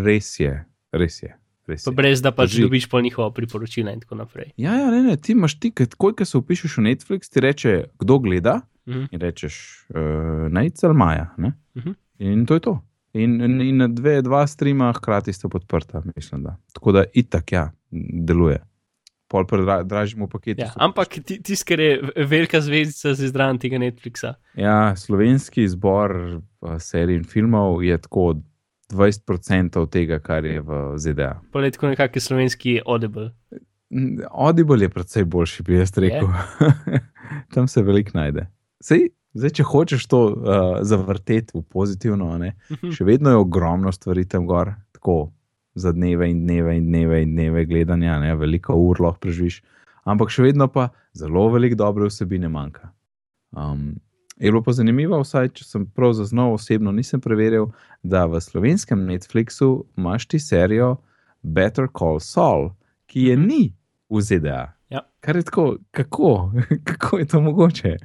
res 0.04 0.34
je, 0.40 0.54
res 0.92 1.22
je. 1.22 1.34
Res 1.68 1.84
pa 1.84 1.90
je. 1.90 1.94
brez 1.96 2.22
da 2.24 2.32
pač 2.32 2.54
Drži. 2.54 2.62
dobiš 2.64 2.86
pa 2.88 3.00
njihova 3.04 3.30
priporočila 3.32 3.92
in 3.92 4.00
tako 4.00 4.14
naprej. 4.22 4.52
Ja, 4.56 4.76
ja, 4.76 4.90
ne, 4.90 5.02
ne, 5.02 5.16
ti 5.16 5.32
imaš 5.32 5.58
ti, 5.60 5.70
takoj, 5.72 6.14
ko 6.16 6.24
se 6.24 6.38
upišeš 6.38 6.78
v 6.78 6.84
Netflix, 6.86 7.32
ti 7.32 7.40
reče, 7.44 7.84
kdo 8.00 8.18
gleda, 8.18 8.60
Uh 8.88 8.94
-huh. 8.94 9.08
in 9.12 9.20
rečeš, 9.20 9.84
uh, 9.92 10.52
najc 10.52 10.84
ali 10.84 10.94
maja. 10.94 11.34
Ne? 11.36 11.52
Mhm. 11.76 11.90
In 12.18 12.46
to 12.46 12.54
je 12.54 12.60
to. 12.60 12.80
In, 13.12 13.40
in, 13.40 13.60
in 13.60 13.76
na 13.76 13.88
dve, 13.88 14.22
dva 14.22 14.46
streama 14.46 14.92
hkrati 14.92 15.32
sta 15.32 15.48
podprta, 15.48 16.02
mislim. 16.16 16.42
Da. 16.42 16.56
Tako 16.72 16.92
da 16.92 17.04
itak, 17.12 17.52
ja, 17.52 17.70
deluje. 18.24 18.62
Pol 19.28 19.44
predražimo 19.44 20.24
pakete. 20.26 20.62
Ja, 20.62 20.72
ampak 20.78 21.18
ti- 21.18 21.36
tisti, 21.38 21.64
ker 21.66 21.80
je 21.80 21.90
velika 22.26 22.60
zvezdica 22.60 23.12
z 23.12 23.24
izdan 23.24 23.58
tega 23.58 23.76
Netflixa. 23.76 24.34
Ja, 24.54 24.96
slovenski 24.96 25.62
izbor 25.62 26.14
uh, 26.34 26.40
serij 26.78 27.14
in 27.14 27.24
filmov 27.24 27.82
je 27.82 27.98
tako 27.98 28.38
20% 28.90 29.86
tega, 29.86 30.18
kar 30.18 30.44
je 30.44 30.60
v 30.60 30.70
ZDA. 30.96 31.40
Pa 31.52 31.60
je 31.60 31.70
tako 31.70 31.88
nekakšen 31.88 32.20
slovenski 32.22 32.78
audible. 32.82 33.30
Audible 34.30 34.78
je 34.78 34.88
predvsej 34.88 35.24
boljši, 35.26 35.62
bi 35.62 35.74
jaz 35.74 35.92
rekel. 35.94 36.28
Tam 37.52 37.68
se 37.68 37.82
veliko 37.82 38.10
najde. 38.14 38.46
Sej, 38.80 39.08
zdaj, 39.32 39.50
če 39.50 39.64
hočeš 39.64 40.06
to 40.06 40.20
uh, 40.26 40.34
zavrteti 40.82 41.52
v 41.54 41.62
pozitivno, 41.64 42.32
ne, 42.38 42.54
Mhm. 42.70 42.90
še 42.90 43.04
vedno 43.04 43.30
je 43.30 43.36
ogromno 43.38 43.92
stvari 43.92 44.24
tam 44.24 44.46
gor, 44.46 44.72
tako 44.92 45.32
za 45.78 45.92
dneve 45.94 46.26
in 46.30 46.42
dneve 46.44 46.74
in 46.76 46.90
dneve 46.90 47.22
in 47.22 47.32
dneve 47.36 47.64
gledanja, 47.70 48.18
ne, 48.20 48.34
veliko 48.36 48.74
ur 48.74 49.00
lahko 49.00 49.22
preživiš, 49.28 49.60
ampak 50.04 50.32
še 50.34 50.48
vedno 50.48 50.66
pa 50.68 50.88
zelo 51.14 51.46
veliko 51.54 51.78
dobre 51.78 52.08
vsebine 52.10 52.50
manjka. 52.50 52.90
Um, 53.56 53.96
je 54.38 54.50
bilo 54.50 54.62
pa 54.62 54.72
zanimivo, 54.72 55.18
vsaj 55.22 55.48
če 55.58 55.64
sem 55.64 55.86
prav 55.86 56.12
zaznal 56.18 56.52
osebno, 56.54 56.92
nisem 56.94 57.20
preveril, 57.20 57.70
da 58.02 58.26
v 58.26 58.40
slovenskem 58.40 59.06
Netflixu 59.08 59.84
imaš 59.98 60.26
ti 60.30 60.38
serijo 60.38 60.96
Better 61.42 61.88
Call 61.90 62.20
Saul, 62.20 62.70
ki 63.06 63.30
je 63.30 63.36
Mhm. 63.36 63.46
ni 63.46 63.62
v 64.10 64.20
ZDA. 64.22 64.74
Ja. 64.90 65.00
Kar 65.20 65.36
je 65.36 65.42
tako, 65.42 65.76
kako, 65.90 66.52
kako 66.88 67.18
je 67.18 67.26
to 67.26 67.40
mogoče? 67.40 67.96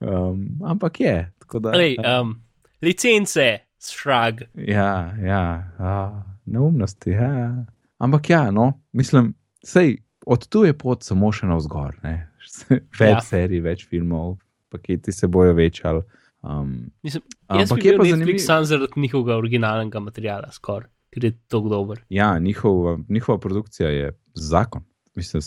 Um, 0.00 0.58
ampak 0.64 1.00
je. 1.00 1.16
Da, 1.60 1.70
Lej, 1.76 1.96
um, 2.00 2.40
licence, 2.82 3.58
šrag. 3.78 4.40
Ja, 4.56 5.12
ja, 5.20 5.44
a, 5.78 6.22
neumnosti. 6.44 7.10
Ja. 7.10 7.64
Ampak 7.98 8.30
ja, 8.30 8.50
no, 8.50 8.72
mislim, 8.92 9.34
sej, 9.64 9.96
od 10.26 10.48
tu 10.48 10.64
je 10.64 10.72
pot 10.72 11.02
samo 11.02 11.32
še 11.32 11.46
navzgor. 11.46 11.96
ne. 12.02 12.28
Več 13.00 13.10
Ja. 13.10 13.20
serij, 13.20 13.60
več 13.60 13.86
filmov, 13.88 14.36
paketi 14.68 15.12
se 15.12 15.26
bojo 15.26 15.54
večali. 15.54 16.02
Um, 16.42 16.90
Mislim, 17.02 17.22
jaz 17.48 17.70
ampak 17.70 17.84
je 17.84 17.98
pa 17.98 18.04
zanimivo. 18.04 18.38
sam 18.38 18.64
zaradi 18.64 19.00
njihovega 19.00 19.36
originalnega 19.36 20.00
materiala, 20.00 20.50
skoraj, 20.50 20.88
ker 21.10 21.24
je 21.24 21.32
tako 21.48 21.68
dober. 21.68 22.00
Ja, 22.08 22.38
njihova, 22.38 22.98
njihova 23.08 23.38
produkcija 23.38 23.88
je 23.88 24.08
zakon, 24.34 24.82
mislim, 25.14 25.42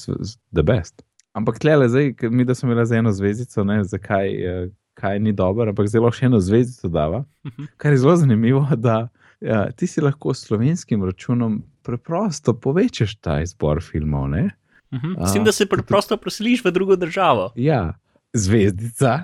the 0.54 0.64
best. 0.64 1.04
Ampak 1.34 1.60
tle, 1.60 1.90
zdaj, 1.90 2.14
ker 2.14 2.30
mi, 2.32 2.46
da 2.46 2.56
smo 2.56 2.72
imeli 2.72 2.86
za 2.88 2.96
eno 2.96 3.12
zvezdico, 3.12 3.64
ne, 3.64 3.84
zakaj 3.84 4.30
eh, 4.64 4.70
kaj 4.94 5.20
ni 5.20 5.34
dobro, 5.34 5.68
ampak 5.70 5.88
zelo 5.88 6.12
še 6.12 6.26
eno 6.26 6.40
zvezdico 6.40 6.88
dava. 6.88 7.26
Mhm. 7.46 7.64
Kar 7.78 7.92
je 7.92 7.98
zelo 7.98 8.16
zanimivo, 8.16 8.64
da 8.78 9.10
ja, 9.46 9.72
ti 9.72 9.88
si 9.88 10.02
lahko 10.02 10.34
s 10.34 10.48
slovenskim 10.48 11.04
računom 11.06 11.64
preprosto 11.86 12.54
povečaš 12.54 13.16
ta 13.22 13.40
izbor 13.42 13.82
filmov. 13.84 14.30
Ne? 14.30 14.50
Mhm. 14.94 15.16
A, 15.20 15.28
S 15.28 15.34
tem, 15.34 15.44
da 15.44 15.52
se 15.52 15.66
preprosto 15.70 16.18
preseliš 16.18 16.66
v 16.66 16.72
drugo 16.72 16.96
državo. 16.96 17.52
Ja, 17.56 17.94
zvezdica. 18.34 19.20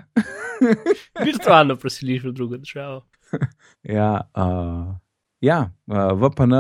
Virtualno 1.25 1.75
preseliš 1.75 2.23
v 2.23 2.31
drugo 2.31 2.57
državo. 2.57 3.05
Ja, 3.83 4.21
uh, 4.35 4.93
ja 5.41 5.71
uh, 5.87 6.11
VPN 6.19 6.53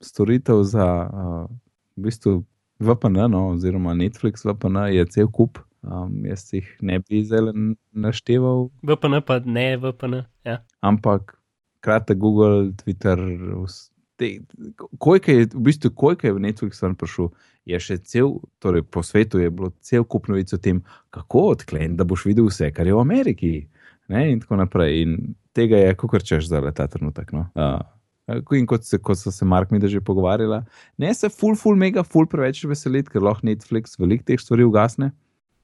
storitev 0.00 0.62
za 0.62 0.84
uh, 1.06 1.46
v 1.96 2.02
bistvu 2.02 2.42
VPN, 2.78 3.30
no, 3.30 3.48
oziroma 3.54 3.94
Netflix 3.94 4.44
VPN 4.44 4.76
je 4.92 5.06
cel 5.06 5.30
kup. 5.30 5.58
Um, 5.82 6.26
jaz 6.26 6.50
jih 6.52 6.66
ne 6.82 6.98
bi 6.98 7.22
zdaj 7.24 7.54
našteval, 7.94 8.66
VPN 8.82 9.22
pa 9.26 9.38
ne, 9.46 9.76
VPN. 9.78 10.26
Ja. 10.44 10.58
ampak 10.80 11.37
kratek 11.84 12.18
Google, 12.18 12.72
Twitter, 12.80 13.20
te, 14.18 14.32
koliko 14.98 15.30
je 15.30 15.46
v 15.54 15.62
bistvu, 15.68 15.90
koliko 15.94 16.26
je 16.26 16.32
v 16.32 16.42
Netflix 16.42 16.82
ven 16.82 16.96
prišel, 16.98 17.30
je 17.68 17.80
še 17.80 17.98
cel, 18.08 18.38
torej 18.62 18.82
po 18.88 19.02
svetu 19.04 19.42
je 19.42 19.50
bilo 19.52 19.70
cel 19.84 20.04
kup 20.04 20.28
novic 20.30 20.52
o 20.56 20.58
tem, 20.62 20.80
kako 21.14 21.52
odkleniti, 21.52 21.98
da 21.98 22.06
boš 22.08 22.24
videl 22.30 22.48
vse, 22.48 22.70
kar 22.74 22.88
je 22.88 22.96
v 22.96 23.02
Ameriki. 23.02 23.52
Ne, 24.08 24.24
in 24.32 24.40
tako 24.40 24.56
naprej. 24.56 25.02
In 25.04 25.16
tega 25.56 25.82
je, 25.82 25.94
kot 26.00 26.24
češ 26.24 26.48
zdaj 26.48 26.72
ta 26.78 26.88
trenutek. 26.88 27.34
No. 27.36 27.44
Uh, 27.52 27.82
in 28.56 28.66
kot, 28.68 28.86
se, 28.88 28.98
kot 29.04 29.20
so 29.20 29.32
se 29.34 29.44
Mark 29.44 29.70
mi 29.70 29.80
da 29.80 29.88
že 29.88 30.00
pogovarjala, 30.04 30.62
ne 30.98 31.12
se 31.14 31.28
full, 31.28 31.56
full, 31.60 31.76
mega, 31.76 32.02
full 32.02 32.28
preveč 32.28 32.64
veseliti, 32.68 33.12
ker 33.12 33.24
lahko 33.24 33.46
Netflix 33.46 34.00
veliko 34.00 34.24
teh 34.24 34.40
stvari 34.40 34.64
ugasne. 34.64 35.12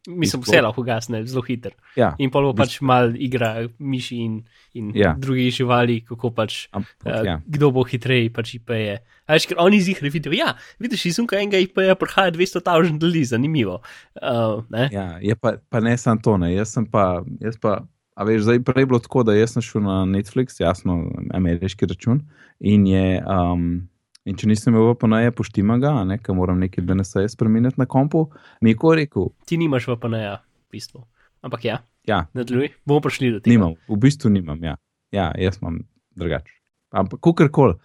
Mislim, 0.07 0.43
vse 0.45 0.61
lahko 0.61 0.83
gasne, 0.85 1.23
zelo 1.27 1.41
hiter. 1.43 1.73
Ja, 1.97 2.11
In 2.21 2.29
pa 2.31 2.43
bo 2.45 2.51
pač 2.53 2.75
mal 2.85 3.15
igra 3.17 3.69
miši 3.79 4.19
in, 4.21 4.35
in 4.77 4.91
Ja. 4.95 5.15
drugih 5.19 5.49
živali, 5.55 6.01
kako 6.05 6.31
pač. 6.31 6.69
ampak, 6.73 6.93
Uh, 7.07 7.25
ja. 7.25 7.41
Kdo 7.47 7.71
bo 7.73 7.85
hitreje, 7.89 8.29
pač 8.33 8.55
IP-je. 8.59 8.99
Veš, 9.29 9.47
ker 9.49 9.57
oni 9.59 9.81
z 9.81 9.89
jih 9.95 10.03
vidijo. 10.03 10.33
Ja, 10.37 10.55
vidiš, 10.79 11.07
iz 11.07 11.19
unka 11.19 11.41
enega 11.41 11.57
IP-ja 11.57 11.95
prihaja 11.97 12.31
200 12.33 12.61
tavžen 12.61 12.99
ljudi, 13.01 13.25
zanimivo. 13.25 13.81
Uh, 14.21 14.61
ne? 14.69 14.91
Ja, 14.93 15.17
je 15.23 15.33
pa, 15.35 15.57
pa 15.69 15.81
ne 15.81 15.97
samo 15.97 16.21
to, 16.21 16.37
ne. 16.37 16.53
jaz 16.55 16.77
sem 16.77 16.85
pa, 16.85 17.25
jaz 17.41 17.57
pa, 17.57 17.81
a 18.15 18.25
veš, 18.29 18.45
zdaj 18.45 18.61
prej 18.61 18.83
je 18.85 18.87
bilo 18.87 19.01
tako, 19.01 19.23
da 19.25 19.33
jaz 19.33 19.57
sem 19.57 19.63
šel 19.65 19.83
na 19.89 20.05
Netflix, 20.05 20.61
jasno, 20.61 21.01
ameriški 21.33 21.87
račun. 21.89 22.21
In, 22.61 22.85
je, 22.87 23.25
um, 23.25 23.89
in 24.25 24.39
če 24.41 24.49
nisem 24.49 24.73
imel 24.73 24.93
VPN-ja, 24.93 25.33
poštima 25.37 25.79
ga, 25.83 25.95
ne, 26.09 26.19
ker 26.23 26.37
moram 26.37 26.61
nekaj 26.63 26.85
DNS-ja 26.89 27.29
spremeniti 27.33 27.81
na 27.81 27.87
kompu, 27.91 28.27
mi 28.65 28.73
je 28.73 28.79
ko 28.81 28.95
rekel, 28.97 29.33
Ti 29.49 29.59
nimaš 29.61 29.89
VPN-ja, 29.93 30.39
v 30.41 30.77
bistvu. 30.77 31.05
Ampak 31.45 31.67
ja, 31.69 31.81
ja, 32.09 32.25
nadaljuj, 32.37 32.73
bomo 32.89 33.05
prišli 33.05 33.35
do 33.35 33.43
tega. 33.43 33.53
nimam, 33.53 33.77
v 33.89 33.99
bistvu 34.01 34.33
nimam, 34.33 34.63
ja, 34.65 34.79
ja 35.13 35.31
jaz 35.41 35.61
imam 35.61 35.83
drugače. 36.17 36.57
Ampak, 36.95 37.21
kakorkoli, 37.21 37.77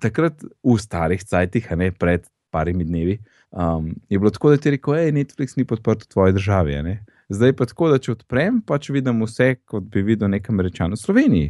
takrat 0.00 0.40
v 0.42 0.78
starih 0.80 1.20
cajtih, 1.20 1.68
ne 1.76 1.90
pred 1.92 2.24
parimi 2.54 2.86
dnevi, 2.88 3.18
um, 3.50 3.92
je 4.08 4.18
bilo 4.18 4.32
tako, 4.32 4.54
da 4.54 4.62
ti 4.62 4.72
rekel, 4.72 4.96
hej, 4.96 5.12
Netflix 5.12 5.58
ni 5.60 5.66
podprt 5.68 6.06
v 6.06 6.12
tvoji 6.14 6.36
državi. 6.38 6.80
ne. 6.86 6.96
Zdaj 7.28 7.56
pa 7.58 7.66
tako, 7.66 7.90
da 7.90 7.98
če 7.98 8.14
odprem, 8.14 8.60
pač 8.62 8.88
vidim 8.94 9.24
vse, 9.26 9.56
kot 9.66 9.88
bi 9.90 10.04
videl 10.06 10.30
nek 10.30 10.46
američan 10.50 10.94
v 10.94 11.00
Sloveniji. 11.00 11.48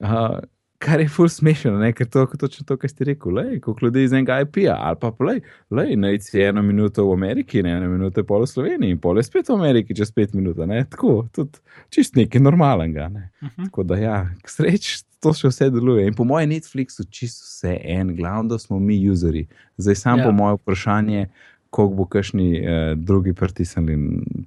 Uh, 0.00 0.40
kar 0.78 1.00
je 1.00 1.08
ful 1.08 1.28
smešno, 1.28 1.72
ne? 1.78 1.92
ker 1.92 2.06
to 2.06 2.20
je 2.20 2.38
točno 2.38 2.64
to, 2.66 2.76
kar 2.76 2.90
ste 2.90 3.04
rekel. 3.04 3.32
Lej, 3.34 3.60
koliko 3.60 3.86
ljudi 3.86 4.02
iz 4.04 4.12
enega 4.12 4.40
IP-ja, 4.40 4.76
ali 4.80 4.96
pa 5.00 5.10
lej, 5.20 5.40
lej 5.70 5.96
najci 5.96 6.38
je 6.38 6.48
eno 6.48 6.62
minuto 6.62 7.04
v 7.08 7.12
Ameriki, 7.12 7.62
ne 7.62 7.72
eno 7.72 7.88
minuto 7.90 8.22
pol 8.24 8.42
v 8.42 8.46
Sloveniji, 8.46 8.90
in 8.94 9.00
pol 9.02 9.18
je 9.18 9.26
spet 9.26 9.48
v 9.48 9.56
Ameriki 9.56 9.94
čez 9.94 10.12
pet 10.14 10.34
minut. 10.34 10.56
ne. 10.56 10.84
Tako, 10.84 11.26
tudi 11.34 11.58
čist 11.90 12.14
nekaj 12.16 12.40
normalnega. 12.40 13.08
Ne? 13.08 13.30
Mhm. 13.42 13.64
Tako 13.64 13.82
da, 13.82 13.96
ja, 13.96 14.16
k 14.42 14.50
sreči, 14.50 15.00
to 15.20 15.32
še 15.34 15.50
vse 15.50 15.70
deluje. 15.74 16.06
In 16.06 16.14
po 16.14 16.24
mojem 16.24 16.50
Netflixu 16.50 17.02
čisto 17.10 17.42
vse 17.42 17.74
en, 17.82 18.14
glavno, 18.16 18.48
da 18.54 18.58
smo 18.58 18.78
mi 18.78 19.00
userji. 19.10 19.48
Zdaj 19.76 19.94
sam 19.94 20.18
Ja. 20.18 20.24
po 20.24 20.32
moje 20.32 20.54
vprašanje, 20.54 21.26
koliko 21.70 21.94
bo 21.94 22.04
kakšni 22.06 22.46
eh, 22.56 22.94
drugi 22.96 23.34
pritisnili 23.34 23.98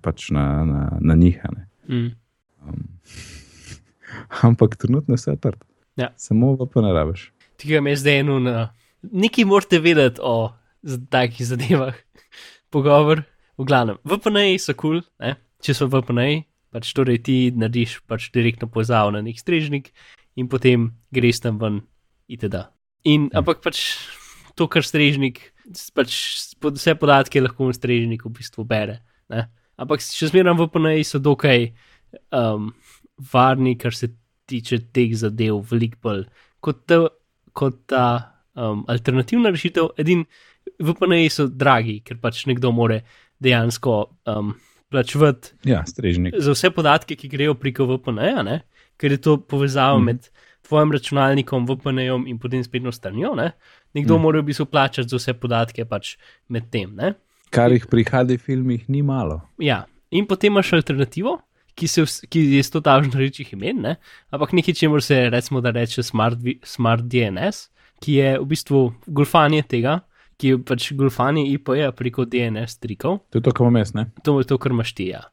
pač 0.02 0.30
na, 0.32 0.64
na, 0.66 0.98
na 1.02 1.16
njih. 1.16 1.42
ne. 1.52 1.68
Mm. 1.92 2.12
Um, 2.64 2.88
ampak 4.48 4.76
trenutno 4.76 5.14
je 5.14 5.18
vse 5.18 5.32
odprto. 5.32 5.66
Ja. 6.00 6.12
Samo 6.18 6.56
v 6.56 6.68
pa 6.72 6.82
ne 6.82 6.94
rabiš. 6.96 7.32
Tega 7.60 7.82
me 7.82 7.92
je 7.94 8.02
zdaj 8.04 8.20
eno 8.24 8.40
na. 8.40 8.70
Nekaj 9.02 9.46
morate 9.46 9.80
vedeti 9.82 10.22
o 10.24 10.54
takih 11.10 11.46
zadevah. 11.48 11.96
Pogovor. 12.74 13.24
V 13.60 13.66
glavnem, 13.68 13.98
VPN-ji 14.08 14.58
so 14.58 14.74
kul, 14.74 15.02
cool, 15.04 15.36
če 15.62 15.74
so 15.78 15.86
VPN-ji, 15.92 16.46
pač 16.74 16.94
torej 16.98 17.20
ti 17.28 17.36
narediš 17.54 18.00
pač 18.10 18.30
direktno 18.34 18.66
povezavo 18.72 19.12
na 19.14 19.20
nek 19.22 19.38
strežnik 19.38 19.92
in 20.40 20.48
potem 20.50 20.88
greš 21.14 21.44
tam 21.44 21.60
ven 21.62 21.82
itd. 22.32 22.64
In, 23.06 23.28
Ja. 23.30 23.44
ampak 23.44 23.62
pač 23.62 24.00
to, 24.56 24.66
kar 24.72 24.82
strežnik, 24.82 25.52
pač 25.94 26.16
vse 26.64 26.96
podatke 26.98 27.44
lahko 27.44 27.70
v 27.70 27.76
strežnik 27.78 28.26
v 28.26 28.34
bistvu 28.40 28.66
bere. 28.66 29.02
Ne? 29.30 29.46
Ampak 29.78 30.02
še 30.02 30.32
zmeraj 30.32 30.58
VPN-ji 30.58 31.06
so 31.06 31.20
dokaj 31.22 31.70
um, 32.32 32.72
varni, 33.34 33.76
kar 33.78 33.94
se 33.94 34.10
tiče 34.52 34.82
teh 34.96 35.16
zadev, 35.18 35.62
veliko 35.72 36.00
bolj 36.04 36.26
kot 36.62 36.84
ta, 36.90 37.02
kot 37.58 37.80
ta 37.90 38.06
um, 38.54 38.84
alternativna 38.92 39.52
rešitev. 39.54 39.94
Edin 40.02 40.26
VPN-ji 40.82 41.32
so 41.34 41.48
dragi, 41.50 42.00
ker 42.06 42.20
pač 42.22 42.44
nekdo 42.50 42.72
more 42.76 43.02
dejansko 43.42 43.96
um, 44.30 44.54
plačevati 44.92 45.56
Ja, 45.72 45.82
strežnik. 45.88 46.36
za 46.38 46.54
vse 46.54 46.70
podatke, 46.76 47.16
ki 47.18 47.32
grejo 47.32 47.56
preko 47.58 47.88
VPN-ja, 47.90 48.44
ne? 48.46 48.62
ker 49.02 49.16
je 49.16 49.18
to 49.18 49.38
povezava 49.42 49.98
mm. 49.98 50.06
Med 50.06 50.28
tvojim 50.68 50.92
računalnikom, 50.94 51.66
VPN-jem 51.66 52.28
in 52.30 52.38
potem 52.40 52.62
spletno 52.64 52.92
stranjo. 52.94 53.34
Ne? 53.36 53.52
Nekdo 53.98 54.18
mm. 54.18 54.22
Mora 54.22 54.44
v 54.44 54.52
bistvu 54.52 54.68
plačati 54.70 55.10
za 55.10 55.18
vse 55.18 55.34
podatke 55.34 55.88
pač 55.90 56.16
med 56.54 56.70
tem. 56.72 56.94
Ne? 56.96 57.16
Kar 57.52 57.74
jih 57.74 57.88
pri 57.90 58.06
HD 58.08 58.38
filmih 58.40 58.86
ni 58.94 59.02
malo. 59.02 59.42
Ja, 59.60 59.82
in 60.14 60.28
potem 60.30 60.54
imaš 60.54 60.76
alternativo, 60.78 61.40
ki, 61.76 61.88
se, 61.88 62.06
ki 62.30 62.44
je 62.58 62.64
100 62.64 62.82
tažnih 62.86 63.16
rečih 63.16 63.54
imen, 63.54 63.82
ne? 63.82 63.96
ampak 64.32 64.54
nekaj, 64.58 64.78
čemu 64.82 65.02
se 65.02 65.30
recimo 65.30 65.62
da 65.62 65.74
reče 65.76 66.04
smart, 66.04 66.40
smart 66.64 67.06
DNS, 67.08 67.68
ki 68.02 68.18
je 68.18 68.32
v 68.40 68.48
bistvu 68.50 68.86
golfanje 69.08 69.64
tega, 69.70 70.00
ki 70.42 70.54
je 70.54 70.62
pač 70.66 70.92
golfanje 70.98 71.46
IP-ja 71.54 71.92
preko 71.94 72.26
DNS 72.26 72.80
trikov. 72.82 73.22
To 73.30 73.42
je 73.42 73.46
to, 73.46 73.54
kar 73.54 73.70
jaz, 73.78 73.94
ne? 73.94 74.10
to 74.26 74.40
je 74.42 74.50
to, 74.50 74.58
kar 74.58 74.74
imaš 74.74 74.96
ti. 74.98 75.12
Ja. 75.14 75.28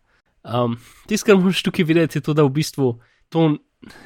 Um, 0.44 0.76
Tisto, 1.08 1.30
kar 1.30 1.40
moraš 1.40 1.62
tukaj 1.64 1.88
videti, 1.88 2.20
je 2.20 2.26
to, 2.26 2.36
da 2.36 2.44
v 2.44 2.52
bistvu 2.60 2.92
to 3.32 3.48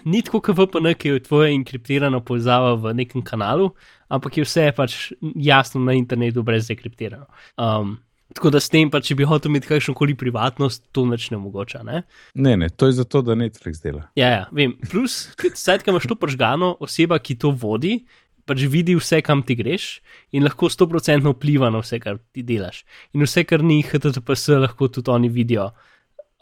ni 0.04 0.22
tako 0.22 0.42
kot 0.44 0.58
VPN, 0.58 0.92
ki 0.98 1.14
je 1.14 1.24
tvoja 1.26 1.50
enkriptirana 1.52 2.20
povezava 2.20 2.74
v 2.76 2.94
nekem 2.98 3.24
kanalu, 3.24 3.70
ampak 4.12 4.38
je 4.38 4.46
vse 4.46 4.66
pač 4.76 4.96
jasno 5.20 5.82
na 5.82 5.96
internetu, 5.96 6.44
brez 6.44 6.68
dekriptirano. 6.68 7.26
Um, 7.56 7.96
tako 8.34 8.50
da 8.54 8.60
s 8.60 8.72
tem, 8.72 8.90
pa, 8.90 9.00
če 9.04 9.16
bi 9.18 9.26
hotel 9.28 9.52
imeti 9.52 9.70
kakšno 9.70 9.94
koli 9.98 10.16
privatnost, 10.18 10.84
to 10.94 11.04
neč 11.08 11.28
ne 11.32 11.38
mogoče. 11.42 11.82
Ne? 11.86 12.02
Ne, 12.34 12.56
ne, 12.58 12.68
to 12.70 12.88
je 12.90 12.98
zato, 13.00 13.22
da 13.26 13.36
Netflix 13.38 13.82
dela. 13.82 14.06
Ja, 14.18 14.30
ja, 14.32 14.42
vem. 14.54 14.74
Plus, 14.90 15.24
zdaj, 15.38 15.82
ko 15.84 15.94
imaš 15.94 16.08
to 16.10 16.18
pržgano, 16.18 16.74
oseba, 16.82 17.18
ki 17.22 17.38
to 17.42 17.52
vodi, 17.54 18.00
pač 18.48 18.64
vidi 18.70 18.96
vse, 18.98 19.20
kam 19.24 19.44
ti 19.46 19.56
greš 19.58 20.00
in 20.34 20.46
lahko 20.46 20.70
100% 20.72 21.30
vpliva 21.36 21.70
na 21.72 21.82
vse, 21.82 22.00
kar 22.02 22.18
ti 22.34 22.44
delaš. 22.46 22.82
In 23.14 23.24
vse, 23.26 23.44
kar 23.48 23.62
ni 23.64 23.82
HTTPS, 23.86 24.56
lahko 24.62 24.90
tudi 24.92 25.12
oni 25.12 25.30
vidijo, 25.32 25.70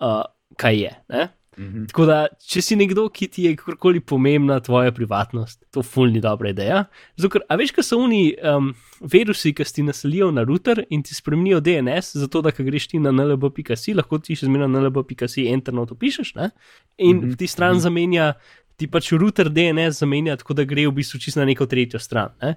uh, 0.01 0.23
kaj 0.61 0.81
je. 0.85 0.95
Ne? 1.13 1.29
Mhm. 1.59 1.87
Tako 1.91 2.05
da, 2.07 2.17
če 2.47 2.63
si 2.63 2.77
nekdo, 2.79 3.09
ki 3.13 3.27
ti 3.29 3.45
je 3.49 3.57
kakorkoli 3.59 4.01
pomembna 4.01 4.61
tvoja 4.65 4.93
privatnost, 4.95 5.59
to 5.75 5.83
fulni 5.83 6.23
dobra 6.23 6.53
ideja. 6.55 6.85
Zato, 7.19 7.33
ker, 7.35 7.45
a 7.51 7.59
veš, 7.59 7.73
kaj 7.77 7.87
so 7.89 7.99
oni 8.01 8.21
um, 8.47 8.71
virusi, 9.13 9.53
ki 9.57 9.67
ti 9.67 9.85
naselijo 9.85 10.31
na 10.35 10.45
router 10.47 10.85
in 10.89 11.03
ti 11.03 11.17
spremenijo 11.17 11.61
DNS, 11.65 12.15
zato 12.23 12.45
da, 12.47 12.55
ko 12.55 12.65
greš 12.67 12.91
ti 12.93 13.03
na 13.03 13.13
nlb.si, 13.13 13.97
lahko 13.99 14.21
ti 14.23 14.39
še 14.39 14.47
zmeraj 14.47 14.71
na 14.71 14.85
nlb.si 14.85 15.49
internet 15.51 15.93
opišeš 15.97 16.35
ne? 16.39 16.51
in 16.99 17.17
Mhm, 17.17 17.25
mm 17.25 17.31
-hmm. 17.31 17.39
ti 17.39 17.47
stran 17.47 17.75
-hmm. 17.77 17.85
zamenja, 17.89 18.33
ti 18.77 18.87
pač 18.87 19.13
router 19.13 19.51
DNS 19.51 19.99
zamenja, 19.99 20.37
tako 20.37 20.55
da 20.55 20.65
gre 20.65 20.87
v 20.89 20.93
bistvu 20.93 21.19
čisto 21.19 21.41
na 21.41 21.47
neko 21.47 21.67
tretjo 21.67 21.99
stran. 21.99 22.31
Ne? 22.43 22.55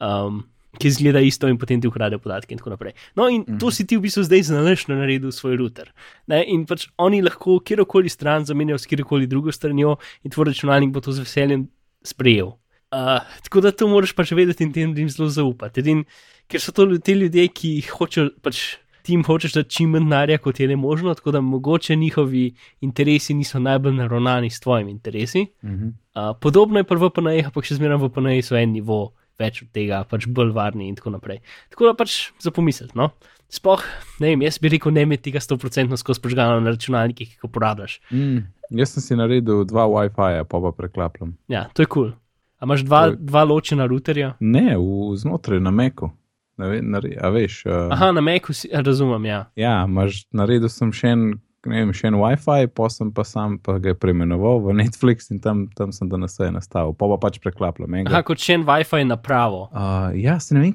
Um, 0.00 0.44
Ki 0.80 0.88
izgleda 0.88 1.20
isto, 1.20 1.48
in 1.52 1.58
potem 1.60 1.80
ti 1.80 1.88
ukrade 1.88 2.16
podatke, 2.18 2.54
in 2.54 2.60
tako 2.60 2.72
naprej. 2.72 2.94
No, 3.18 3.26
in 3.28 3.44
to 3.60 3.68
si 3.70 3.84
ti 3.84 3.98
v 3.98 4.06
bistvu 4.06 4.24
zdaj 4.24 4.46
znalašno 4.48 4.96
naredil 4.96 5.32
svoj 5.34 5.58
router. 5.60 5.90
Ne? 6.32 6.40
In 6.48 6.64
pač 6.66 6.86
oni 6.96 7.20
lahko 7.20 7.58
kjerkoli 7.60 8.08
stran 8.08 8.48
zamenjajo 8.48 8.80
s 8.80 8.88
kjerkoli 8.88 9.28
drugo 9.28 9.52
stranjo, 9.52 9.98
in 10.24 10.32
tvoj 10.32 10.48
računalnik 10.48 10.94
bo 10.94 11.04
to 11.04 11.12
z 11.12 11.26
veseljem 11.26 11.68
sprejel. 12.02 12.54
Uh, 12.92 13.20
tako 13.44 13.60
da 13.64 13.72
to 13.72 13.88
moraš 13.88 14.12
pač 14.12 14.32
vedeti 14.36 14.64
in 14.64 14.72
tem 14.72 14.90
ljudem 14.90 15.08
zelo 15.12 15.28
zaupati. 15.32 15.80
Edin, 15.80 16.04
ker 16.48 16.60
so 16.60 16.72
to 16.76 16.88
ti 17.00 17.14
ljudje, 17.16 17.46
ki 17.48 17.70
hočejo, 17.88 18.32
pač 18.44 18.62
ti 19.02 19.14
jim 19.14 19.24
hočeš 19.24 19.56
dati 19.56 19.70
čim 19.76 19.94
manj 19.94 20.04
denarja, 20.04 20.38
kot 20.38 20.60
je 20.60 20.68
le 20.68 20.76
možno, 20.76 21.14
tako 21.14 21.32
da 21.32 21.40
mogoče 21.40 21.96
njihovi 21.96 22.52
interesi 22.80 23.34
niso 23.34 23.58
najbolj 23.58 23.96
naravnani 23.96 24.50
s 24.50 24.60
tvojimi 24.60 24.90
interesi. 24.90 25.46
Mhm. 25.64 25.88
Uh, 26.14 26.36
podobno 26.40 26.78
je 26.78 26.84
pri 26.84 27.00
VPN-jih, 27.00 27.48
ampak 27.48 27.64
še 27.64 27.80
zmeraj 27.80 28.02
VPN-ji 28.04 28.44
so 28.44 28.56
en 28.56 28.72
nivo 28.76 29.00
več 29.38 29.62
od 29.62 29.68
tega, 29.72 30.04
pač 30.04 30.26
bolj 30.26 30.52
varni 30.52 30.88
in 30.88 30.96
tako 30.96 31.10
naprej. 31.10 31.40
Tako 31.70 31.86
da 31.86 31.94
pač 31.94 32.30
za 32.40 32.50
pomisliti. 32.50 32.92
No? 32.94 33.10
Sploh, 33.52 33.82
ne 34.20 34.32
vem, 34.32 34.42
jaz 34.42 34.56
bi 34.58 34.68
rekel, 34.68 34.92
ne 34.92 35.02
imeti 35.02 35.28
tega 35.28 35.40
100% 35.40 35.96
skozi 35.96 36.20
požgano 36.20 36.60
na 36.60 36.72
računalnikih, 36.72 37.28
ki 37.28 37.36
jih 37.36 37.44
uporabljaš. 37.44 37.98
Mm, 38.10 38.46
jaz 38.70 38.94
sem 38.94 39.02
si 39.02 39.16
naredil 39.16 39.64
dva 39.64 39.84
WiFi-ja, 39.84 40.44
pa 40.44 40.60
pa 40.60 40.72
preklapljam. 40.72 41.36
Ja, 41.48 41.66
to 41.74 41.82
je 41.82 41.86
kul. 41.86 42.10
Cool. 42.10 42.18
A 42.58 42.64
imaš 42.64 42.84
dva, 42.86 43.10
To 43.10 43.16
dva 43.18 43.42
ločena 43.44 43.86
routerja? 43.86 44.36
Ne, 44.40 44.78
v, 44.78 45.16
znotraj 45.16 45.60
na 45.60 45.70
Meku. 45.70 46.12
Ve- 46.56 46.82
nare- 46.82 47.16
A 47.18 47.28
veš, 47.28 47.66
uh, 47.66 47.90
Aha, 47.90 48.12
na 48.12 48.20
Macu 48.20 48.52
si, 48.54 48.68
razumem, 48.72 49.24
ja. 49.24 49.50
ja, 49.56 49.84
imaš, 49.88 50.24
naredil 50.32 50.68
sem 50.68 50.92
še 50.92 51.08
en, 51.08 51.22
ne 51.66 51.82
vem, 51.82 51.92
še 51.92 52.08
en 52.10 52.16
WiFi, 52.18 52.66
pa 52.74 52.88
sem 52.90 53.12
pa 53.12 53.24
sam 53.24 53.58
pa 53.58 53.78
ga 53.78 53.94
preimenoval 53.94 54.62
v 54.64 54.74
Netflix 54.80 55.30
in 55.30 55.38
tam, 55.40 55.68
tam 55.76 55.92
sem 55.92 56.08
danes 56.08 56.34
vse 56.34 56.50
nastavil, 56.50 56.94
pa 56.94 57.06
pa 57.06 57.18
pač 57.18 57.38
preklapljam. 57.38 57.92
enega. 57.92 58.10
Aha, 58.10 58.22
kot 58.22 58.38
še 58.38 58.54
en 58.54 58.64
WiFi 58.64 59.04
napravo. 59.06 59.68
Uh, 59.70 60.10
ja, 60.18 60.38
se 60.40 60.54
ne 60.54 60.60
vem, 60.60 60.74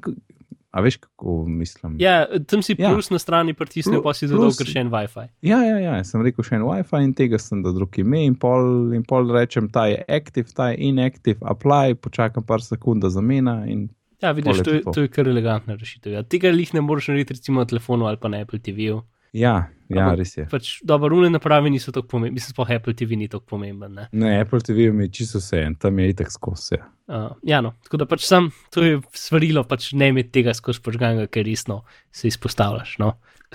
a 0.71 0.81
veš, 0.81 0.97
kako 1.01 1.45
mislim. 1.49 1.95
Ja, 1.99 2.27
tam 2.45 2.61
si 2.61 2.75
Ja. 2.77 2.91
plus 2.93 3.09
na 3.09 3.17
strani 3.17 3.53
pritisnil, 3.53 3.99
Plu- 3.99 4.03
pa 4.03 4.13
si 4.13 4.27
dodal 4.27 4.51
še 4.51 4.79
en 4.79 4.91
WiFi. 4.93 5.27
Ja, 5.41 5.59
ja, 5.63 5.77
ja, 5.79 6.03
sem 6.03 6.21
rekel 6.21 6.43
še 6.45 6.55
en 6.55 6.67
WiFi 6.67 7.03
in 7.03 7.13
tega 7.13 7.39
sem 7.39 7.63
dal 7.63 7.73
drug 7.73 7.97
ime 7.97 8.25
in 8.25 8.35
pol, 8.35 8.93
in 8.93 9.03
pol 9.03 9.25
rečem, 9.27 9.71
ta 9.71 9.87
je 9.87 10.03
active, 10.07 10.53
ta 10.53 10.69
je 10.69 10.77
inactive, 10.87 11.39
apply, 11.41 11.95
počakam 11.95 12.45
par 12.45 12.61
sekund, 12.61 13.01
da 13.01 13.09
zamena 13.09 13.63
in 13.65 13.89
Ja, 14.17 14.31
vidiš, 14.33 14.63
to 14.65 14.71
je, 14.71 14.81
to 14.81 15.01
je 15.01 15.09
kar 15.09 15.27
elegantna 15.29 15.75
rešitev. 15.77 16.11
Ja. 16.11 16.23
Tega 16.23 16.49
lih 16.49 16.73
ne 16.73 16.81
moreš 16.81 17.11
narediti 17.11 17.35
recimo 17.35 17.61
na 17.61 17.65
telefonu 17.65 18.07
ali 18.07 18.17
pa 18.17 18.27
na 18.27 18.39
Apple 18.41 18.57
TV-ju. 18.57 19.03
Ja, 19.37 19.55
ja 19.89 20.03
Ampak- 20.03 20.17
res 20.19 20.33
je. 20.37 20.45
Pač 20.51 20.71
dobro, 20.87 21.09
rune 21.13 21.29
naprave 21.31 21.69
niso 21.71 21.93
tako 21.95 22.07
pomembne, 22.15 22.35
mislim, 22.39 22.55
sploh 22.55 22.73
Apple 22.75 22.95
TV 22.97 23.19
ni 23.19 23.29
tako 23.31 23.45
pomemben. 23.53 23.93
Ne? 23.93 24.07
Ne, 24.11 24.33
Apple 24.41 24.59
TV 24.65 24.89
mi 24.93 25.07
je 25.07 25.13
čisto 25.19 25.41
vse 25.43 25.61
en, 25.63 25.77
tam 25.79 25.99
je 25.99 26.09
itak 26.11 26.33
skozi. 26.33 26.75
Ja. 26.79 26.89
Uh, 27.07 27.31
ja, 27.47 27.61
no, 27.63 27.71
tako 27.87 28.01
da 28.01 28.09
pač 28.09 28.25
sam 28.27 28.49
to 28.73 28.83
je 28.83 28.99
svarilo, 29.15 29.63
pač 29.63 29.93
ne 29.95 30.11
imeti 30.11 30.33
tega 30.41 30.51
skozi 30.57 30.83
požganga, 30.83 31.29
ker 31.31 31.45
resno 31.47 31.83
se 32.11 32.27
izpostavljaš. 32.27 32.97
No. 32.99 33.13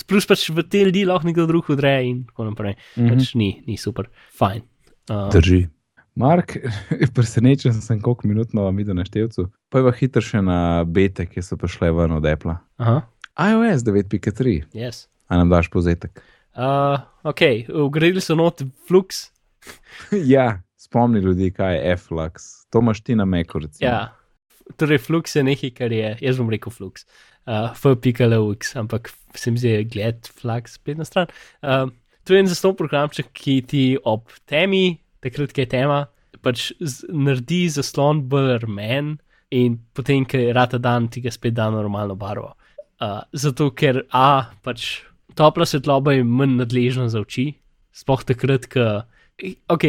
Plus 0.08 0.24
pač 0.24 0.46
v 0.48 0.64
te 0.64 0.86
ljudi 0.86 1.04
lahko 1.04 1.28
nekdo 1.28 1.44
drug 1.50 1.68
udre 1.74 1.98
in 2.08 2.24
tako 2.30 2.48
naprej. 2.48 2.78
Mm. 2.96 3.04
-hmm. 3.04 3.12
Pač 3.12 3.34
ni, 3.34 3.52
ni 3.66 3.76
super, 3.76 4.08
fajn. 4.38 4.62
Uh, 5.10 5.28
Drži. 5.32 5.66
Mark, 6.14 6.56
presenečen 7.14 7.72
sem, 7.72 8.00
koliko 8.00 8.28
minut 8.28 8.52
imamo 8.52 8.70
mi 8.72 8.84
do 8.84 8.94
naštevcu. 8.94 9.48
Pa 9.68 9.78
je 9.78 9.84
pa 9.84 9.92
hitro 9.96 10.22
še 10.22 10.42
na 10.42 10.84
bete, 10.84 11.26
ki 11.26 11.42
so 11.42 11.56
prišle 11.56 11.92
ven 11.92 12.12
od 12.12 12.26
Apple. 12.26 12.56
aha, 12.76 13.02
iOS 13.38 13.84
9.3, 13.84 14.62
yes. 14.76 15.06
A 15.32 15.40
nam 15.40 15.48
daš 15.48 15.70
povzetek. 15.72 16.20
Uh, 16.52 17.00
ok, 17.24 17.40
ugradili 17.86 18.20
so 18.20 18.36
not 18.36 18.60
Flux. 18.88 19.30
ja, 20.34 20.60
spomni 20.76 21.20
ljudi, 21.24 21.48
kaj 21.56 21.76
je 21.76 21.92
F-Lux. 21.96 22.50
To 22.70 22.82
imaš 22.84 23.00
ti 23.00 23.16
na 23.16 23.24
Meku, 23.24 23.62
recimo. 23.62 23.88
Ja, 23.88 24.12
torej 24.76 25.00
Flux 25.06 25.36
je 25.36 25.44
nekaj, 25.46 25.72
kar 25.78 25.92
je, 25.92 26.10
jaz 26.20 26.40
bom 26.40 26.50
rekel 26.52 26.72
Flux, 26.72 27.06
uh, 27.48 27.72
F.Lux, 27.72 28.76
ampak 28.76 29.08
se 29.34 29.50
mi 29.50 29.62
zdi, 29.62 29.78
gled, 29.88 30.28
Flux, 30.40 30.76
spletna 30.76 31.08
stran. 31.08 31.32
Uh, 31.62 31.88
to 32.24 32.36
je 32.36 32.42
en 32.44 32.50
zaston 32.50 32.76
programček, 32.76 33.32
ki 33.32 33.62
ti 33.68 33.84
ob 34.04 34.28
temi, 34.44 34.98
takrat, 35.24 35.54
ko 35.56 35.64
je 35.64 35.70
tema, 35.72 36.02
pač 36.44 36.72
z, 36.80 37.08
naredi 37.08 37.64
zaslon 37.72 38.26
bolj 38.28 38.58
rumen 38.66 39.16
in 39.52 39.78
potem, 39.96 40.26
ko 40.28 40.40
je 40.40 40.52
rata 40.52 40.80
dan, 40.82 41.08
ti 41.08 41.24
ga 41.24 41.32
spet 41.32 41.56
da 41.56 41.70
normalno 41.72 42.18
barvo. 42.20 42.52
Uh, 43.02 43.22
zato, 43.32 43.70
ker 43.74 44.04
A, 44.12 44.52
pač 44.62 45.02
topla 45.34 45.66
svetloba 45.66 46.16
je 46.16 46.24
manj 46.24 46.58
nadležna 46.60 47.08
za 47.12 47.22
oči, 47.22 47.52
sploh 47.92 48.24
takrat, 48.24 48.68
ko. 48.72 49.02
Ok, 49.72 49.84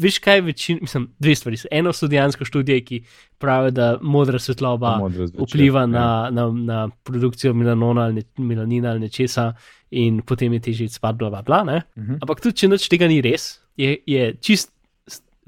veš 0.00 0.16
kaj, 0.24 0.40
večin, 0.42 0.78
mislim, 0.82 1.04
dve 1.22 1.34
stvari. 1.36 1.58
Eno 1.70 1.92
so 1.94 2.08
dejansko 2.10 2.46
študije, 2.48 2.80
ki 2.84 3.00
pravijo, 3.38 3.74
da 3.76 3.88
modra 4.02 4.38
svetloba 4.42 4.96
Modro 4.98 5.26
zvečer, 5.28 5.44
vpliva 5.46 5.84
ja. 5.84 5.86
na, 5.86 6.06
na, 6.32 6.46
na 6.50 6.78
produkcijo 7.04 7.52
melanona 7.54 8.08
ali 8.08 8.14
ne, 8.14 8.24
melanina 8.38 8.90
ali 8.90 9.04
nečesa, 9.04 9.52
in 9.90 10.22
potem 10.26 10.56
je 10.56 10.60
težje 10.60 10.88
spati, 10.88 11.18
bla, 11.18 11.30
bla, 11.30 11.42
bla. 11.42 11.62
ne. 11.64 11.82
Mhm. 11.98 12.22
Ampak 12.24 12.40
tudi, 12.42 12.56
če 12.62 12.72
nič 12.72 12.88
tega 12.90 13.06
ni 13.10 13.20
res, 13.22 13.60
je, 13.76 13.94
je 14.06 14.32
čist 14.42 14.72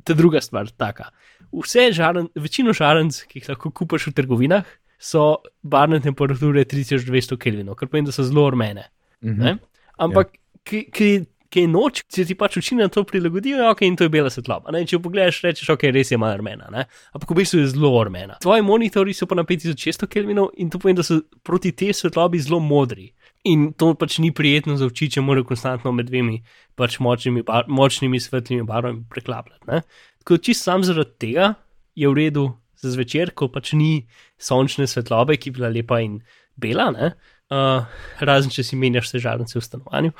ta 0.05 0.15
druga 0.15 0.41
stvar 0.45 0.71
taka. 0.71 1.11
Vse 1.53 1.89
žaren, 1.97 2.29
večino 2.37 2.77
žarenc, 2.77 3.25
ki 3.27 3.41
jih 3.41 3.51
lahko 3.51 3.73
kupaš 3.75 4.11
v 4.11 4.15
trgovinah, 4.21 4.69
so 4.99 5.41
barvne 5.63 6.01
temperature 6.05 6.65
3200 6.65 7.39
Kelvinov, 7.41 7.79
kar 7.79 7.89
pomeni, 7.89 8.11
da 8.11 8.15
so 8.15 8.27
zelo 8.27 8.49
rumene. 8.51 8.89
Mhm. 9.25 9.43
Ne? 9.43 9.59
Ampak, 9.99 10.37
ki, 10.65 10.85
ki, 10.95 11.09
ki 11.49 11.65
je 11.65 11.69
noč, 11.71 12.03
če 12.13 12.27
ti 12.29 12.37
pač 12.39 12.59
oči 12.61 12.77
na 12.79 12.89
to 12.93 13.03
prilagodijo, 13.09 13.71
ok, 13.73 13.83
in 13.89 13.97
to 13.99 14.07
je 14.07 14.13
bela 14.13 14.31
svetloba. 14.33 14.73
Ne? 14.75 14.85
Če 14.89 15.01
pogledaš, 15.03 15.41
rečeš, 15.47 15.71
ok, 15.75 15.89
res 15.95 16.13
je 16.13 16.19
malo 16.21 16.39
rumena, 16.43 16.69
ne? 16.73 16.85
ampak 17.17 17.33
v 17.33 17.39
bistvu 17.41 17.63
je 17.63 17.71
zelo 17.73 17.93
rumena. 17.97 18.37
Tvoji 18.45 18.65
monitori 18.67 19.17
so 19.17 19.29
pa 19.31 19.39
na 19.39 19.47
5600 19.49 20.11
Kelvinov 20.13 20.53
in 20.61 20.71
to 20.73 20.81
pomeni, 20.83 21.01
da 21.01 21.07
so 21.07 21.23
proti 21.47 21.73
tej 21.73 21.97
svetlobi 21.97 22.41
zelo 22.45 22.61
modri. 22.63 23.11
In 23.49 23.71
to 23.79 23.95
pač 23.97 24.19
ni 24.21 24.33
prijetno 24.35 24.77
za 24.77 24.91
oči, 24.91 25.09
če 25.15 25.25
morajo 25.25 25.47
konstantno 25.49 25.93
med 25.95 26.11
dvemi 26.11 26.43
pač 26.77 26.99
močnimi, 27.03 27.45
bar, 27.47 27.69
močnimi 27.71 28.21
svetlimi 28.21 28.67
barvami 28.69 29.07
preklapljati. 29.09 29.65
ne. 29.71 29.83
Tako 30.21 30.37
da 30.37 30.45
čist 30.45 30.67
sam 30.67 30.85
zaradi 30.85 31.17
tega 31.23 31.53
je 31.97 32.11
v 32.11 32.19
redu 32.19 32.51
za 32.79 32.93
zvečer, 32.93 33.33
ko 33.35 33.49
pač 33.49 33.73
ni 33.79 34.07
sončne 34.39 34.87
svetlobe, 34.91 35.39
ki 35.41 35.55
bi 35.55 35.63
bila 35.63 35.73
lepa 35.73 36.03
in 36.05 36.21
bela, 36.59 36.91
ne? 36.93 37.15
Uh, 37.55 37.87
razen 38.21 38.53
če 38.55 38.65
si 38.67 38.79
menjaš 38.79 39.09
vse 39.09 39.23
žarnice 39.25 39.59
v 39.59 39.65
stanovanju. 39.65 40.15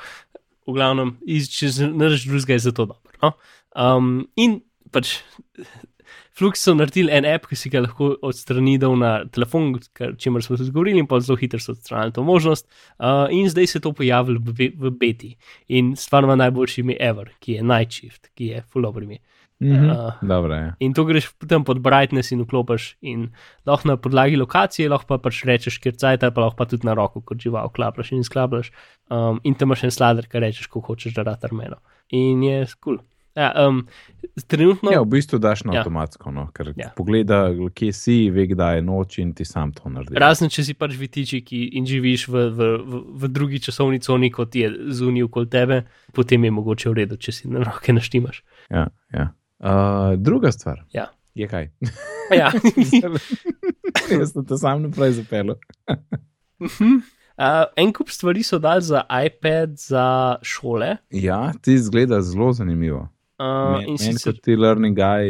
V 0.69 0.75
glavnem, 0.75 1.15
iz, 1.25 1.49
če 1.53 1.89
narediš 1.89 2.27
drugega, 2.29 2.57
je 2.57 2.65
zato 2.69 2.89
dobro. 2.91 3.15
No? 3.23 3.33
Um, 3.75 4.27
in 4.39 4.59
pač 4.93 5.19
Flux 6.39 6.61
so 6.63 6.71
naredili 6.71 7.11
en 7.11 7.25
app, 7.27 7.49
ki 7.49 7.57
si 7.59 7.69
ga 7.71 7.81
lahko 7.83 8.13
odstranil 8.23 8.93
na 8.95 9.09
telefon, 9.27 9.73
čemer 9.91 10.43
smo 10.45 10.55
se 10.55 10.69
zgovorili, 10.69 11.01
in 11.03 11.07
pa 11.09 11.19
zelo 11.19 11.35
hitro 11.39 11.59
so 11.59 11.73
odstranili 11.75 12.15
to 12.15 12.23
možnost. 12.23 12.69
Uh, 12.95 13.25
in 13.35 13.49
zdaj 13.51 13.67
se 13.67 13.81
to 13.83 13.91
pojavilo 13.91 14.39
v, 14.39 14.69
v 14.71 14.93
beti. 14.95 15.33
In 15.67 15.97
stvar 15.99 16.23
ima 16.23 16.37
najboljši 16.39 16.85
ime 16.85 16.95
ever, 16.95 17.33
ki 17.43 17.57
je 17.57 17.65
Night 17.67 17.97
Shift, 17.97 18.31
ki 18.39 18.53
je 18.53 18.63
full 18.71 18.87
over 18.87 19.03
ime. 19.03 19.19
Mhm. 19.59 19.89
Uh, 19.91 20.13
Dobro 20.21 20.55
je. 20.55 20.73
In 20.79 20.93
to 20.93 21.03
greš 21.05 21.31
tam 21.47 21.65
pod 21.67 21.81
brightness 21.83 22.31
in 22.31 22.41
vklopiš, 22.45 22.95
in 23.01 23.29
lahko 23.67 23.87
na 23.91 23.97
podlagi 23.97 24.39
lokacije, 24.39 24.87
lahko 24.89 25.07
pa 25.07 25.17
pač 25.17 25.43
rečeš, 25.43 25.81
ker 25.83 25.97
cajt, 25.99 26.23
pa 26.33 26.41
lahko 26.45 26.55
pa 26.55 26.65
tudi 26.65 26.87
na 26.87 26.95
roko, 26.95 27.19
kot 27.21 27.37
žival, 27.43 27.67
klaplaš 27.75 28.13
in 28.15 28.23
sklaplaš. 28.23 28.71
Um, 29.11 29.41
in 29.43 29.55
tam 29.59 29.67
imaš 29.73 29.83
en 29.83 29.91
sladr, 29.91 30.27
ki 30.31 30.39
rečeš, 30.39 30.67
ko 30.71 30.79
hočeš, 30.79 31.13
da 31.13 31.27
rata 31.27 31.51
armeno. 31.51 31.81
In 32.15 32.43
je 32.43 32.65
kul. 32.79 32.97
Cool. 32.97 32.99
Ja, 33.35 33.67
um, 33.67 33.87
trenutno. 34.47 34.91
Ja, 34.91 35.01
v 35.01 35.05
bistvu 35.05 35.37
daš 35.39 35.63
na 35.63 35.73
Ja. 35.73 35.79
avtomatsko, 35.79 36.31
no, 36.31 36.47
ker 36.53 36.67
Ja. 36.67 36.73
ja. 36.77 36.89
pogleda, 36.95 37.51
kje 37.75 37.93
si, 37.93 38.29
ve, 38.31 38.47
kdaj 38.47 38.75
je 38.75 38.81
noč 38.81 39.17
in 39.19 39.33
ti 39.33 39.45
sam 39.45 39.71
to 39.71 39.89
naredi. 39.89 40.15
Razen 40.19 40.49
če 40.49 40.63
si 40.63 40.73
pač 40.73 40.95
vitiči 40.97 41.41
ki 41.45 41.69
in 41.77 41.85
živiš 41.85 42.27
v, 42.27 42.49
v, 42.49 42.59
v, 42.83 43.01
v 43.21 43.27
drugi 43.29 43.59
časovni 43.59 43.99
coni, 43.99 44.31
kot 44.31 44.55
je 44.55 44.71
zunaj 44.91 45.23
okoli 45.29 45.47
tebe, 45.47 45.83
potem 46.13 46.43
je 46.43 46.51
mogoče 46.51 46.89
v 46.89 46.93
redu, 46.93 47.17
če 47.17 47.31
si 47.31 47.47
na 47.47 47.63
roke 47.63 47.93
naštimaš. 47.93 48.43
Ja, 48.69 48.87
ja. 49.13 49.29
Uh, 49.59 49.69
druga 50.17 50.51
stvar 50.51 50.83
Ja. 50.93 51.07
je 51.35 51.47
kaj. 51.47 51.69
Ja. 52.31 52.51
Jaz 54.19 54.31
sem 54.31 54.45
te 54.45 54.57
sam 54.57 54.81
naprej 54.81 55.11
zapeljal. 55.11 55.55
uh, 56.59 57.63
en 57.75 57.93
kup 57.93 58.09
stvari 58.09 58.43
so 58.43 58.59
dali 58.59 58.81
za 58.81 59.01
iPad, 59.25 59.69
za 59.77 60.05
šole. 60.41 60.97
Ja, 61.09 61.51
ti 61.61 61.77
zgleda 61.79 62.21
zelo 62.21 62.53
zanimivo. 62.53 63.07
Uh, 63.39 63.45
Men, 63.71 63.81
in 63.81 63.87
men 63.89 63.97
sicer, 63.97 64.33
kot 64.33 64.41
ti 64.43 64.55
learning 64.55 64.97
guy, 64.97 65.29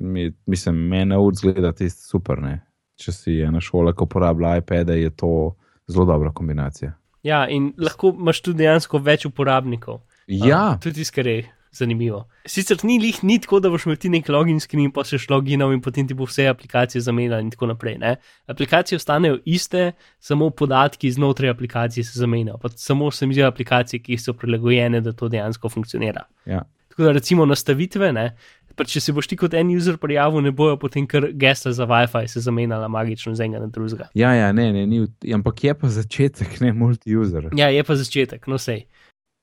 mi, 0.00 0.32
mislim, 0.46 0.74
meni 0.88 1.16
ur 1.16 1.34
zgleda 1.34 1.72
tisti 1.72 2.04
super. 2.06 2.38
Ne? 2.38 2.60
Če 2.96 3.12
si 3.12 3.38
ena 3.42 3.60
šola, 3.60 3.92
ki 3.92 4.04
uporablja 4.04 4.56
iPad, 4.56 4.88
je 4.90 5.10
to 5.10 5.32
zelo 5.86 6.04
dobra 6.06 6.30
kombinacija. 6.32 6.92
ja, 7.22 7.48
in 7.50 7.72
lahko 7.78 8.14
imaš 8.14 8.40
tudi 8.40 8.58
dejansko 8.62 8.98
več 8.98 9.26
uporabnikov. 9.26 10.00
Ja, 10.26 10.74
Uh, 10.74 10.80
tudi 10.82 10.94
tisto, 11.02 11.14
kar 11.18 11.26
je 11.26 11.42
zanimivo. 11.78 12.24
Sicer 12.46 12.78
ni 12.82 12.98
lih 13.02 13.22
ni 13.24 13.38
tako, 13.40 13.60
da 13.60 13.70
boš 13.70 13.86
imel 13.86 13.96
ti 13.96 14.10
nek 14.12 14.28
login 14.28 14.60
screen, 14.60 14.92
pa 14.92 15.04
se 15.04 15.18
šlo 15.18 15.38
loginov 15.38 15.72
in 15.72 15.82
potem 15.82 16.08
ti 16.08 16.14
bo 16.14 16.26
vse 16.28 16.48
aplikacije 16.50 17.02
zamenjala 17.02 17.40
in 17.44 17.50
tako 17.50 17.70
naprej. 17.72 17.98
Ne? 17.98 18.16
Aplikacije 18.46 18.96
ostanejo 18.96 19.38
iste, 19.44 19.92
samo 20.18 20.50
podatki 20.50 21.12
znotraj 21.12 21.50
aplikacije 21.50 22.04
se 22.04 22.18
zamenjajo. 22.18 22.58
Pa 22.58 22.68
samo 22.68 23.10
se 23.10 23.26
mi 23.26 23.34
zdijo 23.34 23.48
aplikacije, 23.48 24.00
ki 24.02 24.18
so 24.18 24.32
prilagojene, 24.32 25.00
da 25.00 25.12
to 25.12 25.28
dejansko 25.28 25.68
funkcionira. 25.68 26.26
ja. 26.46 26.64
Tako 26.88 27.06
da 27.06 27.12
recimo 27.12 27.44
nastavitve, 27.46 28.12
ne, 28.12 28.32
pa 28.74 28.86
če 28.86 29.00
se 29.02 29.12
boš 29.14 29.28
ti 29.30 29.36
kot 29.38 29.54
en 29.54 29.70
user 29.70 29.98
prijavil, 30.02 30.42
ne 30.42 30.50
bojo 30.54 30.76
potem 30.82 31.06
kar 31.06 31.28
gesla 31.38 31.72
za 31.72 31.86
WiFi 31.86 32.26
se 32.26 32.42
zamenjala 32.42 32.88
magično 32.88 33.34
z 33.34 33.46
enega 33.46 33.60
na 33.64 33.70
drugega. 33.74 34.08
ja, 34.14 34.32
ja 34.34 34.52
ne, 34.52 34.72
ne, 34.72 34.86
ni, 34.86 35.06
ampak 35.34 35.64
je 35.64 35.74
pa 35.78 35.90
začetek, 35.94 36.60
ne 36.60 36.72
multi-user. 36.72 37.50
Ja, 37.58 37.68
je 37.74 37.84
pa 37.84 37.94
začetek, 37.98 38.46
no 38.50 38.58
sej. 38.58 38.86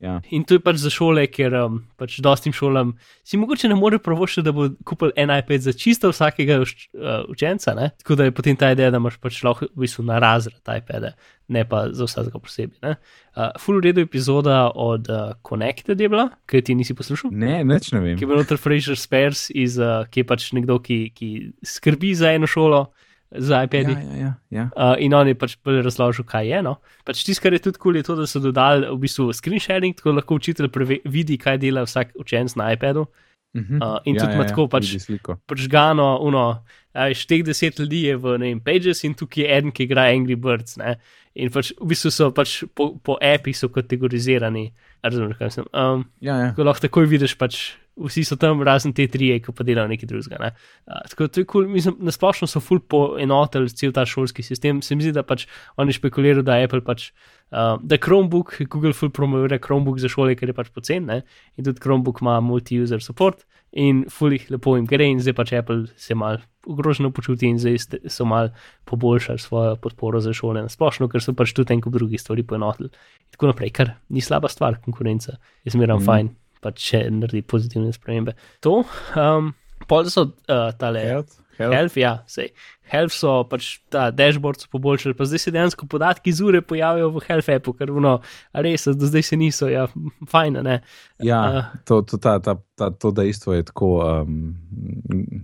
Ja. 0.04 0.18
In 0.36 0.44
to 0.44 0.58
je 0.58 0.62
pač 0.64 0.82
za 0.84 0.92
šole, 0.92 1.24
ker 1.32 1.54
um, 1.56 1.78
pač 1.96 2.18
dostim 2.24 2.52
šolam 2.56 2.92
si 3.24 3.40
mogoče 3.40 3.70
ne 3.72 3.78
more 3.80 3.96
pravošiti, 4.04 4.44
da 4.44 4.52
bo 4.56 4.68
kupil 4.88 5.14
en 5.16 5.32
iPad 5.32 5.64
za 5.64 5.72
čisto 5.72 6.12
vsakega 6.12 6.58
uč, 6.66 6.90
uh, 6.92 7.24
učenca. 7.32 7.72
Ne? 7.78 7.94
Tako 8.04 8.18
da 8.20 8.28
je 8.28 8.34
potem 8.36 8.60
ta 8.60 8.74
ideja, 8.76 8.92
da 8.92 9.00
imaš 9.00 9.16
pač 9.24 9.40
lahko 9.48 9.70
v 9.72 9.86
bistvu 9.86 10.04
na 10.10 10.20
razred 10.20 10.60
iPada, 10.60 11.14
ne 11.48 11.64
pa 11.70 11.86
za 11.96 12.10
vsakega 12.10 12.44
posebej. 12.44 12.76
ne. 12.84 12.98
Uh, 13.36 13.56
full 13.60 13.80
redo 13.84 14.04
epizoda 14.04 14.68
od 14.76 15.08
uh, 15.08 15.32
Connected 15.48 16.02
je 16.02 16.12
bila, 16.12 16.28
ki 16.44 16.62
ti 16.62 16.76
nisi 16.76 16.96
poslušal. 16.96 17.32
Ne, 17.32 17.64
neč 17.64 17.94
ne 17.96 18.04
vem. 18.04 18.20
Ki 18.20 18.28
je 18.28 18.34
bil 18.34 18.44
noter 18.44 18.60
Fraser 18.60 19.00
Spears, 19.00 19.48
iz, 19.56 19.80
uh, 19.80 20.04
ki 20.12 20.26
je 20.26 20.28
pač 20.28 20.52
nekdo, 20.60 20.82
ki, 20.84 21.00
ki 21.16 21.32
skrbi 21.64 22.12
za 22.20 22.36
eno 22.36 22.52
šolo, 22.52 22.90
za 23.38 23.64
iPad. 23.64 23.90
Ja, 23.90 24.00
ja, 24.00 24.18
ja, 24.20 24.32
ja. 24.50 24.66
Uh, 24.76 24.96
in 25.00 25.14
on 25.14 25.28
je 25.28 25.36
pač 25.36 25.58
bolj 25.64 25.82
razložil, 25.86 26.26
kaj 26.28 26.48
je. 26.48 26.62
No? 26.66 26.78
Pač 27.06 27.24
tisto, 27.26 27.44
kar 27.44 27.54
je 27.54 27.60
tudi 27.60 27.78
kul, 27.78 27.94
cool, 27.94 28.00
je 28.02 28.08
to, 28.08 28.16
da 28.16 28.28
so 28.30 28.42
dodali 28.44 28.88
v 28.88 28.98
bistvu 29.02 29.32
screen 29.34 29.60
sharing, 29.60 29.96
tako 29.96 30.16
lahko 30.16 30.40
učitelj 30.40 30.70
vidi, 31.06 31.38
kaj 31.38 31.60
dela 31.64 31.86
vsak 31.88 32.16
učenec 32.20 32.56
na 32.56 32.74
iPadu. 32.76 33.08
Mhm. 33.56 33.80
Uh, 33.80 34.00
in 34.04 34.18
tudi 34.20 34.34
ima 34.36 34.44
tako 34.48 34.68
pač- 34.68 34.90
vidi 34.92 35.00
sliko. 35.00 35.38
Pržgano, 35.48 36.20
uno, 36.22 36.64
veš, 36.94 37.24
teh 37.26 37.44
deset 37.44 37.80
ljudi 37.80 38.02
je 38.10 38.18
v 38.18 38.38
ne 38.38 38.50
vem, 38.52 38.60
Pages 38.60 39.04
in 39.08 39.14
tukaj 39.16 39.44
je 39.44 39.58
eden, 39.58 39.72
ki 39.72 39.88
igra 39.88 40.10
Angry 40.12 40.36
Birds. 40.36 40.76
Ne? 40.78 40.98
In 41.36 41.52
pač 41.52 41.72
v 41.80 41.88
bistvu 41.88 42.12
so 42.12 42.32
pač 42.36 42.64
po, 42.76 42.96
po 43.00 43.16
apih 43.22 43.56
so 43.56 43.70
kategorizirani. 43.72 44.74
Razumeš, 45.04 45.38
kaj 45.40 45.52
sem. 45.52 45.66
Um, 45.72 46.06
Ja, 46.20 46.36
ja. 46.36 46.52
Tako 46.52 46.68
lahko 46.68 46.88
takoj 46.88 47.08
vidiš, 47.08 47.38
pač 47.40 47.76
vsi 47.96 48.26
so 48.28 48.36
tam, 48.40 48.64
razen 48.66 48.94
te 48.96 49.08
tri, 49.12 49.32
ki 49.44 49.54
pa 49.56 49.66
delajo 49.68 49.90
nekaj 49.92 50.10
drugega. 50.10 50.40
Ne? 50.42 50.52
Uh, 50.88 51.02
tako 51.12 51.30
to 51.30 51.44
je 51.44 51.48
kul, 51.48 51.64
cool. 51.64 51.72
mislim, 51.72 51.98
nasplošno 52.06 52.50
so 52.52 52.62
ful 52.64 52.82
poenotili 52.82 53.72
cel 53.72 53.96
ta 53.96 54.06
šolski 54.10 54.44
sistem. 54.44 54.82
Se 54.86 54.98
mi 54.98 55.06
zdi, 55.06 55.16
da 55.16 55.24
pač 55.24 55.48
oni 55.82 55.96
špekulirajo, 55.96 56.46
da 56.46 56.60
Apple 56.64 56.84
pač. 56.86 57.12
Uh, 57.54 57.76
da 57.86 58.00
Chromebook, 58.02 58.56
Google 58.74 58.92
full 58.98 59.14
promovira 59.14 59.60
Chromebook 59.62 60.00
za 60.02 60.10
šole, 60.10 60.34
ker 60.36 60.50
je 60.50 60.56
pač 60.58 60.72
pocen, 60.74 61.06
ne? 61.06 61.22
in 61.56 61.68
tudi 61.68 61.80
Chromebook 61.80 62.24
ima 62.24 62.40
multi-user 62.42 63.04
support 63.06 63.46
in 63.76 64.06
full 64.10 64.34
jih 64.34 64.48
lepo 64.56 64.76
jim 64.78 64.88
gre, 64.88 65.06
in 65.12 65.20
zdaj 65.22 65.36
pač 65.38 65.54
Apple 65.60 65.86
se 66.00 66.16
mal 66.18 66.40
ogroženo 66.66 67.12
počuti 67.14 67.50
in 67.52 67.60
zdaj 67.62 68.00
so 68.10 68.26
mal 68.26 68.50
poboljšali 68.90 69.40
svojo 69.40 69.76
podporo 69.84 70.22
za 70.24 70.34
šole 70.34 70.64
na 70.64 70.72
splošno, 70.72 71.10
ker 71.12 71.22
so 71.22 71.36
pač 71.38 71.54
tudi 71.54 71.76
en 71.76 71.84
kup 71.84 71.94
drugih 71.94 72.22
stvari 72.22 72.46
poenotili. 72.48 72.90
In 72.90 73.36
tako 73.36 73.52
naprej, 73.52 73.74
kar 73.76 73.94
ni 74.10 74.24
slaba 74.24 74.50
stvar, 74.50 74.80
konkurenca 74.82 75.38
je 75.64 75.76
zmeraj 75.76 76.00
mm. 76.00 76.08
Fajn, 76.08 76.32
pač 76.66 76.90
če 76.90 77.06
naredi 77.14 77.46
pozitivne 77.46 77.94
spremembe. 77.96 78.36
To, 78.66 78.82
um, 79.20 79.54
pol 79.90 80.10
so 80.10 80.32
uh, 80.50 80.72
tale. 80.80 81.04
Health, 81.06 81.38
health. 81.60 81.76
Health, 81.76 82.00
ja, 82.02 82.18
sej. 82.30 82.50
Health 82.86 83.16
so 83.18 83.40
pač 83.50 83.80
ta 83.90 84.12
dashboard 84.14 84.62
so 84.62 84.70
poboljšali, 84.70 85.16
pa 85.18 85.26
zdaj 85.26 85.42
se 85.42 85.54
dejansko 85.56 85.88
podatki 85.90 86.34
z 86.36 86.46
ure 86.46 86.62
pojavijo 86.62 87.10
v 87.16 87.24
Health 87.26 87.50
appu, 87.50 87.74
ker 87.78 87.90
no, 87.90 88.20
res, 88.54 88.86
do 88.94 89.10
zdaj 89.10 89.26
se 89.26 89.40
niso, 89.42 89.70
ja, 89.72 89.88
fajn, 90.30 90.62
ne. 90.66 90.80
Ja, 91.26 91.42
Uh, 91.46 91.80
to, 91.90 92.02
to, 92.06 92.20
ta, 92.22 92.38
ta, 92.44 92.58
ta, 92.78 92.92
to 92.94 93.10
dejstvo 93.16 93.58
je 93.58 93.66
tako, 93.72 93.90
um, 94.06 94.54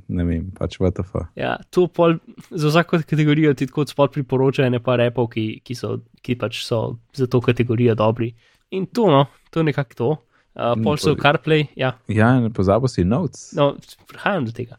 ne 0.06 0.28
vem, 0.28 0.52
pač 0.58 0.78
VTF. 0.82 1.26
Ja, 1.40 1.56
to 1.74 1.88
pol, 1.90 2.20
za 2.50 2.70
vsako 2.70 3.02
kategorijo 3.10 3.56
ti 3.58 3.70
tako 3.70 3.88
sploh 3.90 4.14
priporočajo 4.14 4.74
nekaj 4.78 5.02
repov, 5.02 5.32
ki, 5.34 5.48
ki, 5.66 5.78
so, 5.78 5.98
ki 6.22 6.38
pač 6.38 6.62
so 6.68 7.00
za 7.18 7.26
to 7.26 7.42
kategorijo 7.42 7.98
dobri. 7.98 8.36
In 8.78 8.86
to, 8.86 9.10
no, 9.10 9.26
to 9.50 9.60
je 9.64 9.72
nekako 9.72 9.98
to. 9.98 10.12
Uh, 10.56 10.76
pol 10.84 10.98
so 10.98 11.14
pol- 11.16 11.22
CarPlay, 11.24 11.68
ja, 11.76 11.94
Ja, 12.12 12.34
ne 12.40 12.50
pozabi 12.52 12.90
si 12.92 13.04
notes. 13.08 13.54
no, 13.56 13.78
prihajam 14.08 14.46
do 14.46 14.52
tega. 14.52 14.76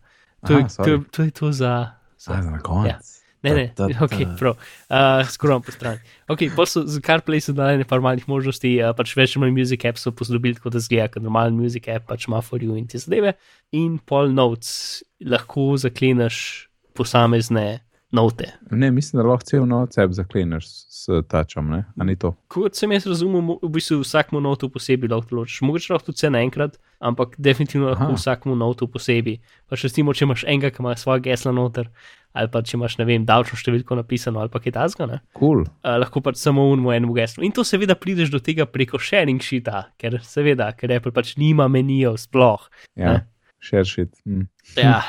To, 0.47 0.59
Aha, 0.59 0.69
to, 0.85 0.99
to 1.11 1.23
je 1.23 1.31
to 1.31 1.53
za. 1.53 1.95
za 2.19 2.33
A, 2.35 2.43
za 2.43 2.51
na 2.51 2.59
konec. 2.61 2.91
Ja. 2.93 2.99
Ne, 3.43 3.51
ne, 3.55 3.73
Ta, 3.75 3.89
ta, 3.89 4.05
ok, 4.05 4.37
prav. 4.39 4.55
Uh, 4.87 5.27
Skoro 5.27 5.57
po 5.61 5.73
strani. 5.75 5.99
Ok, 6.31 6.45
pa 6.55 6.63
so 6.67 6.85
za 6.87 7.01
CarPlay 7.03 7.41
so 7.43 7.51
dali 7.53 7.81
nekaj 7.81 7.99
malih 7.99 8.29
možnosti, 8.31 8.71
uh, 8.79 8.93
pač 8.95 9.17
več 9.19 9.35
manj 9.41 9.51
Music 9.51 9.83
App 9.89 9.99
so 9.99 10.13
posodobili, 10.15 10.55
tako 10.55 10.71
da 10.71 10.79
zgleda, 10.79 11.09
kot 11.11 11.23
normalen 11.25 11.57
Music 11.59 11.89
App, 11.91 12.07
pač 12.07 12.29
ima 12.29 12.39
for 12.43 12.61
you 12.63 12.77
in 12.79 12.87
te 12.87 12.99
zadeve. 13.03 13.33
In 13.73 13.97
pol 13.99 14.31
notes 14.31 15.03
lahko 15.25 15.73
zakleneš 15.81 16.69
posamezne 16.95 17.81
note. 18.13 18.53
Ne, 18.71 18.91
mislim, 18.91 19.23
da 19.23 19.29
lahko 19.29 19.45
cel 19.49 19.65
app 20.05 20.13
zakleneš 20.13 20.67
s 20.69 21.09
tačom, 21.29 21.71
ne? 21.73 21.85
A 21.97 22.05
ni 22.05 22.15
to? 22.17 22.35
Kot 22.53 22.77
sem 22.79 22.93
jaz 22.93 23.07
razumel, 23.09 23.57
v 23.63 23.71
bistvu 23.73 24.03
vsakmu 24.05 24.41
notu 24.45 24.69
posebej 24.71 25.11
lahko 25.11 25.33
določiš. 25.33 25.63
Mogoče 25.67 25.93
lahko 25.95 26.11
tudi 26.11 26.21
vse 26.21 26.31
naenkrat, 26.31 26.77
ampak 27.01 27.35
definitivno 27.39 27.89
lahko 27.91 28.13
Aha. 28.13 28.19
vsakmu 28.21 28.55
notu 28.57 28.87
posebej. 28.93 29.41
Pa 29.67 29.77
še 29.81 29.89
recimo, 29.91 30.15
če 30.15 30.29
imaš 30.29 30.45
enega, 30.45 30.71
ki 30.71 30.85
ima 30.85 30.95
svoje 31.01 31.25
gesla 31.27 31.55
noter, 31.57 31.89
ali 32.37 32.53
pa 32.53 32.63
če 32.63 32.77
imaš, 32.79 32.99
ne 33.01 33.09
vem, 33.09 33.25
davčno 33.29 33.59
številko 33.59 33.99
napisano 33.99 34.41
ali 34.45 34.53
pa 34.53 34.61
kaj 34.63 34.77
tasga, 34.79 35.09
ne. 35.11 35.19
Cool. 35.37 35.65
Uh, 35.83 35.97
lahko 36.05 36.23
pač 36.25 36.39
samo 36.41 36.69
unmo 36.71 36.93
enemu 36.95 37.17
geslu. 37.19 37.43
In 37.49 37.53
to 37.57 37.65
seveda 37.67 37.97
prideš 37.99 38.31
do 38.31 38.39
tega 38.45 38.69
preko 38.69 39.01
sharing 39.01 39.41
sheeta, 39.43 39.89
ker 39.99 40.21
seveda, 40.23 40.71
ker 40.77 40.93
Apple 40.95 41.13
pač 41.17 41.35
nima 41.41 41.67
menijev 41.69 42.21
sploh. 42.21 42.69
Ja, 42.95 43.17
Ne. 43.19 43.27
share 43.63 43.85
shit. 43.85 44.15
Mm. 44.27 44.47
Ja, 44.77 45.03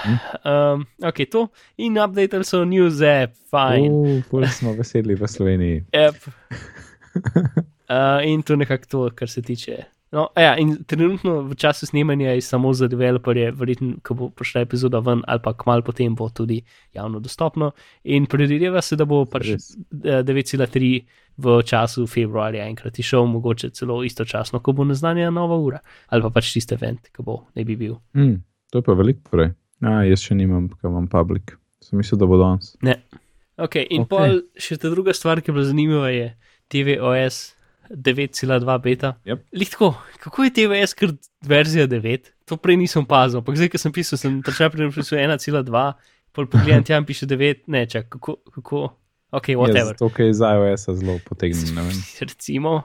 um, 0.44 0.86
ok, 1.04 1.26
to. 1.32 1.48
In 1.78 1.98
updated 2.02 2.46
so 2.46 2.64
news 2.66 3.02
app, 3.02 3.36
fajn. 3.54 3.94
Uh, 4.32 4.50
smo 4.52 4.74
veseli 4.74 5.16
v 5.16 5.28
Sloveniji. 5.28 5.84
Yep. 5.94 6.16
Uh, 7.94 8.26
in 8.26 8.42
to 8.42 8.56
nekako 8.56 8.86
to, 8.90 9.10
kar 9.16 9.30
se 9.30 9.42
tiče. 9.42 9.84
No, 10.12 10.28
ja, 10.38 10.56
in 10.58 10.84
trenutno 10.86 11.42
v 11.42 11.56
času 11.56 11.86
snemanja 11.86 12.32
je 12.32 12.42
samo 12.42 12.74
za 12.74 12.88
developerje, 12.88 13.52
verjetno, 13.52 13.96
ko 14.06 14.14
bo 14.14 14.30
prišla 14.30 14.62
epizoda 14.62 15.00
ven, 15.00 15.24
ali 15.28 15.42
pa 15.44 15.54
kmalu 15.58 15.84
potem 15.84 16.16
bo 16.16 16.30
tudi 16.30 16.62
javno 16.94 17.20
dostopno. 17.20 17.72
In 18.04 18.26
predvideva 18.26 18.82
se, 18.82 18.96
da 18.96 19.06
bo 19.06 19.26
pač 19.26 19.50
Res. 19.50 19.68
eh, 20.06 20.24
9,3 20.24 21.02
v 21.38 21.62
času 21.66 22.08
februarja 22.08 22.66
enkrat 22.70 23.00
išel, 23.00 23.26
mogoče 23.26 23.70
celo 23.74 24.04
istočasno, 24.04 24.62
ko 24.62 24.72
bo 24.72 24.86
naznanja 24.86 25.30
nova 25.30 25.58
ura, 25.58 25.80
ali 26.08 26.22
pa 26.22 26.30
pač 26.30 26.54
tisti 26.54 26.78
event, 26.78 27.10
ki 27.10 27.26
bo 27.26 27.40
ne 27.56 27.66
bi 27.66 27.76
bil. 27.76 27.98
Mm, 28.14 28.38
to 28.74 28.82
je 28.82 28.86
pa 28.86 28.98
veliko 28.98 29.22
prej. 29.30 29.52
A, 29.86 30.02
jaz 30.08 30.24
še 30.26 30.34
nimam, 30.34 30.66
kaj 30.74 30.90
imam 30.90 31.06
public. 31.08 31.54
Sem 31.84 32.00
mislil, 32.00 32.18
da 32.18 32.26
bo 32.26 32.40
danes. 32.42 32.74
Ok, 32.82 32.88
in 32.88 33.60
Ok. 33.60 33.70
okay. 33.78 34.08
pol 34.10 34.32
še 34.58 34.80
ta 34.82 34.90
druga 34.90 35.14
stvar, 35.14 35.44
ki 35.44 35.52
je 35.52 35.54
bila 35.54 35.66
zanimiva, 35.68 36.08
je 36.10 36.32
TVOS 36.74 37.54
9,2 37.92 38.80
beta. 38.82 39.12
Yep. 39.28 39.44
Lihtko, 39.54 39.92
kako 40.24 40.44
je 40.44 40.54
TVS 40.56 40.96
kar 40.98 41.12
verzija 41.46 41.86
9? 41.88 42.32
To 42.50 42.58
prej 42.58 42.80
nisem 42.80 43.04
opazil, 43.04 43.44
ampak 43.44 43.60
zdaj, 43.60 43.70
ko 43.70 43.78
sem 43.78 43.94
pisal, 43.94 44.18
sem 44.18 44.40
prišel 44.42 44.72
pri 44.74 44.88
napisu 44.88 45.20
1,2, 45.20 45.86
pol 46.34 46.50
pogledam 46.50 46.82
tja 46.84 46.98
in 46.98 47.06
piše 47.06 47.28
9, 47.30 47.68
ne, 47.70 47.84
čak, 47.86 48.08
kako, 48.10 48.40
kako, 48.56 48.82
ok, 49.32 49.54
whatever. 49.60 49.94
To, 50.00 50.10
kar 50.10 50.26
je 50.26 50.34
iz 50.34 50.42
iOS-a 50.42 50.96
zelo 50.98 51.20
potegnjeno. 51.28 51.76
ne 51.78 51.88
vem. 51.92 52.02
Recimo, 52.32 52.82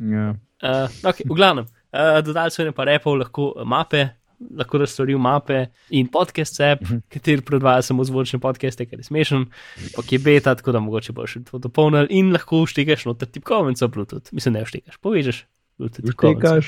Ja. 0.00 0.30
uh, 0.64 0.86
ok, 1.04 1.24
v 1.28 1.34
glavnem, 1.36 1.66
uh, 1.92 2.20
dodali 2.24 2.52
so 2.52 2.64
nekaj 2.64 2.86
repov, 2.88 3.18
lahko 3.20 3.52
mape. 3.64 4.08
Lahko 4.56 4.78
razstorijo 4.78 5.18
mape 5.18 5.66
in 5.90 6.08
podcast 6.08 6.60
app, 6.60 6.82
uh 6.82 6.90
-huh. 6.90 7.00
kateri 7.08 7.40
predvaja 7.40 7.82
samo 7.82 8.04
zvočne 8.04 8.38
podcaste, 8.38 8.86
ker 8.86 8.98
je 8.98 9.04
smešen, 9.04 9.46
pa 9.96 10.02
ki 10.02 10.14
je 10.14 10.18
beta, 10.18 10.54
tako 10.54 10.72
da 10.72 10.80
mogoče 10.80 11.12
boš 11.12 11.36
to 11.50 11.58
dopolnil 11.58 12.06
in 12.10 12.32
lahko 12.32 12.66
štekaš 12.66 13.04
noter 13.04 13.28
tipkovnico 13.28 13.88
Bluetooth. 13.88 14.32
Mislim, 14.32 14.54
ne 14.54 14.64
vštekaš, 14.64 14.96
povežeš 14.96 15.46
Bluetooth 15.78 16.06
tipkovnico. 16.06 16.60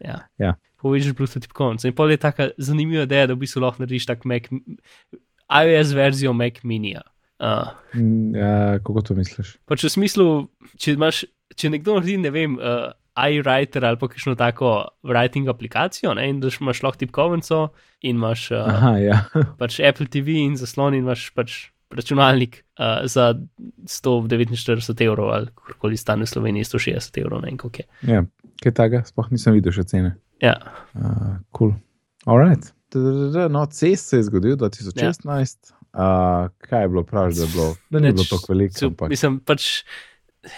Ja. 0.00 0.18
Ja. 0.38 0.54
Povežeš 0.76 1.12
Bluetooth 1.12 1.42
tipkovnico. 1.46 1.88
In 1.88 1.94
pol 1.94 2.10
je 2.10 2.16
taka 2.16 2.50
zanimiva 2.58 3.02
ideja, 3.02 3.26
da 3.26 3.34
v 3.34 3.38
bistvu 3.38 3.60
lahko 3.60 3.82
narediš 3.82 4.06
tak 4.06 4.24
Mac, 4.24 4.42
iOS 5.48 5.92
verzijo 5.92 6.32
Mac 6.32 6.62
Minija. 6.62 7.02
Uh, 7.38 7.68
Mm, 7.94 8.34
ja, 8.34 8.78
kako 8.78 9.00
to 9.02 9.14
misliš? 9.14 9.56
pač 9.66 9.84
v 9.84 9.90
smislu, 9.90 10.48
če, 10.76 10.92
imaš, 10.92 11.24
če 11.56 11.70
nekdo 11.70 11.94
naredi, 11.96 12.16
ne 12.20 12.32
vem, 12.34 12.56
uh, 12.58 12.92
iWriter 13.26 13.86
ali 13.86 13.98
pa 14.00 14.08
kakšno 14.08 14.34
tako 14.38 14.72
writing 15.02 15.50
aplikacijo, 15.50 16.14
ne, 16.14 16.28
in 16.30 16.40
da 16.40 16.52
imaš 16.60 16.82
lahko 16.82 16.98
tipkovnico 17.02 17.68
in 18.00 18.16
imaš 18.16 18.50
uh, 18.50 18.68
Aha, 18.74 18.92
ja. 19.02 19.18
pač 19.60 19.80
Apple 19.80 20.06
TV 20.06 20.38
in 20.44 20.56
zaslon 20.60 20.94
in 20.94 21.06
imaš 21.06 21.30
pač 21.34 21.58
računalnik 21.90 22.64
uh, 22.78 23.06
za 23.08 23.34
149 23.84 25.04
evrov 25.06 25.30
ali 25.32 25.46
kakorkoli 25.46 25.96
stane 25.96 26.26
v 26.28 26.32
Sloveniji 26.34 26.64
160 26.68 27.20
evrov, 27.22 27.42
ne 27.42 27.52
vem 27.52 27.60
koliko 27.60 27.84
je. 27.84 28.14
ja. 28.14 28.24
Kaj 28.58 28.74
takega? 28.74 29.04
Sploh 29.06 29.28
nisem 29.30 29.54
videl 29.54 29.70
še 29.70 29.84
cene. 29.86 30.16
Ja. 30.42 30.56
Uh, 30.94 31.38
cool. 31.54 31.76
Alright. 32.26 32.72
No, 33.50 33.66
CES 33.70 34.02
se 34.02 34.16
je 34.16 34.26
zgodil 34.26 34.56
2016. 34.58 35.70
Ja. 35.70 35.78
Uh, 35.98 36.50
kaj 36.58 36.82
je 36.82 36.88
bilo 36.88 37.02
prav, 37.06 37.30
da 37.32 37.42
je 37.42 37.48
bilo, 37.52 37.68
da 37.90 38.00
ni 38.00 38.12
bilo 38.12 38.24
tako 38.30 38.52
veliko? 38.52 38.86
Ampak... 38.86 39.08
Mislim, 39.08 39.38
pač 39.40 39.68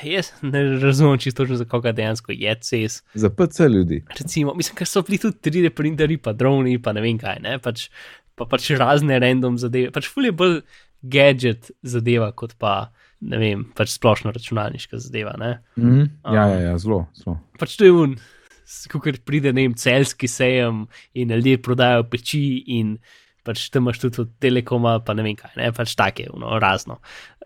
jaz 0.04 0.32
ne 0.42 0.62
razumem 0.78 1.18
čisto, 1.18 1.46
za 1.46 1.64
koga 1.64 1.92
dejansko 1.92 2.32
je 2.32 2.54
CES. 2.60 3.02
Za 3.14 3.30
PC 3.30 3.68
ljudi. 3.68 4.04
Recimo, 4.18 4.54
mislim, 4.54 4.76
ker 4.76 4.86
so 4.86 5.02
bili 5.02 5.18
tudi 5.18 5.50
3D 5.50 5.70
printerji, 5.74 6.18
pa 6.18 6.32
droni, 6.32 6.78
pa 6.82 6.92
ne 6.92 7.04
vem 7.04 7.18
kaj, 7.18 7.40
ne? 7.44 7.58
Pač, 7.62 7.88
pa 8.34 8.46
pač 8.50 8.70
razne 8.78 9.18
random 9.20 9.58
zadeve. 9.58 9.92
Pač 9.94 10.08
ful 10.12 10.28
je 10.28 10.32
bolj 10.36 10.60
gadget 11.02 11.72
zadeva, 11.82 12.32
kot 12.32 12.58
pa. 12.58 12.92
Ne 13.20 13.36
vem, 13.36 13.66
pač 13.76 13.90
splošno 13.92 14.30
računalniška 14.32 14.96
zadeva. 14.96 15.34
Mm 15.36 15.60
-hmm. 15.76 16.06
Ja, 16.34 16.46
ja, 16.48 16.60
ja, 16.60 16.78
zelo. 16.78 17.06
zelo. 17.12 17.36
Pač 17.58 17.76
to 17.76 17.84
je 17.84 17.92
un, 17.92 18.16
ko 18.88 19.00
pride 19.24 19.52
ne 19.52 19.62
vem, 19.62 19.74
celski 19.74 20.28
sejem 20.28 20.86
in 21.14 21.30
ljudje 21.30 21.62
prodajajo 21.62 22.06
peči 22.10 22.64
in 22.66 22.98
pač 23.44 23.68
tam 23.70 23.82
imaš 23.82 23.98
tudi 23.98 24.20
od 24.20 24.30
telekoma, 24.38 25.00
pa 25.04 25.14
ne 25.14 25.22
vem 25.22 25.36
kaj, 25.36 25.50
ne 25.56 25.72
pač 25.72 25.94
take, 25.94 26.28
no, 26.34 26.58
razno. 26.58 27.00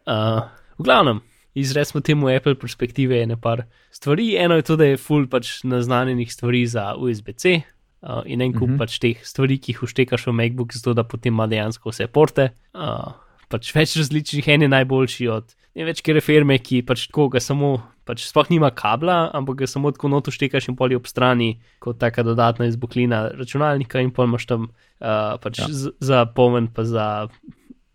Uh, 0.07 0.47
v 0.79 0.85
glavnem, 0.85 1.21
izrezmo 1.55 2.01
temu 2.01 2.29
Apple 2.29 2.55
perspektive 2.59 3.17
je 3.17 3.27
nekaj 3.27 3.65
stvari. 3.91 4.35
Eno 4.37 4.57
je 4.57 4.63
to, 4.63 4.77
da 4.77 4.85
je 4.85 4.97
full 4.97 5.29
pač 5.31 5.63
naznanjenih 5.65 6.33
stvari 6.33 6.67
za 6.67 6.95
USB-C. 6.99 7.61
Uh, 8.05 8.21
in 8.29 8.43
en 8.45 8.53
kup 8.53 8.63
uh 8.63 8.69
mhm. 8.69 8.75
-huh. 8.75 8.79
pač 8.79 8.99
teh 8.99 9.17
stvari, 9.25 9.59
ki 9.59 9.73
jih 9.73 9.83
uštekaš 9.83 10.27
v 10.27 10.33
MacBook, 10.33 10.73
zato 10.73 10.95
da 10.95 11.05
potem 11.05 11.33
ima 11.33 11.47
dejansko 11.47 11.91
vse 11.91 12.07
porte. 12.07 12.51
Uh, 12.75 13.13
pač 13.49 13.75
več 13.75 13.97
različnih, 13.97 14.49
en 14.49 14.63
je 14.63 14.69
najboljši 14.69 15.29
od 15.29 15.55
ne 15.75 15.85
več 15.85 16.03
kere 16.03 16.21
firme, 16.21 16.59
ki 16.59 16.83
pač 16.83 17.07
tako 17.09 17.29
ga 17.35 17.41
samo 17.41 17.83
pač 18.05 18.27
sploh 18.29 18.51
nima 18.53 18.71
kabla, 18.71 19.31
ampak 19.33 19.63
ga 19.63 19.67
samo 19.67 19.91
tako 19.95 20.11
noto 20.13 20.31
štekaš 20.35 20.69
in 20.69 20.77
poli 20.77 20.97
ob 20.99 21.09
strani, 21.09 21.59
kot 21.81 21.99
taka 21.99 22.23
dodatna 22.23 22.69
izboklina 22.69 23.31
računalnika 23.33 24.03
in 24.05 24.13
pol 24.15 24.29
imaš 24.29 24.47
tam 24.47 24.69
uh, 24.69 25.41
pač 25.41 25.63
ja. 25.65 25.69
za 26.01 26.25
pomen, 26.37 26.69
pa 26.69 26.85
za 26.85 27.29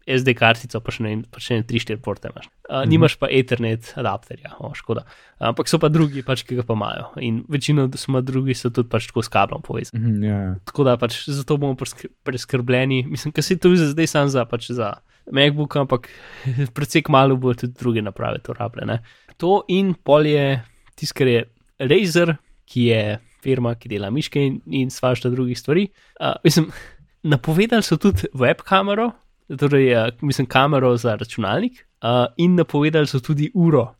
SD 0.09 0.33
kartico, 0.37 0.81
pa 0.81 0.93
še 0.95 1.05
ne, 1.05 1.13
pa 1.29 1.41
še 1.43 1.59
ne 1.59 1.65
3-4 1.69 2.01
porte 2.03 2.31
imaš. 2.31 2.49
Uh, 2.65 2.81
mhm. 2.81 2.89
Nimaš 2.93 3.17
pa 3.21 3.29
Ethernet 3.33 3.91
adapterja, 3.99 4.55
o, 4.59 4.71
škoda. 4.77 5.05
Ampak 5.51 5.69
so 5.71 5.79
pa 5.81 5.91
drugi, 5.93 6.23
pač, 6.25 6.43
ki 6.47 6.57
ga 6.59 6.65
pa 6.67 6.77
imajo. 6.77 7.11
In 7.23 7.43
večino 7.51 7.87
smo 7.99 8.23
drugi 8.25 8.57
so 8.57 8.73
tudi 8.73 8.89
pač 8.91 9.09
tako 9.11 9.23
s 9.25 9.31
kablom 9.33 9.63
povezani. 9.65 10.01
Mhm, 10.01 10.25
ja, 10.25 10.41
ja. 10.47 10.51
Tako 10.69 10.87
da 10.89 10.97
pač 11.01 11.21
zato 11.29 11.59
bomo 11.61 11.77
preskrbljeni. 11.77 13.05
Mislim, 13.07 13.35
da 13.35 13.45
si 13.45 13.59
to 13.61 13.71
zdaj 13.77 14.09
sam 14.09 14.33
za, 14.33 14.47
pač 14.49 14.71
za 14.75 14.97
MacBook, 15.29 15.77
ampak 15.77 16.09
predvsej 16.75 17.05
malo 17.13 17.37
bo 17.37 17.53
tudi 17.53 17.77
druge 17.77 18.01
naprave 18.01 18.41
to 18.41 18.55
rabljene 18.57 19.03
to 19.39 19.63
in 19.71 19.95
pol 19.95 20.27
je 20.27 20.59
tisto, 20.99 21.15
kar 21.17 21.31
je 21.31 21.45
Razer, 21.79 22.35
ki 22.67 22.89
je 22.91 23.03
firma, 23.39 23.73
ki 23.79 23.89
dela 23.93 24.11
miške 24.11 24.41
in, 24.43 24.59
in 24.67 24.91
svašta 24.91 25.31
drugih 25.31 25.57
stvari. 25.57 25.87
Uh, 26.19 26.35
mislim, 26.43 26.67
napovedali 27.33 27.85
so 27.85 27.97
tudi 27.97 28.27
web 28.35 28.61
kamero, 28.67 29.13
torej, 29.57 29.93
uh, 29.95 30.09
mislim, 30.21 30.47
kamero 30.47 30.97
za 30.97 31.15
računalnik, 31.15 31.85
uh, 32.03 32.25
in 32.37 32.55
napovedali 32.55 33.07
so 33.07 33.19
tudi 33.19 33.51
uro. 33.53 33.93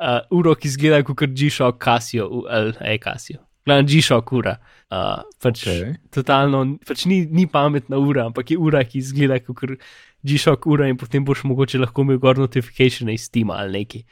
Uh, 0.00 0.20
uro, 0.30 0.54
ki 0.54 0.68
zgleda 0.68 1.02
kot 1.04 1.28
G-Shock 1.36 1.82
Casio, 1.84 2.44
ali 2.48 2.72
e-Casio. 2.80 3.42
Glavno 3.66 3.88
G-Shock 3.88 4.32
ura. 4.32 4.56
Uh, 4.90 5.20
pač, 5.42 5.66
okay. 5.66 5.96
Totalno, 6.10 6.64
pač 6.86 7.04
ni, 7.06 7.26
ni 7.26 7.46
pametna 7.46 7.98
ura, 8.00 8.26
ampak 8.30 8.50
je 8.50 8.58
ura, 8.58 8.84
ki 8.84 9.02
zgleda 9.04 9.38
kot 9.44 9.76
G-Shock 10.24 10.66
ura 10.66 10.88
in 10.88 10.96
potem 10.96 11.24
boš 11.24 11.44
mogoče 11.44 11.82
lahko 11.82 12.06
imel 12.06 12.18
gor 12.18 12.40
notifikacije 12.40 13.12
iz 13.12 13.28
Steam 13.28 13.50
ali 13.50 13.80
neki 13.80 14.04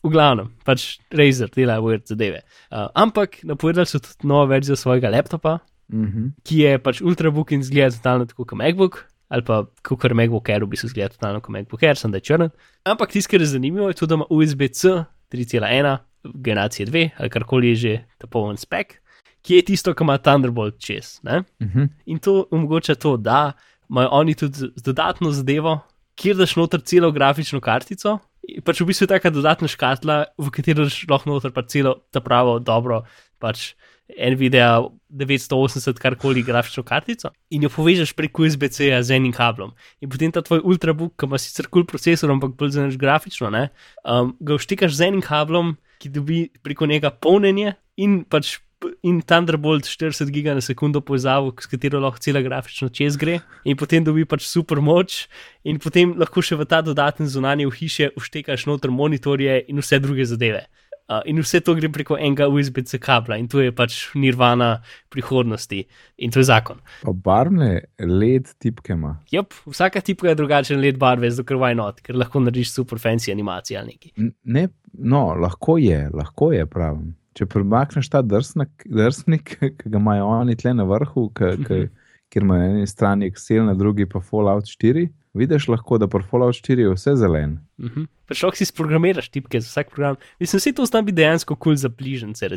v 0.00 0.12
glavnem, 0.12 0.48
pač 0.64 0.98
Razer 1.12 1.50
dela 1.52 1.78
weird 1.84 2.08
zadeve. 2.08 2.42
Uh, 2.72 2.88
ampak 2.96 3.40
napovedali 3.44 3.88
so 3.88 4.00
tudi 4.00 4.28
novo 4.28 4.48
verzijo 4.50 4.76
svojega 4.76 5.10
laptopa, 5.12 5.58
mm 5.92 6.06
-hmm. 6.06 6.32
ki 6.44 6.60
je 6.60 6.78
pač 6.78 7.00
ultrabook 7.00 7.52
in 7.52 7.62
zgleda 7.62 7.96
totalno 7.96 8.26
tako 8.26 8.44
kot 8.44 8.58
MacBook. 8.58 9.09
Ali 9.30 9.46
pa, 9.46 9.62
kot 9.86 10.00
kar 10.02 10.14
MacBook 10.18 10.48
Air, 10.50 10.64
v 10.66 10.72
bistvu 10.74 10.90
zgleda 10.90 11.14
totalno 11.14 11.42
kot 11.44 11.54
MacBook 11.54 11.84
Air, 11.86 11.98
sem 11.98 12.10
da 12.10 12.18
je 12.18 12.26
črn. 12.26 12.48
Ampak 12.90 13.12
tisto, 13.14 13.30
kar 13.30 13.44
je 13.44 13.52
zanimivo, 13.52 13.88
je 13.90 13.98
tudi, 14.00 14.10
da 14.10 14.18
ima 14.18 14.26
USB-C 14.30 15.04
3.1, 15.30 15.96
generacije 16.34 16.86
2, 16.90 17.04
ali 17.18 17.30
karkoli 17.30 17.68
je 17.74 17.76
že 17.76 17.92
ta 18.18 18.26
poln 18.26 18.58
spek, 18.58 18.98
ki 19.46 19.60
je 19.60 19.66
tisto, 19.70 19.94
kar 19.94 20.04
ima 20.04 20.18
Thunderbolt 20.18 20.80
čez. 20.82 21.20
Mm 21.22 21.44
-hmm. 21.60 21.88
In 22.06 22.18
to 22.18 22.46
omogoča 22.50 22.94
to, 22.94 23.16
da 23.16 23.52
imajo 23.90 24.08
oni 24.12 24.34
tudi 24.34 24.70
dodatno 24.84 25.30
zadevo, 25.30 25.80
kjer 26.14 26.36
daš 26.36 26.56
noter 26.56 26.80
celo 26.80 27.12
grafično 27.12 27.60
kartico, 27.60 28.18
pač 28.64 28.80
v 28.80 28.86
bistvu 28.86 29.04
je 29.04 29.20
ta 29.20 29.30
dodatna 29.30 29.68
škatla, 29.68 30.24
v 30.38 30.50
kateri 30.50 30.88
lahko 31.08 31.30
noter 31.30 31.52
pa 31.52 31.62
celo 31.62 31.94
ta 32.10 32.20
pravo 32.20 32.58
dobro, 32.58 33.02
pač 33.38 33.74
Nvidia 34.16 34.80
980, 35.10 35.98
karkoli 36.00 36.42
grafično 36.46 36.84
kartico 36.86 37.30
in 37.50 37.66
jo 37.66 37.70
povežeš 37.74 38.14
prek 38.18 38.38
USB-C 38.38 38.90
z 39.02 39.16
enim 39.16 39.32
kablom. 39.34 39.74
In 40.00 40.10
potem 40.10 40.32
ta 40.32 40.42
tvoj 40.42 40.62
ultrabook, 40.64 41.16
ki 41.18 41.28
ima 41.28 41.38
sicer 41.38 41.68
kul 41.68 41.82
cool 41.82 41.90
procesor, 41.90 42.30
ampak 42.30 42.56
bolj 42.58 42.76
zelo 42.76 42.90
grafično, 42.98 43.50
ne, 43.50 43.68
um, 44.04 44.34
ga 44.40 44.58
vštekaš 44.58 44.96
z 44.96 45.10
enim 45.10 45.22
kablom, 45.24 45.76
ki 46.00 46.12
dobi 46.14 46.40
preko 46.62 46.86
njega 46.86 47.10
polnjenje 47.10 47.74
in 48.00 48.22
pač 48.24 48.58
in 49.02 49.20
Thunderbolt 49.20 49.84
40 49.84 50.30
giga 50.30 50.54
na 50.54 50.60
sekundo 50.60 51.00
povezavo, 51.00 51.52
s 51.60 51.68
katero 51.68 52.00
lahko 52.00 52.18
cela 52.18 52.40
grafično 52.40 52.88
čez 52.88 53.16
gre, 53.20 53.40
in 53.64 53.76
potem 53.76 54.04
dobi 54.04 54.24
pač 54.24 54.46
super 54.48 54.80
moč, 54.80 55.26
in 55.64 55.78
potem 55.78 56.14
lahko 56.16 56.40
še 56.40 56.56
v 56.56 56.66
ta 56.68 56.80
dodaten 56.84 57.28
zunanji 57.28 57.68
v 57.68 57.76
hiše 57.76 58.10
uštekaš 58.16 58.66
noter 58.70 58.90
monitorje 58.90 59.60
in 59.68 59.80
vse 59.84 60.00
druge 60.00 60.24
zadeve. 60.24 60.64
Uh, 61.10 61.18
in 61.26 61.40
vse 61.42 61.58
to 61.66 61.74
gre 61.74 61.88
preko 61.90 62.14
enega 62.14 62.46
USB-C 62.46 63.00
kabla, 63.02 63.40
in 63.40 63.48
to 63.50 63.64
je 63.64 63.72
pač 63.74 63.96
nirvana 64.14 64.76
prihodnosti, 65.10 65.80
in 66.22 66.30
to 66.30 66.38
je 66.38 66.46
zakon. 66.46 66.78
Pa 67.02 67.14
barvne 67.26 67.70
LED 67.98 68.52
tipke 68.62 68.94
ima. 68.94 69.16
Yep, 69.34 69.56
vsaka 69.74 70.04
tipka 70.06 70.30
je 70.30 70.38
drugačen 70.38 70.78
LED 70.78 71.00
barve, 71.02 71.32
zato 71.34 71.48
ker 71.48 71.58
vaj 71.58 71.74
not, 71.74 71.98
ker 72.06 72.14
lahko 72.14 72.44
narediš 72.44 72.76
super 72.76 73.02
fancy 73.02 73.34
animacije 73.34 73.80
ali 73.80 73.96
nekaj. 73.96 74.30
Ne, 74.54 74.68
no, 74.92 75.24
lahko 75.34 75.80
je, 75.82 76.04
lahko 76.14 76.52
je 76.54 76.68
pravim 76.70 77.10
če 77.38 77.46
premakneš 77.50 78.10
ta 78.12 78.22
drsnik, 78.26 78.84
drsnik 79.00 79.56
ki 79.60 79.72
ga 79.86 79.98
imajo 79.98 80.28
oni 80.40 80.56
tle 80.58 80.74
na 80.76 80.86
vrhu, 80.88 81.28
ki, 81.36 81.54
ki, 81.64 81.80
mhm. 81.80 81.96
kjer 82.32 82.46
imajo 82.46 82.66
na 82.66 82.76
eni 82.76 82.90
strani 82.90 83.30
Excel, 83.30 83.64
na 83.68 83.76
drugi 83.78 84.08
pa 84.10 84.22
Fallout 84.24 84.70
4, 84.70 85.08
vidiš 85.34 85.68
lahko, 85.68 85.98
da 85.98 86.08
pri 86.10 86.22
Fallout 86.30 86.54
4 86.54 86.78
je 86.78 86.94
vse 86.94 87.16
zelen. 87.16 87.58
Uh 87.78 87.90
-huh. 87.90 88.06
Šlo 88.32 88.52
si 88.54 88.64
sprogramiraš 88.64 89.28
tipke 89.28 89.60
za 89.60 89.68
vsak 89.68 89.90
program. 89.90 90.16
Mislim, 90.40 90.58
vse 90.58 90.72
to 90.72 90.86
zna 90.86 91.02
biti 91.02 91.16
dejansko 91.16 91.54
kul 91.54 91.64
cool 91.64 91.76
za 91.76 91.88
bližnjice. 91.88 92.46
Uh 92.46 92.52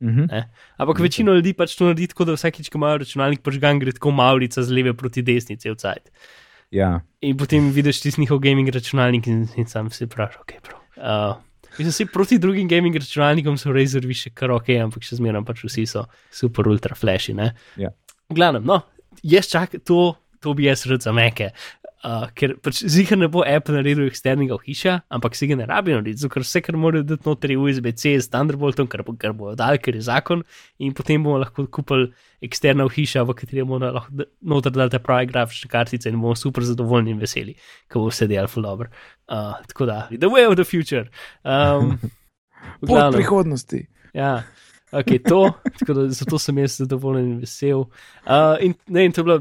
-huh. 0.00 0.44
Ampak 0.76 0.94
uh 0.94 1.00
-huh. 1.00 1.02
večino 1.02 1.34
ljudi 1.34 1.52
pač 1.52 1.76
to 1.76 1.84
naredi 1.84 2.06
tako, 2.06 2.24
da 2.24 2.32
vsakič, 2.32 2.68
ko 2.68 2.78
imajo 2.78 2.98
računalnik, 2.98 3.42
požgan 3.42 3.78
gre 3.78 3.92
tako 3.92 4.10
malica 4.10 4.62
z 4.62 4.70
leve 4.70 4.94
proti 4.94 5.22
desni, 5.22 5.56
cel 5.56 5.74
cajt. 5.74 6.10
Ja. 6.70 7.00
In 7.20 7.36
potem 7.36 7.70
vidiš 7.70 8.00
tisti 8.00 8.20
njihov 8.20 8.38
gaming 8.38 8.68
računalnik 8.68 9.26
in, 9.26 9.48
in 9.56 9.66
sam 9.66 9.90
si 9.90 10.04
vprašaj, 10.04 10.40
ok, 10.40 10.52
prav. 10.62 10.80
Uh, 10.96 11.36
Mislim, 11.78 12.06
da 12.06 12.12
proti 12.12 12.38
drugim 12.38 12.68
gaming 12.68 12.96
računalnikom 12.96 13.58
so 13.58 13.72
rezervi 13.72 14.14
še 14.14 14.30
kar 14.30 14.50
ok, 14.50 14.68
ampak 14.82 15.02
še 15.02 15.16
zmeraj 15.16 15.44
pač 15.44 15.64
vsi 15.64 15.86
so 15.86 16.04
super 16.30 16.68
ultra 16.68 16.94
flashy. 16.94 17.34
Ja. 17.76 17.90
V 18.30 18.34
glavnem, 18.34 18.64
no, 18.64 18.80
jaz 19.22 19.48
čakam 19.50 19.80
to, 19.80 20.14
to 20.44 20.54
bi 20.54 20.68
jaz 20.68 20.84
rad 20.90 21.04
za 21.04 21.12
meke. 21.16 21.50
Uh, 22.04 22.26
ker 22.36 22.52
pač 22.60 22.82
zihar 22.92 23.16
ne 23.16 23.30
bo 23.32 23.40
Apple 23.48 23.78
naredil 23.78 24.10
eksternega 24.10 24.58
hiša, 24.60 24.98
ampak 25.16 25.38
si 25.38 25.46
ga 25.48 25.56
ne 25.56 25.64
rabi 25.70 25.94
narediti, 25.94 26.20
zato 26.20 26.34
ker 26.34 26.42
vse, 26.44 26.60
kar 26.66 26.76
mora 26.76 27.00
dati 27.00 27.24
noter, 27.24 27.54
je 27.54 27.56
USB-C 27.56 28.10
s 28.20 28.28
Thunderboltom, 28.28 28.90
kar, 28.92 29.00
kar 29.22 29.32
bo 29.32 29.54
dal, 29.56 29.78
ker 29.80 29.96
je 29.96 30.02
zakon, 30.04 30.42
in 30.84 30.92
potem 30.92 31.24
bomo 31.24 31.38
lahko 31.40 31.64
kupili 31.72 32.10
eksterna 32.44 32.84
hiša, 32.92 33.22
v 33.24 33.36
kateri 33.38 33.64
bomo 33.64 33.88
lahko 33.94 34.26
noter 34.52 34.74
dali 34.76 34.92
te 34.92 35.00
prave 35.00 35.30
grafične 35.30 35.70
kartice 35.72 36.12
in 36.12 36.20
bomo 36.20 36.36
super 36.36 36.66
zadovoljni 36.68 37.14
in 37.16 37.22
veseli, 37.24 37.56
ko 37.88 38.04
bo 38.04 38.12
vse 38.12 38.28
delal 38.28 38.50
full 38.52 38.68
dobro. 38.68 38.92
Uh, 39.24 39.56
tako 39.72 39.88
da, 39.88 40.02
the 40.12 40.28
way 40.28 40.44
of 40.44 40.58
the 40.60 40.68
future. 40.68 41.06
Um, 41.40 41.96
Pot 42.84 43.16
prihodnosti. 43.16 43.80
Ja. 44.12 44.42
Okay, 44.92 45.18
to, 45.24 45.54
da, 45.88 46.04
zato 46.12 46.38
sem 46.38 46.60
jaz 46.60 46.76
zadovoljen 46.78 47.32
in 47.32 47.40
vesel. 47.42 47.88
Uh, 48.28 48.60
in, 48.60 48.76
ne, 48.86 49.08
in 49.08 49.16
to 49.16 49.24
je 49.24 49.30
bilo 49.30 49.40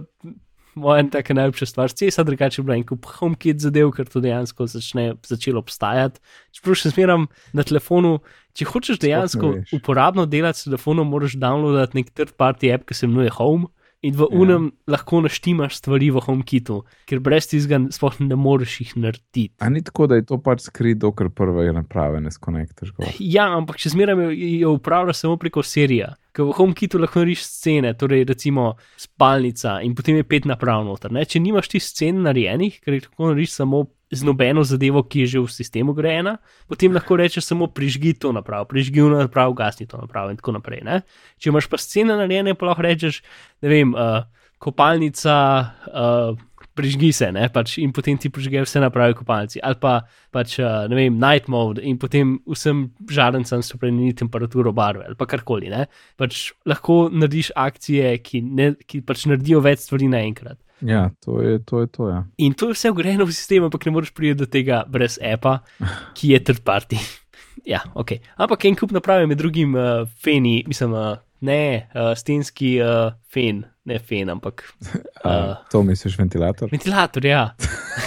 moja 0.75 1.03
taka 1.11 1.33
najljubša 1.33 1.65
stvar. 1.65 1.91
Cesa 1.91 2.23
drugače 2.23 2.61
je 2.61 2.63
bila 2.65 2.77
in 2.79 2.85
kup 2.87 3.05
HomeKit 3.05 3.61
zadev, 3.63 3.91
ker 3.95 4.09
to 4.09 4.21
dejansko 4.23 4.67
začne, 4.67 5.13
začelo 5.27 5.61
obstajati. 5.63 6.21
Čeprav 6.55 6.79
še 6.79 6.93
smeram 6.93 7.27
na 7.53 7.65
telefonu, 7.67 8.17
če 8.57 8.67
hočeš 8.69 9.01
dejansko 9.03 9.53
uporabno 9.75 10.25
delati 10.29 10.63
s 10.63 10.69
telefonom, 10.69 11.09
moraš 11.13 11.37
downloadati 11.41 11.99
nek 11.99 12.11
third 12.13 12.35
party 12.39 12.73
app, 12.73 12.87
ki 12.89 12.97
se 12.97 13.07
imenuje 13.09 13.33
Home 13.39 13.71
in 14.03 14.15
v 14.15 14.27
ja. 14.27 14.39
unem 14.43 14.67
lahko 14.87 15.21
naštimaš 15.23 15.77
stvari 15.79 16.09
v 16.11 16.21
HomeKitu, 16.25 16.81
ker 17.09 17.21
brez 17.23 17.47
tizga 17.47 17.79
sploh 17.95 18.19
ne 18.23 18.35
moreš 18.39 18.75
jih 18.81 18.91
narediti. 18.99 19.45
A 19.63 19.71
ni 19.71 19.83
tako, 19.85 20.09
da 20.11 20.19
je 20.19 20.27
to 20.27 20.39
pač 20.43 20.65
skrit, 20.67 20.99
dokler 20.99 21.31
prve 21.33 21.69
naprave 21.73 22.19
ne 22.21 22.31
skonekteš? 22.31 22.93
Ja, 23.19 23.47
ampak 23.55 23.79
če 23.79 23.93
zmeraj 23.95 24.35
jo 24.59 24.75
upravljaš 24.77 25.23
samo 25.23 25.39
preko 25.41 25.63
serija. 25.63 26.13
Ker 26.33 26.49
v 26.49 26.57
HomeKitu 26.57 26.99
lahko 26.99 27.21
narediš 27.21 27.45
scene, 27.45 27.93
torej 27.97 28.25
recimo 28.27 28.73
spalnica 28.99 29.79
in 29.85 29.93
potem 29.95 30.17
je 30.19 30.27
pet 30.27 30.47
naprav 30.49 30.83
noter. 30.85 31.13
Ne? 31.13 31.27
Če 31.29 31.39
nimaš 31.43 31.69
ti 31.71 31.81
scen 31.83 32.23
narejenih, 32.25 32.81
ker 32.83 32.97
jih 32.97 33.05
lahko 33.07 33.31
narediš 33.31 33.55
samo 33.61 33.85
z 34.13 34.23
nobeno 34.23 34.63
zadevo, 34.63 35.03
ki 35.03 35.25
je 35.25 35.27
že 35.35 35.39
v 35.41 35.49
sistemu 35.51 35.93
grejena, 35.97 36.37
potem 36.69 36.93
lahko 36.93 37.17
rečeš 37.17 37.49
samo 37.49 37.67
prižgi 37.67 38.13
to 38.13 38.31
napravo, 38.31 38.69
prižgi 38.69 39.01
to 39.01 39.09
napravo, 39.09 39.53
gasni 39.57 39.89
to 39.89 39.97
napravo 39.97 40.29
in 40.29 40.37
tako 40.37 40.55
naprej. 40.59 40.85
Ne? 40.85 41.01
Če 41.41 41.49
imaš 41.49 41.67
pa 41.67 41.81
scene 41.81 42.15
narejene, 42.15 42.55
pa 42.55 42.69
lahko 42.69 42.85
rečeš, 42.85 43.21
ne 43.65 43.69
vem, 43.73 43.93
uh, 43.97 44.23
kopalnica. 44.61 45.35
Uh, 45.91 46.41
Prižgi 46.73 47.11
se, 47.13 47.27
ne, 47.29 47.43
pač, 47.53 47.75
in 47.77 47.91
potem 47.93 48.17
ti 48.17 48.31
prižge 48.33 48.63
vse 48.63 48.81
naprave 48.81 49.13
kopalci, 49.13 49.59
ali 49.61 49.77
pa 49.77 49.91
pač, 50.33 50.55
uh, 50.57 50.87
ne 50.89 50.97
vem, 50.97 51.19
night 51.21 51.45
mode, 51.45 51.77
in 51.85 51.99
potem 52.01 52.31
vsem 52.49 52.87
žarencem 53.13 53.61
spremeni 53.61 54.09
temperaturo 54.17 54.73
barve, 54.73 55.05
ali 55.05 55.13
pa 55.13 55.27
karkoli. 55.29 55.69
Pač, 56.17 56.47
lahko 56.65 57.13
narediš 57.13 57.51
akcije, 57.53 58.15
ki, 58.25 58.41
ne, 58.57 58.71
ki 58.89 59.03
pač 59.05 59.27
naredijo 59.29 59.61
več 59.61 59.85
stvari 59.85 60.09
naenkrat. 60.09 60.57
Ja, 60.83 61.09
to 61.23 61.41
je 61.41 61.59
to. 61.63 61.81
Je 61.81 61.87
to 61.87 62.09
ja. 62.09 62.23
In 62.37 62.53
to 62.53 62.69
je 62.69 62.75
vse 62.75 62.91
ugrajeno 62.91 63.25
v 63.25 63.35
sistem, 63.35 63.63
ampak 63.63 63.85
ne 63.87 63.93
moreš 63.95 64.11
priti 64.11 64.35
do 64.43 64.47
tega 64.49 64.83
brez 64.89 65.15
apa, 65.23 65.61
ki 66.17 66.33
je 66.33 66.39
third 66.43 66.63
party. 66.67 66.99
ja, 67.73 67.83
ok. 67.95 68.17
Ampak 68.37 68.67
en 68.67 68.75
kup 68.79 68.91
naprave 68.91 69.27
med 69.29 69.39
drugim 69.39 69.75
uh, 69.75 70.03
feni, 70.19 70.63
mislim, 70.67 70.93
uh, 70.93 71.15
ne 71.47 71.87
uh, 71.95 72.11
stenski 72.19 72.75
uh, 72.83 73.15
fen, 73.31 73.63
ne 73.87 73.99
fen, 73.99 74.31
ampak. 74.33 74.65
Uh, 74.83 74.99
uh, 75.23 75.55
to 75.71 75.83
misliš 75.87 76.19
ventilator? 76.19 76.71
Ventilator, 76.71 77.25
ja. 77.25 77.45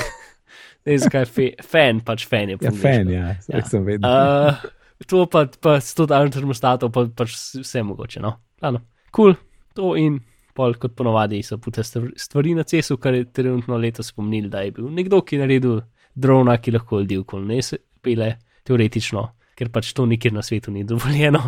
ne 0.84 0.92
vem, 0.92 1.00
zakaj 1.00 1.28
fe, 1.32 1.50
fan, 1.64 2.04
pač 2.04 2.28
fan 2.28 2.52
je. 2.52 2.60
Ja, 2.60 2.72
fan, 2.72 3.12
ja, 3.12 3.34
ja. 3.48 3.64
sem 3.68 3.88
vedel. 3.88 4.04
Uh, 4.04 5.04
to 5.08 5.24
pa, 5.32 5.46
pa 5.60 5.78
s 5.80 5.96
to 5.96 6.08
daljnim 6.08 6.36
termostatom, 6.36 6.92
pa, 6.92 7.08
pač 7.08 7.36
vse 7.60 7.84
mogoče, 7.84 8.24
no. 8.24 8.36
Kul, 8.60 8.80
cool, 9.12 9.36
to 9.76 9.96
in 10.00 10.20
pol 10.56 10.76
kot 10.80 10.96
ponovadi 10.96 11.42
so 11.44 11.58
pute 11.62 11.84
stvari 11.84 12.54
na 12.56 12.64
cesu, 12.64 12.96
kar 13.02 13.14
je 13.14 13.26
trenutno 13.32 13.78
letos 13.80 14.10
spomnili, 14.12 14.48
da 14.52 14.64
je 14.64 14.72
bil 14.76 14.88
nekdo, 14.92 15.20
ki 15.22 15.36
je 15.36 15.42
naredil 15.42 15.80
drona, 16.14 16.56
ki 16.58 16.74
lahko 16.76 17.00
ljudi 17.02 17.20
okoli 17.20 17.46
ne 17.50 17.60
pele, 18.02 18.30
teoretično, 18.66 19.24
ker 19.56 19.70
pač 19.72 19.92
to 19.96 20.06
nikjer 20.06 20.34
na 20.34 20.44
svetu 20.44 20.72
ni 20.72 20.84
dovoljeno, 20.84 21.42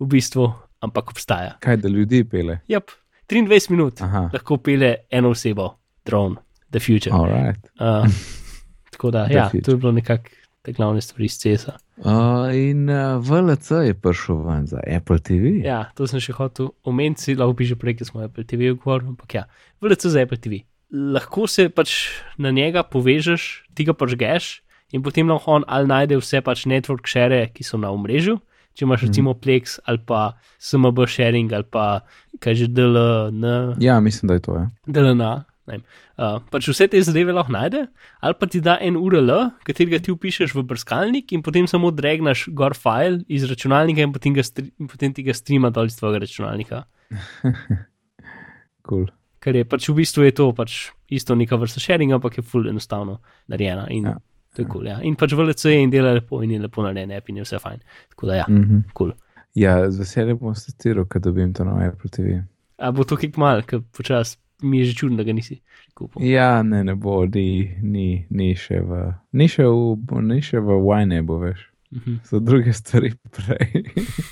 v 0.00 0.08
bistvu, 0.10 0.48
ampak 0.84 1.14
obstaja. 1.14 1.56
Kaj 1.64 1.80
da 1.84 1.92
ljudi 1.92 2.24
pele? 2.28 2.60
Ja, 2.68 2.80
23 3.28 3.70
minut 3.70 4.02
Aha. 4.02 4.28
lahko 4.32 4.58
pele 4.64 4.94
eno 5.10 5.34
osebo, 5.36 5.70
dron, 6.06 6.36
the 6.70 6.80
future. 6.80 7.14
Right. 7.14 7.70
Uh, 7.80 8.08
tako 8.92 9.10
da, 9.14 9.26
ja, 9.30 9.50
to 9.64 9.76
je 9.76 9.76
bilo 9.76 9.92
nekako 9.92 10.37
te 10.68 10.74
glavne 10.76 11.00
stvari 11.00 11.24
iz 11.24 11.38
CESA. 11.40 11.78
Uh, 11.96 12.52
in 12.52 12.90
uh, 12.90 13.16
VLC 13.24 13.70
je 13.86 13.94
prišel 13.94 14.42
ven 14.44 14.66
za 14.68 14.80
Apple 14.96 15.18
TV. 15.18 15.54
Ja, 15.64 15.86
to 15.96 16.06
sem 16.10 16.20
še 16.20 16.34
hotel 16.36 16.68
omeniti, 16.84 17.36
lahko 17.38 17.56
bi 17.56 17.68
že 17.68 17.78
prej, 17.80 17.96
ker 17.98 18.08
smo 18.10 18.20
Apple 18.26 18.44
TV 18.44 18.74
govorili, 18.76 19.14
ampak 19.14 19.38
ja, 19.38 19.46
VLC 19.80 20.12
za 20.12 20.26
Apple 20.26 20.36
TV. 20.36 20.60
Lahko 20.92 21.48
se 21.48 21.70
pač 21.72 21.94
na 22.36 22.52
njega 22.52 22.84
povežeš, 22.84 23.48
ti 23.72 23.88
ga 23.88 23.96
pač 23.96 24.12
geš 24.20 24.50
in 24.92 25.04
potem 25.04 25.28
lahko 25.28 25.56
on 25.56 25.64
ali 25.68 25.88
najde 25.88 26.20
vse 26.20 26.44
pač 26.44 26.66
network 26.68 27.08
share, 27.08 27.46
ki 27.52 27.64
so 27.64 27.80
na 27.80 27.92
omrežju. 27.92 28.36
Če 28.76 28.84
imaš 28.84 29.02
mhm. 29.02 29.08
recimo 29.08 29.34
Plex 29.34 29.80
ali 29.88 30.04
pa 30.04 30.36
SMB 30.60 31.08
sharing 31.08 31.52
ali 31.56 31.64
pa 31.64 32.04
kaj 32.44 32.60
že 32.60 32.68
DLN. 32.76 33.80
Ja, 33.80 33.98
mislim, 34.04 34.28
da 34.28 34.36
je 34.36 34.44
to. 34.44 34.60
Ja. 34.60 34.68
DLN, 34.86 35.24
Uh, 35.68 36.38
pač 36.52 36.68
vse 36.70 36.88
te 36.88 37.02
zadeve 37.04 37.34
lahko 37.36 37.52
najde, 37.52 37.84
ali 38.24 38.38
pa 38.40 38.48
ti 38.50 38.60
da 38.64 38.78
en 38.84 38.96
URL, 38.96 39.32
katerega 39.66 40.00
ti 40.02 40.14
upišeš 40.14 40.54
v 40.56 40.64
brskalnik 40.70 41.34
in 41.36 41.44
potem 41.44 41.68
samo 41.70 41.90
dregnaš 41.94 42.48
gor 42.56 42.76
file 42.78 43.22
iz 43.28 43.44
računalnika 43.50 44.02
in 44.02 44.14
potem, 44.14 44.36
in 44.78 44.88
potem 44.88 45.14
ti 45.14 45.26
ga 45.26 45.36
streama 45.36 45.70
dol 45.70 45.90
iz 45.90 45.98
tvojega 46.00 46.24
računalnika. 46.24 46.82
cool. 48.88 49.06
Ker 49.38 49.54
je 49.54 49.68
pač 49.68 49.86
v 49.88 50.00
bistvu 50.00 50.26
je 50.26 50.34
to 50.34 50.50
pač 50.56 50.88
isto 51.14 51.36
neka 51.38 51.56
vrsta 51.60 51.80
sharing, 51.80 52.12
ampak 52.16 52.40
je 52.40 52.42
full 52.42 52.68
enostavno 52.68 53.20
narejena. 53.48 53.86
In, 53.94 54.10
ja. 54.10 54.18
To 54.56 54.62
je 54.62 54.66
kul. 54.66 54.80
Cool, 54.80 54.90
ja. 54.90 54.98
In 55.06 55.14
pač 55.14 55.36
VLC 55.38 55.76
in 55.78 55.90
dela 55.92 56.16
lepo 56.16 56.42
in 56.42 56.56
je 56.56 56.60
lepo 56.64 56.82
narejen, 56.82 57.12
in 57.12 57.40
je 57.40 57.46
vse 57.46 57.60
fajn. 57.62 57.80
Tako 58.14 58.26
da 58.26 58.34
ja, 58.40 58.46
mm 58.48 58.64
-hmm. 58.64 58.82
cool. 58.98 59.12
Ja, 59.54 59.90
z 59.90 59.98
veseljem 59.98 60.38
bom 60.38 60.54
testiral, 60.54 61.04
kad 61.04 61.22
dobim 61.22 61.54
to 61.54 61.64
na 61.64 61.88
Apple 61.88 62.10
TV. 62.10 62.42
A 62.78 62.90
bo 62.92 63.04
to 63.04 63.16
kik 63.16 63.36
mal, 63.36 63.62
ker 63.62 63.80
počasi 63.96 64.36
mi 64.62 64.78
je 64.78 64.84
že 64.84 64.94
čudno, 64.94 65.16
da 65.16 65.22
ga 65.22 65.32
nisi 65.32 65.60
kupil. 65.94 66.22
Ja, 66.26 66.62
ne, 66.62 66.84
ne 66.84 66.94
bo, 66.94 67.26
ni, 67.26 67.74
ni, 67.82 68.26
ni 68.30 68.54
še 68.56 68.80
v, 68.80 69.12
ni 69.32 69.48
še 69.48 69.66
v, 69.66 70.22
ni 70.22 70.40
še 70.42 70.60
v 70.60 70.78
Wine, 70.82 71.22
bo 71.22 71.38
veš. 71.38 71.68
Uh 71.90 71.98
-huh. 71.98 72.18
So 72.24 72.38
druge 72.38 72.72
stvari 72.72 73.12
prej. 73.30 73.84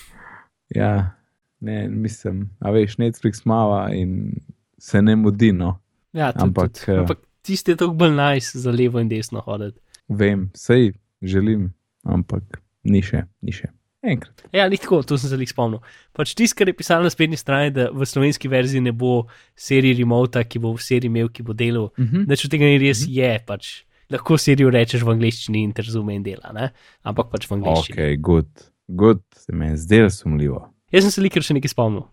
ja, 0.80 1.14
ne, 1.60 1.88
mislim, 1.88 2.50
a 2.60 2.70
veš, 2.70 2.96
Netflix 2.96 3.44
mava 3.44 3.94
in 3.94 4.34
se 4.78 5.02
ne 5.02 5.16
mudi, 5.16 5.52
no. 5.52 5.78
Ja, 6.12 6.32
tudi, 6.32 6.42
ampak, 6.42 6.72
tudi. 6.72 6.92
Eh, 6.92 7.00
ampak 7.00 7.18
tiste 7.42 7.72
je 7.72 7.76
tako 7.76 7.94
bolj 7.94 8.14
nice 8.16 8.58
za 8.58 8.70
levo 8.70 9.00
in 9.00 9.08
desno 9.08 9.40
hoditi. 9.40 9.80
Vem, 10.08 10.50
sej 10.54 10.92
želim, 11.22 11.72
ampak 12.02 12.62
ni 12.82 13.02
še, 13.02 13.24
ni 13.40 13.52
še. 13.52 13.68
Enkrat. 14.07 14.44
Ja, 14.54 14.68
ni 14.70 14.78
tako, 14.80 15.00
to 15.02 15.18
sem 15.18 15.30
se 15.30 15.38
jih 15.40 15.50
spomnil. 15.50 15.80
Pač 16.16 16.34
tisto, 16.38 16.57
kar 16.59 16.70
je 16.70 16.76
pisalo 16.76 17.07
na 17.07 17.11
spletni 17.12 17.38
strani, 17.38 17.72
da 17.74 17.88
v 17.90 18.07
slovenski 18.07 18.50
verziji 18.50 18.84
ne 18.84 18.92
bo 18.94 19.26
serije 19.59 19.98
remota, 19.98 20.44
ki 20.44 20.62
bo 20.62 20.74
v 20.76 20.84
seriji 20.84 21.11
imel, 21.11 21.32
ki 21.32 21.42
bo 21.46 21.57
delal. 21.57 21.90
Uh 21.96 22.07
-huh. 22.07 22.36
Če 22.36 22.48
tega 22.48 22.70
ni 22.70 22.78
res, 22.78 23.02
uh 23.02 23.09
-huh. 23.09 23.18
je 23.18 23.44
pač. 23.46 23.72
Lahko 24.11 24.38
serijo 24.38 24.70
rečeš 24.70 25.02
v 25.02 25.11
angleščini 25.11 25.62
in 25.64 25.72
te 25.72 25.82
razume 25.82 26.14
in 26.14 26.22
dela, 26.22 26.52
ne? 26.52 26.70
ampak 27.02 27.30
pač 27.30 27.50
v 27.50 27.54
angleščini. 27.59 27.98
Ok, 27.98 28.20
good, 28.20 28.48
good, 28.86 29.22
se 29.34 29.52
mi 29.52 29.66
je 29.66 29.76
zdelo 29.76 30.11
sumljivo. 30.11 30.72
Jaz 30.92 31.02
sem 31.02 31.11
se 31.11 31.20
likar 31.20 31.42
še 31.42 31.54
nekaj 31.54 31.74
spomnil. 31.74 32.07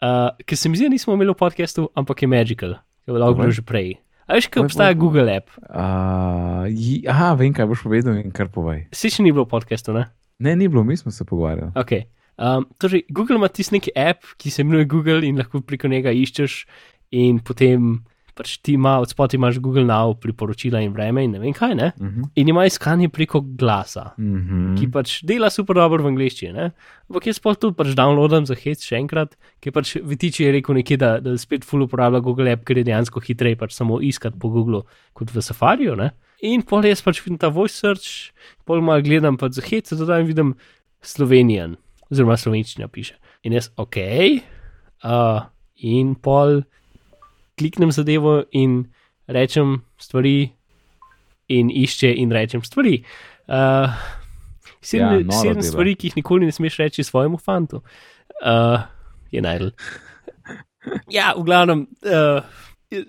Uh, 0.00 0.30
ker 0.46 0.56
se 0.56 0.68
mi 0.68 0.76
zdi, 0.76 0.86
da 0.86 0.94
nismo 0.94 1.14
imeli 1.14 1.30
v 1.30 1.36
podkastu, 1.36 1.90
ampak 1.94 2.22
je 2.22 2.28
Magical, 2.28 2.74
ki 3.04 3.12
je 3.12 3.18
lahko 3.18 3.50
že 3.50 3.62
prej. 3.62 3.98
A 4.28 4.36
veš, 4.36 4.48
kaj 4.52 4.66
obstaja 4.66 4.92
Google 4.92 5.32
app? 5.32 5.48
Uh, 5.56 6.68
aha, 7.08 7.32
vem, 7.34 7.52
kaj 7.56 7.66
boš 7.66 7.82
povedal 7.82 8.20
in 8.20 8.28
kar 8.30 8.50
povej. 8.52 8.84
Si 8.92 9.08
še 9.08 9.24
ni 9.24 9.32
bilo 9.32 9.46
v 9.48 9.52
podkastu, 9.56 9.96
ne? 9.96 10.04
Ne, 10.38 10.56
ni 10.56 10.68
bilo, 10.68 10.84
mi 10.84 10.96
smo 10.96 11.10
se 11.10 11.24
pogovarjali. 11.24 11.72
Okay. 11.74 12.04
Um, 12.38 12.66
torej, 12.78 13.02
Google 13.10 13.36
ima 13.36 13.48
tisti 13.48 13.74
neki 13.74 13.90
app, 13.96 14.22
ki 14.38 14.50
se 14.50 14.62
imenuje 14.62 14.84
Google 14.84 15.26
in 15.26 15.38
lahko 15.38 15.60
preko 15.60 15.88
njega 15.90 16.12
iščeš, 16.14 16.60
in 17.18 17.40
potem 17.42 17.98
pač 18.38 18.52
ti 18.62 18.76
ima 18.78 18.98
od 19.02 19.10
spodaj 19.10 19.34
imaš 19.34 19.58
Google 19.58 19.82
Now 19.88 20.14
priporočila 20.14 20.78
in 20.84 20.92
vreme 20.94 21.24
in 21.26 21.32
ne 21.34 21.40
vem 21.42 21.54
kaj. 21.54 21.74
Ne? 21.74 21.90
Uh 21.96 22.06
mhm. 22.06 22.20
-huh. 22.20 22.28
In 22.34 22.48
ima 22.48 22.66
iskanje 22.66 23.08
preko 23.08 23.40
glasa, 23.40 24.12
uh 24.18 24.24
mhm. 24.24 24.54
-huh. 24.54 24.78
ki 24.78 24.90
pač 24.90 25.22
dela 25.22 25.50
super 25.50 25.74
dobro 25.74 26.02
v 26.02 26.06
angleščini. 26.06 26.70
Ampak 27.08 27.26
jaz 27.26 27.38
pa 27.38 27.54
tudi 27.54 27.74
pač 27.74 27.86
downloadam 27.86 28.46
za 28.46 28.54
hec 28.54 28.84
še 28.84 28.96
enkrat, 28.96 29.36
ki 29.60 29.70
pač 29.70 29.96
vitiči 29.96 30.44
je 30.44 30.52
rekel 30.52 30.74
nekje, 30.74 30.96
da, 30.96 31.20
da 31.20 31.38
spet 31.38 31.64
full 31.64 31.82
uporablja 31.82 32.20
Google 32.20 32.52
app, 32.52 32.64
ker 32.64 32.78
je 32.78 32.84
dejansko 32.84 33.20
hitreje 33.20 33.56
pač 33.56 33.72
samo 33.72 34.00
iskati 34.00 34.38
po 34.38 34.48
Google 34.48 34.82
kot 35.12 35.34
v 35.34 35.42
Safariju. 35.42 35.96
Ne? 35.96 36.10
In 36.46 36.62
pol 36.62 36.86
jaz 36.86 37.02
pač 37.02 37.18
vidim 37.24 37.38
ta 37.40 37.50
voice 37.50 37.74
search, 37.74 38.30
pol 38.68 38.82
malo 38.84 39.02
gledam 39.02 39.38
pa 39.38 39.50
za 39.50 39.64
hec, 39.64 39.90
da 39.90 40.20
vidim 40.22 40.54
Slovenijan, 41.02 41.76
oziroma 42.10 42.36
slovenščina 42.38 42.86
piše. 42.90 43.16
In 43.42 43.56
jaz, 43.56 43.70
ok, 43.78 43.98
uh, 45.02 45.48
in 45.82 46.14
pol 46.14 46.62
kliknem 47.58 47.90
zadevo 47.94 48.44
in 48.54 48.84
rečem 49.26 49.80
stvari, 49.98 50.52
in 51.50 51.72
išče 51.74 52.12
in 52.22 52.34
rečem 52.34 52.62
stvari. 52.62 53.00
Uh, 53.48 53.90
sedem 54.84 55.26
ja, 55.26 55.40
sedem 55.40 55.64
stvari, 55.66 55.96
ki 55.98 56.10
jih 56.12 56.20
nikoli 56.20 56.46
ne 56.46 56.54
smeš 56.54 56.78
reči 56.84 57.06
svojemu 57.06 57.40
fantu, 57.42 57.82
uh, 58.44 58.86
je 59.34 59.42
najdel. 59.42 59.74
Ja, 61.10 61.34
v 61.36 61.42
glavnem, 61.44 61.86
uh, 62.06 62.46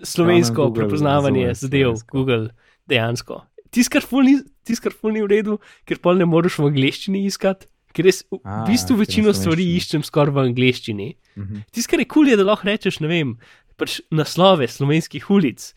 slovensko 0.03 0.71
prepoznavanje 0.73 1.53
zadev, 1.61 2.01
Google, 2.09 2.49
dejansko. 2.89 3.43
Tiskar 3.69 4.03
fulni 4.05 5.21
v 5.21 5.29
redu, 5.29 5.59
ker 5.85 6.01
pol 6.01 6.17
ne 6.19 6.27
moreš 6.29 6.59
v 6.59 6.71
angleščini 6.71 7.25
iskati. 7.29 7.69
Ker 7.93 8.05
res 8.05 8.21
v 8.29 8.37
A, 8.45 8.63
bistvu 8.67 8.99
večino 8.99 9.33
stvari 9.33 9.65
iščem 9.77 10.03
skoraj 10.05 10.35
v 10.35 10.43
angleščini. 10.49 11.07
Uh 11.35 11.43
-huh. 11.43 11.63
Tiskar 11.73 11.99
je 11.99 12.05
kul, 12.05 12.25
cool 12.25 12.29
je, 12.29 12.37
da 12.37 12.43
lahko 12.45 12.67
rečeš, 12.67 12.99
ne 12.99 13.07
vem, 13.07 13.37
pač 13.77 13.99
naslove 14.11 14.67
slovenskih 14.67 15.29
ulic. 15.29 15.73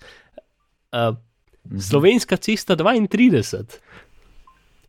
Uh, 0.92 1.16
mhm. 1.64 1.80
Slovenska 1.80 2.36
cesta 2.36 2.76
32. 2.76 3.78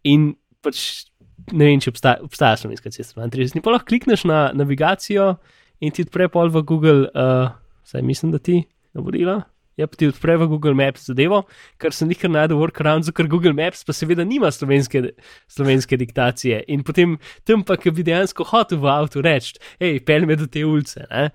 In 0.03 0.35
pač 0.61 1.05
ne 1.51 1.65
vem, 1.65 1.79
če 1.79 1.91
obstaja, 1.93 2.19
obstaja 2.23 2.57
slovenska 2.57 2.91
cesta 2.91 3.21
32. 3.21 3.55
Ni 3.55 3.61
pa 3.61 3.71
lahko 3.71 3.87
klikneš 3.91 4.25
na 4.29 4.51
navigacijo 4.53 5.37
in 5.79 5.91
ti 5.91 6.03
odpre 6.03 6.27
pol 6.31 6.49
v 6.49 6.63
Google, 6.63 7.07
uh, 7.11 7.55
saj 7.83 8.01
mislim, 8.01 8.31
da 8.31 8.39
ti 8.39 8.63
navodila. 8.93 9.43
Ja, 9.79 9.87
pa 9.89 9.97
ti 9.97 10.05
odpre 10.05 10.35
v 10.37 10.47
Google 10.51 10.75
Maps 10.77 11.07
zadevo, 11.09 11.43
kar 11.81 11.95
sem 11.95 12.11
nikar 12.11 12.29
najdel 12.29 12.59
workaround, 12.59 13.09
ker 13.17 13.29
Google 13.29 13.55
Maps 13.57 13.81
pa 13.87 13.95
seveda 13.95 14.25
nima 14.27 14.51
slovenske, 14.53 15.15
slovenske 15.49 15.97
diktacije. 15.97 16.61
In 16.69 16.85
potem 16.85 17.17
tam 17.47 17.65
pa, 17.65 17.79
ki 17.81 17.93
bi 17.95 18.05
dejansko 18.05 18.45
hotel 18.51 18.83
v 18.83 18.91
avtu 18.93 19.23
reči, 19.25 19.57
hej, 19.81 19.97
pelj 20.05 20.29
me 20.29 20.37
do 20.37 20.45
te 20.45 20.61
ulice, 20.67 21.07
ne? 21.09 21.31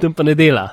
tam 0.00 0.16
pa 0.16 0.26
ne 0.26 0.34
dela. 0.34 0.66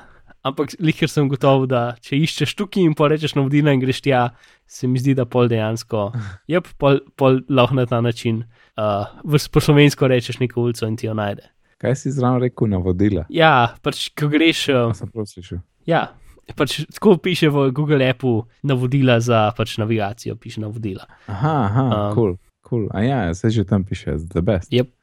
Ampak 0.48 0.78
likar 0.80 1.10
sem 1.12 1.28
gotov, 1.30 1.66
da 1.68 1.98
če 2.02 2.18
iščeš 2.24 2.54
tukaj 2.56 2.86
in 2.86 2.94
porečeš 2.98 3.36
na 3.36 3.44
vodila 3.44 3.74
in 3.76 3.82
greš 3.82 4.00
tja, 4.06 4.22
se 4.70 4.88
mi 4.88 5.02
zdi, 5.02 5.16
da 5.18 5.26
pol 5.28 5.50
dejansko. 5.52 6.12
Ja, 6.52 6.62
pol, 6.80 7.02
pol 7.20 7.42
lahko 7.50 7.76
na 7.76 7.86
ta 7.90 8.00
način. 8.02 8.46
Uh, 8.78 9.10
v 9.26 9.42
slovensko 9.42 10.08
rečeš 10.08 10.40
neko 10.40 10.62
ulico 10.68 10.88
in 10.88 10.96
ti 10.98 11.10
jo 11.10 11.16
najde. 11.18 11.50
Kaj 11.82 11.96
si 12.00 12.14
zraven 12.14 12.42
rekel 12.46 12.70
na 12.72 12.80
vodila? 12.82 13.26
Ja, 13.34 13.74
pač 13.84 14.08
ko 14.18 14.30
greš. 14.32 14.68
Uh, 14.72 14.94
sem 14.98 15.12
prav 15.12 15.28
slišal. 15.30 15.60
Ja, 15.90 16.08
Pač 16.56 16.86
tako 16.88 17.18
piše 17.18 17.50
v 17.50 17.72
Google 17.72 18.08
appu 18.08 18.44
navodila 18.64 19.20
za 19.20 19.52
pač 19.52 19.78
navigacijo, 19.78 20.36
piše 20.36 20.62
navodila. 20.62 21.04
Aha, 21.28 21.56
aha, 21.66 21.86
Um, 22.10 22.16
cool. 22.64 22.88
A 22.92 23.02
ja, 23.02 23.34
se 23.34 23.50
že 23.50 23.64
tam 23.64 23.84
piše, 23.84 24.16
the 24.30 24.42
best. 24.42 24.72
Yep. 24.72 24.88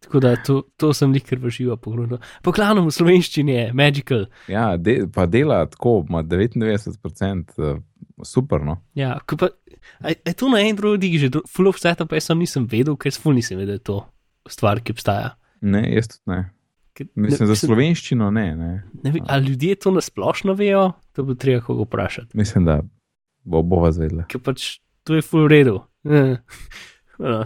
Tako 0.00 0.20
da 0.20 0.36
to, 0.36 0.62
to 0.76 0.92
sem 0.92 1.14
jih 1.14 1.24
kar 1.24 1.38
vršiva 1.38 1.76
pogledal. 1.76 2.18
Poglavnom 2.42 2.86
v 2.86 2.92
slovenščini 2.92 3.52
je 3.52 3.62
magical. 3.72 4.26
Ja, 4.48 4.76
de, 4.76 5.06
pa 5.08 5.24
dela 5.26 5.62
tako, 5.66 6.04
ima 6.04 6.20
99%, 6.22 7.54
uh, 7.56 7.78
super. 8.22 8.60
No? 8.60 8.76
Ja, 8.94 9.16
pa, 9.24 9.48
a, 10.04 10.12
a 10.12 10.28
je 10.28 10.34
to 10.36 10.48
na 10.52 10.60
Androidu 10.60 11.08
že 11.18 11.28
do- 11.30 11.42
full 11.48 11.68
of 11.68 11.80
setup, 11.80 12.12
jaz 12.12 12.28
sem 12.28 12.38
nisem 12.38 12.66
vedel, 12.66 12.96
ker 12.96 13.12
full 13.16 13.34
nisem 13.34 13.56
vedel, 13.58 13.78
da 13.78 13.80
je 13.80 13.86
to 13.88 13.98
stvar, 14.48 14.80
ki 14.84 14.92
obstaja. 14.92 15.32
Ne, 15.64 15.80
jaz 15.96 16.12
tudi 16.12 16.36
ne. 16.36 16.42
Mislim, 17.14 17.46
za 17.46 17.52
ne, 17.52 17.56
slovenščino 17.58 18.30
ne, 18.30 18.56
ne. 18.56 18.72
ne, 19.02 19.10
ve- 19.10 19.20
A 19.26 19.38
ljudje 19.38 19.74
to 19.76 19.90
nasplošno 19.90 20.54
vejo, 20.54 20.84
to 21.12 21.24
bo 21.24 21.34
treba 21.34 21.60
koga 21.60 21.82
vprašati. 21.82 22.36
Mislim, 22.36 22.64
da 22.64 22.80
bo 23.44 23.62
bova 23.62 23.90
zvedla. 23.90 24.24
Ker 24.24 24.40
pač 24.40 24.78
to 25.02 25.14
je 25.14 25.22
full 25.22 25.48
redu. 25.48 25.80
Eh, 26.04 26.36
no, 27.18 27.44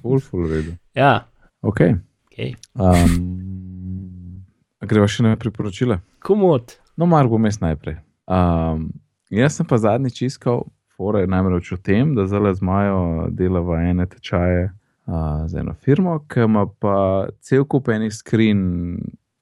Full, 0.00 0.20
full 0.20 0.46
redu. 0.46 0.72
ja, 0.94 1.26
Ok. 1.60 1.80
ok. 2.26 2.38
Um, 2.74 4.44
a 4.78 4.86
greva 4.86 5.06
še 5.06 5.22
na 5.22 5.36
priporočila. 5.36 5.98
Komod. 6.18 6.76
No, 6.96 7.06
mar 7.06 7.26
bom 7.26 7.44
jaz 7.44 7.58
najprej. 7.58 7.98
Um, 8.26 8.88
jaz 9.28 9.56
sem 9.56 9.66
pa 9.66 9.76
zadnjič 9.76 10.22
iskal, 10.22 10.64
fore 10.90 11.26
namreč 11.26 11.72
o 11.72 11.76
tem, 11.76 12.14
da 12.14 12.26
zdaj 12.26 12.54
z 12.54 12.62
Majo 12.62 13.00
dela 13.30 13.60
v 13.60 13.80
ene 13.84 14.06
tečaje 14.06 14.68
uh, 15.08 15.46
z 15.48 15.60
eno 15.60 15.74
firmo, 15.74 16.18
ki 16.28 16.44
ima 16.44 16.66
pa 16.66 17.28
cel 17.40 17.64
kup 17.64 17.88
enih 17.88 18.12
screen 18.14 18.62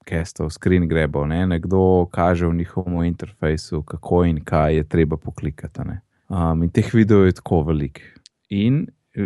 kestov, 0.07 0.49
screen 0.55 0.87
grebov. 0.87 1.27
Ne? 1.27 1.43
Nekdo 1.47 2.07
kaže 2.11 2.47
v 2.47 2.55
njihovem 2.61 3.03
interfejsu, 3.11 3.83
kako 3.83 4.23
in 4.25 4.43
kaj 4.45 4.75
je 4.75 4.83
treba 4.83 5.17
poklikati. 5.17 5.87
ne. 5.87 6.01
Um, 6.29 6.63
in 6.63 6.69
teh 6.69 6.93
videojev 6.93 7.27
je 7.27 7.39
tako 7.41 7.61
veliko. 7.63 8.01
In 8.49 8.87
uh, 8.87 9.23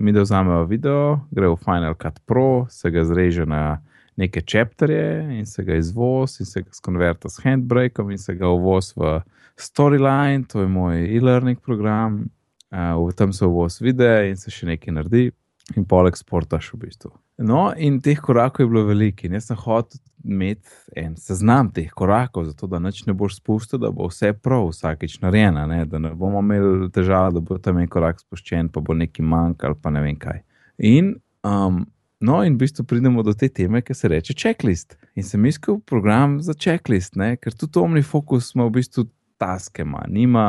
mi 0.00 0.12
da 0.12 0.24
vzamemo 0.24 0.64
video, 0.64 1.20
gre 1.30 1.48
v 1.48 1.56
Final 1.64 1.94
Cut 1.94 2.20
Pro, 2.26 2.66
se 2.70 2.90
ga 2.90 3.04
zreže 3.04 3.46
na 3.46 3.82
neke 4.16 4.40
čepterje 4.40 5.38
in 5.38 5.46
se 5.46 5.64
ga 5.64 5.74
izvoz 5.74 6.40
in 6.40 6.46
se 6.46 6.60
ga 6.62 6.72
skonverta 6.72 7.28
s 7.28 7.40
handbrakeom 7.44 8.10
in 8.10 8.18
se 8.18 8.34
ga 8.34 8.48
uvoz 8.48 8.92
v 8.96 9.20
Storyline, 9.56 10.44
to 10.48 10.60
je 10.60 10.68
moj 10.68 11.16
e-learning 11.16 11.60
program, 11.60 12.28
uh, 12.70 13.08
v 13.08 13.12
tem 13.16 13.32
se 13.32 13.46
uvoz 13.46 13.80
videa 13.80 14.24
in 14.28 14.36
se 14.36 14.50
še 14.50 14.66
nekaj 14.66 14.94
naredi. 14.94 15.30
In 15.76 15.84
poleg 15.88 16.16
sportaš 16.18 16.72
v 16.74 16.86
bistvu. 16.86 17.12
No, 17.42 17.72
in 17.76 18.00
teh 18.04 18.20
korakov 18.20 18.64
je 18.64 18.70
bilo 18.70 18.84
veliko, 18.86 19.26
jaz 19.26 19.48
sem 19.48 19.58
hotel 19.58 20.00
imeti 20.22 20.68
en 20.96 21.16
seznam 21.18 21.70
teh 21.74 21.90
korakov, 21.90 22.44
zato 22.50 22.68
da 22.70 22.78
nič 22.78 23.02
ne 23.08 23.14
boš 23.18 23.38
spustil, 23.40 23.80
da 23.82 23.90
bo 23.90 24.06
vse 24.10 24.32
prav, 24.38 24.68
vsakeč 24.70 25.18
narejeno, 25.24 25.64
ne? 25.66 25.84
da 25.88 25.98
ne 25.98 26.12
bomo 26.14 26.42
imeli 26.44 26.90
težav, 26.94 27.32
da 27.34 27.40
bo 27.40 27.58
tam 27.58 27.80
en 27.82 27.88
korak 27.90 28.20
spuščen, 28.22 28.68
pa 28.72 28.82
bo 28.84 28.94
neki 28.94 29.24
manjkal, 29.26 29.74
pa 29.80 29.90
ne 29.90 30.04
vem 30.04 30.18
kaj. 30.20 30.42
In, 30.78 31.14
um, 31.46 31.82
no, 32.20 32.42
in 32.46 32.54
v 32.54 32.62
bistvu 32.66 32.86
pridemo 32.86 33.24
do 33.26 33.34
te 33.34 33.48
teme, 33.48 33.82
ki 33.82 33.96
se 33.96 34.12
reče 34.12 34.36
checklist. 34.38 34.98
In 35.18 35.26
sem 35.26 35.48
iskal 35.48 35.80
program 35.88 36.38
za 36.44 36.54
checklist, 36.54 37.16
ne? 37.18 37.34
ker 37.40 37.56
tudi 37.56 37.82
OmniFocus 37.82 38.54
ima 38.54 38.68
v 38.68 38.76
bistvu 38.78 39.08
taske, 39.42 39.82
ima, 39.82 40.04
nima 40.06 40.46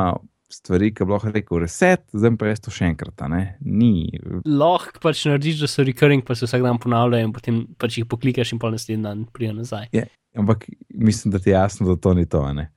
stvari, 0.54 0.92
ki 0.94 1.06
bi 1.08 1.16
lahko 1.16 1.32
rekel 1.34 1.62
reset, 1.64 2.04
zdaj 2.14 2.36
pa 2.40 2.52
jaz 2.52 2.62
to 2.64 2.74
še 2.74 2.92
enkrat, 2.92 3.24
ni. 3.62 4.10
Lahko 4.46 5.02
pač 5.04 5.26
narediš, 5.30 5.64
da 5.64 5.70
so 5.72 5.86
recurring, 5.88 6.24
pa 6.26 6.38
se 6.38 6.48
vsak 6.50 6.64
dan 6.66 6.80
ponavljajo 6.82 7.30
in 7.30 7.34
potem 7.36 7.64
pač 7.82 8.00
jih 8.00 8.08
poklikaš 8.10 8.54
in 8.56 8.62
pol 8.62 8.76
naslednji 8.76 9.04
dan 9.06 9.26
prija 9.34 9.56
nazaj. 9.58 9.90
Ampak 10.38 10.66
mislim, 10.90 11.34
da 11.36 11.42
ti 11.42 11.52
je 11.52 11.58
jasno, 11.58 11.88
da 11.90 11.98
to 12.02 12.14
ni 12.18 12.26
to, 12.30 12.46
ne. 12.54 12.70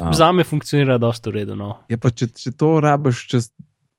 A. 0.00 0.12
Za 0.16 0.32
me 0.32 0.44
funkcionira 0.44 0.96
dosta 0.98 1.30
v 1.30 1.42
redu. 1.42 1.56
No. 1.56 1.74
Ja, 1.92 1.98
pa 2.00 2.10
če, 2.10 2.30
če 2.32 2.54
to 2.56 2.78
rabiš 2.80 3.26
čez 3.28 3.50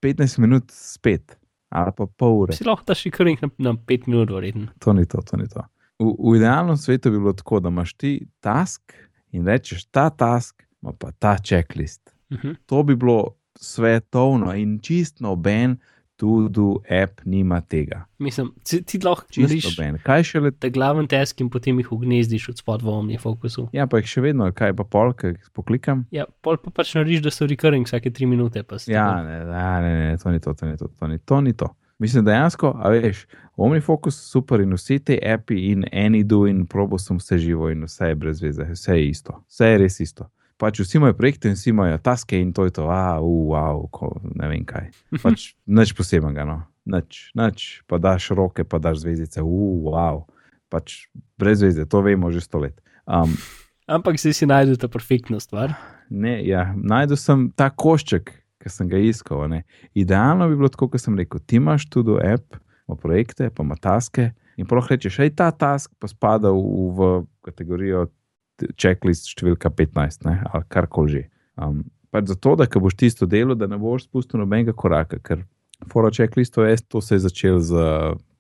15 0.02 0.40
minut 0.42 0.72
spet, 0.74 1.36
ali 1.70 1.94
pa 1.94 2.08
pol 2.08 2.46
ure, 2.46 2.56
Si 2.58 2.66
lahko 2.66 2.88
daš 2.90 3.06
recurring 3.06 3.42
na, 3.44 3.52
na 3.70 3.76
5 3.78 4.08
minut, 4.10 4.32
verjetno. 4.34 4.72
to 4.80 4.96
ni 4.98 5.06
to, 5.06 5.22
to 5.22 5.38
ni 5.38 5.46
to. 5.52 5.66
V, 6.00 6.16
v 6.16 6.40
idealnem 6.40 6.78
svetu 6.80 7.12
bi 7.12 7.20
bilo 7.20 7.36
tako, 7.38 7.60
da 7.60 7.70
imaš 7.70 7.94
ti 8.00 8.14
task 8.42 8.96
in 9.36 9.46
rečeš, 9.46 9.86
ta 9.92 10.10
task 10.10 10.64
ima 10.82 10.94
pa 10.98 11.12
ta 11.12 11.38
checklist. 11.38 12.09
Uh 12.30 12.38
-huh. 12.38 12.56
To 12.66 12.84
bi 12.84 12.96
bilo 12.96 13.36
svetovno 13.56 14.56
in 14.56 14.80
čist 14.80 15.20
noben, 15.20 15.78
tudi 16.20 16.62
app 17.04 17.22
nima 17.26 17.62
tega. 17.62 18.06
Mislim, 18.18 18.52
ti, 18.64 19.00
lahko 19.04 19.26
Čist 19.30 19.48
narediš 19.48 19.78
noben. 19.78 19.98
Kaj 20.04 20.24
šele, 20.24 20.52
ta 20.52 20.70
glaven 20.70 21.08
task 21.08 21.42
in 21.42 21.50
potem 21.50 21.80
jih 21.80 21.92
ugnezdiš 21.92 22.50
od 22.50 22.58
spod 22.58 22.82
v 22.82 22.90
omni 22.90 23.18
fokusu. 23.18 23.70
ja, 23.74 23.88
pa 23.88 23.98
jih 23.98 24.08
še 24.08 24.22
vedno, 24.22 24.52
kaj 24.52 24.74
pa 24.76 24.84
pol, 24.84 25.14
ki 25.14 25.28
jih 25.28 25.50
poklikam. 25.54 26.06
Ja, 26.12 26.26
pol 26.42 26.58
pa 26.58 26.72
pač 26.76 26.92
narediš, 26.96 27.22
da 27.24 27.32
so 27.32 27.48
recurring 27.48 27.88
vsake 27.88 28.12
3 28.12 28.28
minute. 28.28 28.64
Ja, 28.88 29.24
ne, 29.24 29.46
ne, 29.46 29.94
ne, 30.12 30.18
to 30.18 30.32
ni 30.32 30.40
to, 30.40 30.54
to 30.54 30.66
ni 30.66 30.78
to, 30.78 30.88
to 31.00 31.08
ni 31.08 31.20
to. 31.20 31.42
Ni 31.42 31.54
to. 31.54 31.76
Mislim, 32.00 32.26
dejansko, 32.26 32.74
a 32.80 32.90
veš, 32.90 33.26
OmniFocus 33.60 34.16
super 34.32 34.62
in 34.64 34.72
vsi 34.74 35.00
ti 35.04 35.18
api 35.20 35.58
in 35.72 35.84
AnyDo 35.92 36.46
in 36.48 36.66
probo 36.68 36.98
sem 36.98 37.18
vse 37.20 37.38
živo 37.38 37.72
in 37.72 37.84
vse 37.84 38.14
je 38.14 38.16
brez 38.16 38.40
veze, 38.42 38.68
vse 38.72 38.96
je 38.96 39.10
isto, 39.10 39.36
vse 39.48 39.68
je 39.68 39.78
res 39.78 40.00
isto. 40.00 40.30
Pač 40.60 40.82
vsi 40.84 40.98
imajo 41.00 41.16
projekte 41.16 41.48
in 41.48 41.56
vsi 41.56 41.72
imajo 41.72 41.98
taske 42.04 42.40
in 42.40 42.52
to 42.54 42.66
je 42.68 42.74
to, 42.76 42.90
a, 42.92 43.20
wow, 43.24 43.86
ko, 43.96 44.12
ne 44.36 44.50
vem 44.52 44.66
kaj. 44.68 44.90
Pač 45.24 45.54
nič 45.80 45.94
posebnega, 45.96 46.44
no, 46.48 46.58
nič, 46.84 47.30
nič, 47.40 47.70
pa 47.88 48.02
daš 48.02 48.32
roke, 48.36 48.68
pa 48.68 48.82
daš 48.84 49.06
zvezdice, 49.06 49.40
uh, 49.40 49.88
wow, 49.88 50.26
pač 50.68 51.08
brez 51.40 51.64
veze, 51.64 51.88
to 51.88 52.04
vemo 52.04 52.34
že 52.36 52.44
sto 52.44 52.60
let. 52.60 52.76
Um, 53.08 53.32
Ampak 53.90 54.20
si 54.22 54.36
si 54.38 54.46
najdel 54.46 54.78
ta 54.78 54.86
perfektno 54.92 55.40
stvar. 55.42 55.74
Ne, 56.14 56.44
ja, 56.46 56.70
najdel 56.76 57.18
sem 57.18 57.48
ta 57.58 57.72
košček, 57.74 58.30
ki 58.60 58.70
sem 58.70 58.90
ga 58.92 59.00
iskal. 59.02 59.48
ne. 59.50 59.64
Idealno 59.98 60.46
bi 60.50 60.60
bilo 60.60 60.70
tako, 60.70 60.92
kot 60.94 61.02
sem 61.02 61.18
rekel. 61.18 61.42
Ti 61.42 61.58
imaš 61.58 61.88
tudi 61.90 62.20
app, 62.22 62.60
ima 62.86 63.00
projekte, 63.00 63.50
pa 63.50 63.64
ima 63.64 63.80
taske. 63.80 64.30
In 64.60 64.68
prav 64.68 64.86
rečeš, 64.92 65.18
hej, 65.24 65.34
ta 65.40 65.50
task 65.56 65.94
pa 65.98 66.10
spada 66.12 66.52
v, 66.52 66.60
v 66.92 67.10
kategorijo 67.48 68.10
checklist 68.80 69.30
številka 69.32 69.72
15 69.72 70.26
ne, 70.28 70.40
ali 70.52 70.68
karkoli 70.72 71.16
že. 71.16 71.24
Um, 71.60 71.84
pač 72.14 72.30
zato, 72.32 72.56
da 72.58 72.68
boš 72.68 72.98
tisto 72.98 73.28
delo, 73.30 73.56
da 73.56 73.68
ne 73.70 73.78
boš 73.80 74.08
spustil 74.08 74.42
nobenega 74.42 74.74
koraka, 74.74 75.20
ker 75.22 75.46
foro 75.92 76.12
checklisto 76.12 76.66
je, 76.66 76.78
to 76.88 77.02
se 77.02 77.16
je 77.16 77.26
začel 77.28 77.60
z, 77.60 77.90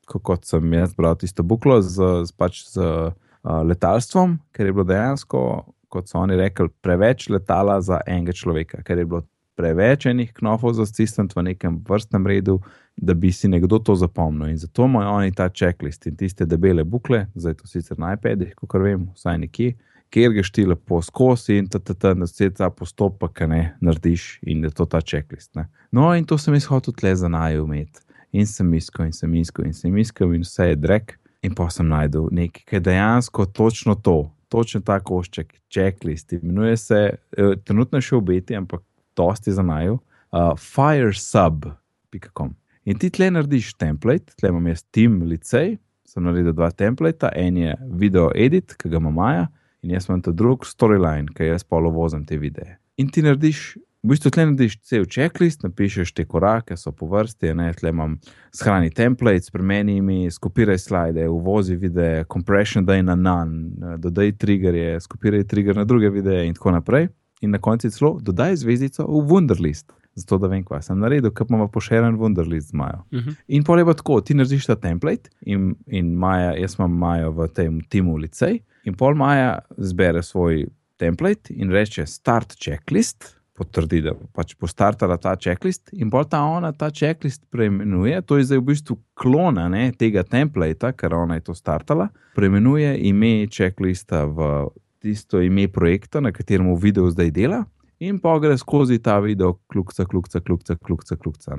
ko- 0.09 0.21
kot 0.23 0.45
sem 0.45 0.73
jaz 0.73 0.95
bral 0.97 1.17
tisto 1.19 1.43
buklo, 1.43 1.79
z, 1.81 2.25
z, 2.25 2.35
pač 2.35 2.63
z 2.67 2.81
uh, 2.81 3.11
letalstvom, 3.43 4.39
ker 4.55 4.69
je 4.69 4.75
bilo 4.75 4.87
dejansko, 4.89 5.41
kot 5.89 6.09
so 6.09 6.19
oni 6.21 6.37
rekli, 6.37 6.69
preveč 6.83 7.29
letala 7.29 7.79
za 7.81 8.01
enega 8.07 8.35
človeka, 8.35 8.83
ker 8.85 9.01
je 9.01 9.07
bilo 9.09 9.23
preveč 9.59 10.05
enih 10.07 10.31
knofov 10.37 10.77
za 10.77 10.85
stisniti 10.87 11.35
v 11.35 11.49
nekem 11.51 11.81
vrstnem 11.83 12.27
redu, 12.27 12.59
da 12.95 13.13
bi 13.13 13.31
si 13.31 13.47
nekdo 13.51 13.79
to 13.83 13.95
zapomnil. 13.95 14.47
In 14.47 14.57
zato 14.57 14.85
imajo 14.87 15.17
oni 15.19 15.33
ta 15.35 15.49
checklist 15.49 16.07
in 16.07 16.15
tiste 16.15 16.45
debele 16.47 16.83
bukle, 16.83 17.25
zdaj 17.35 17.57
to 17.59 17.67
sicer 17.67 17.99
na 17.99 18.13
iPadih, 18.15 18.53
kot 18.55 18.79
vem, 18.79 19.09
vsaj 19.15 19.39
nekje, 19.43 19.73
kjer 20.09 20.33
greš 20.33 20.51
ti 20.51 20.65
lepo 20.65 21.01
skozi 21.01 21.59
in 21.59 21.67
da 21.71 22.27
se 22.27 22.49
ta 22.49 22.69
postopek 22.69 23.41
ne 23.47 23.75
narediš 23.81 24.39
in 24.41 24.63
je 24.63 24.69
to 24.69 24.85
ta 24.85 25.01
checklist. 25.01 25.55
Ne. 25.55 25.67
No, 25.91 26.15
in 26.15 26.25
to 26.25 26.37
sem 26.37 26.53
jaz 26.53 26.65
hotel 26.65 26.93
tle 26.93 27.15
za 27.15 27.27
naju 27.27 27.65
imeti. 27.65 28.01
In 28.31 28.47
sem 28.47 28.73
iskal, 28.73 29.05
in 29.05 29.13
sem 29.13 29.33
iskal, 29.35 29.65
in 29.65 29.73
sem 29.73 29.97
iskal, 29.97 30.33
in 30.33 30.41
vse 30.45 30.69
je 30.71 30.75
drek. 30.75 31.17
In 31.41 31.55
pa 31.55 31.69
sem 31.71 31.87
najdel 31.87 32.27
nekaj, 32.35 32.63
ki 32.67 32.75
je 32.75 32.79
dejansko 32.89 33.45
točno 33.45 33.95
to, 33.95 34.31
točno 34.49 34.81
ta 34.85 34.99
košček, 34.99 35.53
checklist. 35.71 36.33
Imenuje 36.33 36.77
se, 36.77 36.99
eh, 37.37 37.55
trenutno 37.63 38.01
še 38.01 38.15
obeti, 38.15 38.55
ampak 38.55 38.81
dosti 39.15 39.51
za 39.51 39.63
naju, 39.63 39.99
uh, 40.31 40.53
firesub.com. 40.57 42.55
In 42.85 42.97
ti 42.99 43.09
tle 43.09 43.31
narediš 43.31 43.73
template, 43.77 44.33
tle 44.39 44.49
imam 44.49 44.67
jaz 44.67 44.83
Team 44.91 45.21
Licej, 45.29 45.77
sem 46.07 46.23
naredil 46.23 46.53
dva 46.53 46.71
templata, 46.71 47.29
en 47.35 47.57
je 47.57 47.75
video 47.99 48.31
edit, 48.35 48.73
ki 48.79 48.89
ga 48.89 48.97
ima 49.01 49.11
Maja, 49.13 49.47
in 49.81 49.93
jaz 49.95 50.09
imam 50.09 50.21
ta 50.21 50.31
drug 50.31 50.65
storyline, 50.67 51.29
ki 51.35 51.51
jaz 51.53 51.63
polo 51.63 51.91
vozim 51.93 52.25
te 52.25 52.37
videe. 52.37 52.77
In 52.99 53.09
ti 53.09 53.23
narediš, 53.23 53.77
v 54.03 54.11
bistvu 54.11 54.31
tle 54.31 54.45
narediš 54.49 54.79
cel 54.87 55.05
checklist, 55.07 55.63
napišeš 55.63 56.11
te 56.15 56.25
korake, 56.27 56.77
so 56.77 56.91
po 56.95 57.07
vrsti, 57.11 57.53
ne, 57.55 57.69
tle 57.77 57.93
imam 57.93 58.17
shrani 58.55 58.91
template, 58.95 59.47
spremeni 59.47 59.99
mi, 60.01 60.25
skopiraj 60.31 60.81
slide, 60.83 61.27
uvozi 61.31 61.77
videe, 61.79 62.25
compression 62.31 62.85
daj 62.87 63.03
na 63.07 63.15
none, 63.19 63.95
dodaj 64.03 64.35
triggerje, 64.41 64.99
skopiraj 65.05 65.47
trigger 65.47 65.79
na 65.79 65.87
druge 65.87 66.11
videe 66.15 66.45
in 66.47 66.57
tako 66.57 66.75
naprej. 66.75 67.09
In 67.41 67.55
na 67.55 67.59
koncu 67.63 67.87
celo 67.95 68.17
dodaj 68.19 68.57
zvezdico 68.59 69.05
v 69.07 69.21
Wunderlist, 69.29 69.93
zato 70.15 70.37
da 70.37 70.47
vem, 70.47 70.63
kaj 70.65 70.81
sem 70.89 70.99
naredil, 70.99 71.31
ker 71.35 71.47
imamo 71.49 71.67
pošeren 71.71 72.17
Wunderlist 72.19 72.71
z 72.71 72.73
Majo. 72.73 73.03
Uh 73.11 73.19
-huh. 73.19 73.35
In 73.47 73.63
pol 73.63 73.79
je 73.79 73.85
pa 73.85 73.93
tako, 73.93 74.21
ti 74.21 74.33
narediš 74.33 74.65
ta 74.65 74.75
template 74.75 75.29
in, 75.41 75.75
in 75.87 76.13
Maja, 76.15 76.53
jaz 76.57 76.75
imam 76.79 76.97
Majo 76.97 77.31
v 77.31 77.47
tem 77.47 77.81
timu 77.81 78.17
licej. 78.17 78.59
In 78.83 78.93
pol 78.93 79.15
Maja 79.15 79.59
zbere 79.77 80.23
svoj 80.23 80.67
template 80.97 81.53
in 81.53 81.71
reče 81.71 82.05
start 82.05 82.55
checklist, 82.55 83.39
potrdi, 83.59 84.01
da 84.01 84.13
pač 84.33 84.55
bo 84.59 84.67
startala 84.67 85.17
ta 85.17 85.35
checklist, 85.35 85.89
in 85.93 86.09
pol 86.09 86.23
ta 86.25 86.41
ona 86.47 86.71
ta 86.71 86.89
checklist 86.91 87.43
preimenuje, 87.51 88.21
to 88.21 88.37
je 88.37 88.43
zdaj 88.43 88.61
v 88.61 88.67
bistvu 88.71 88.97
klona 89.19 89.67
ne, 89.69 89.91
tega 89.91 90.23
templata, 90.23 90.93
ker 90.95 91.13
ona 91.13 91.39
je 91.39 91.41
to 91.49 91.55
startala, 91.57 92.09
preimenuje 92.35 92.95
ime 93.09 93.47
checklista 93.51 94.25
v 94.25 94.69
tisto 95.03 95.41
ime 95.41 95.67
projekta, 95.71 96.19
na 96.19 96.31
katerem 96.35 96.71
video 96.79 97.09
zdaj 97.11 97.31
dela, 97.35 97.63
in 97.99 98.19
pa 98.19 98.39
gre 98.39 98.57
skozi 98.57 98.99
ta 99.03 99.19
video, 99.19 99.57
kljukca, 99.71 100.05
kljukca, 100.05 100.39
kljukca, 100.39 100.75
kljukca. 100.75 101.15
kljukca 101.15 101.55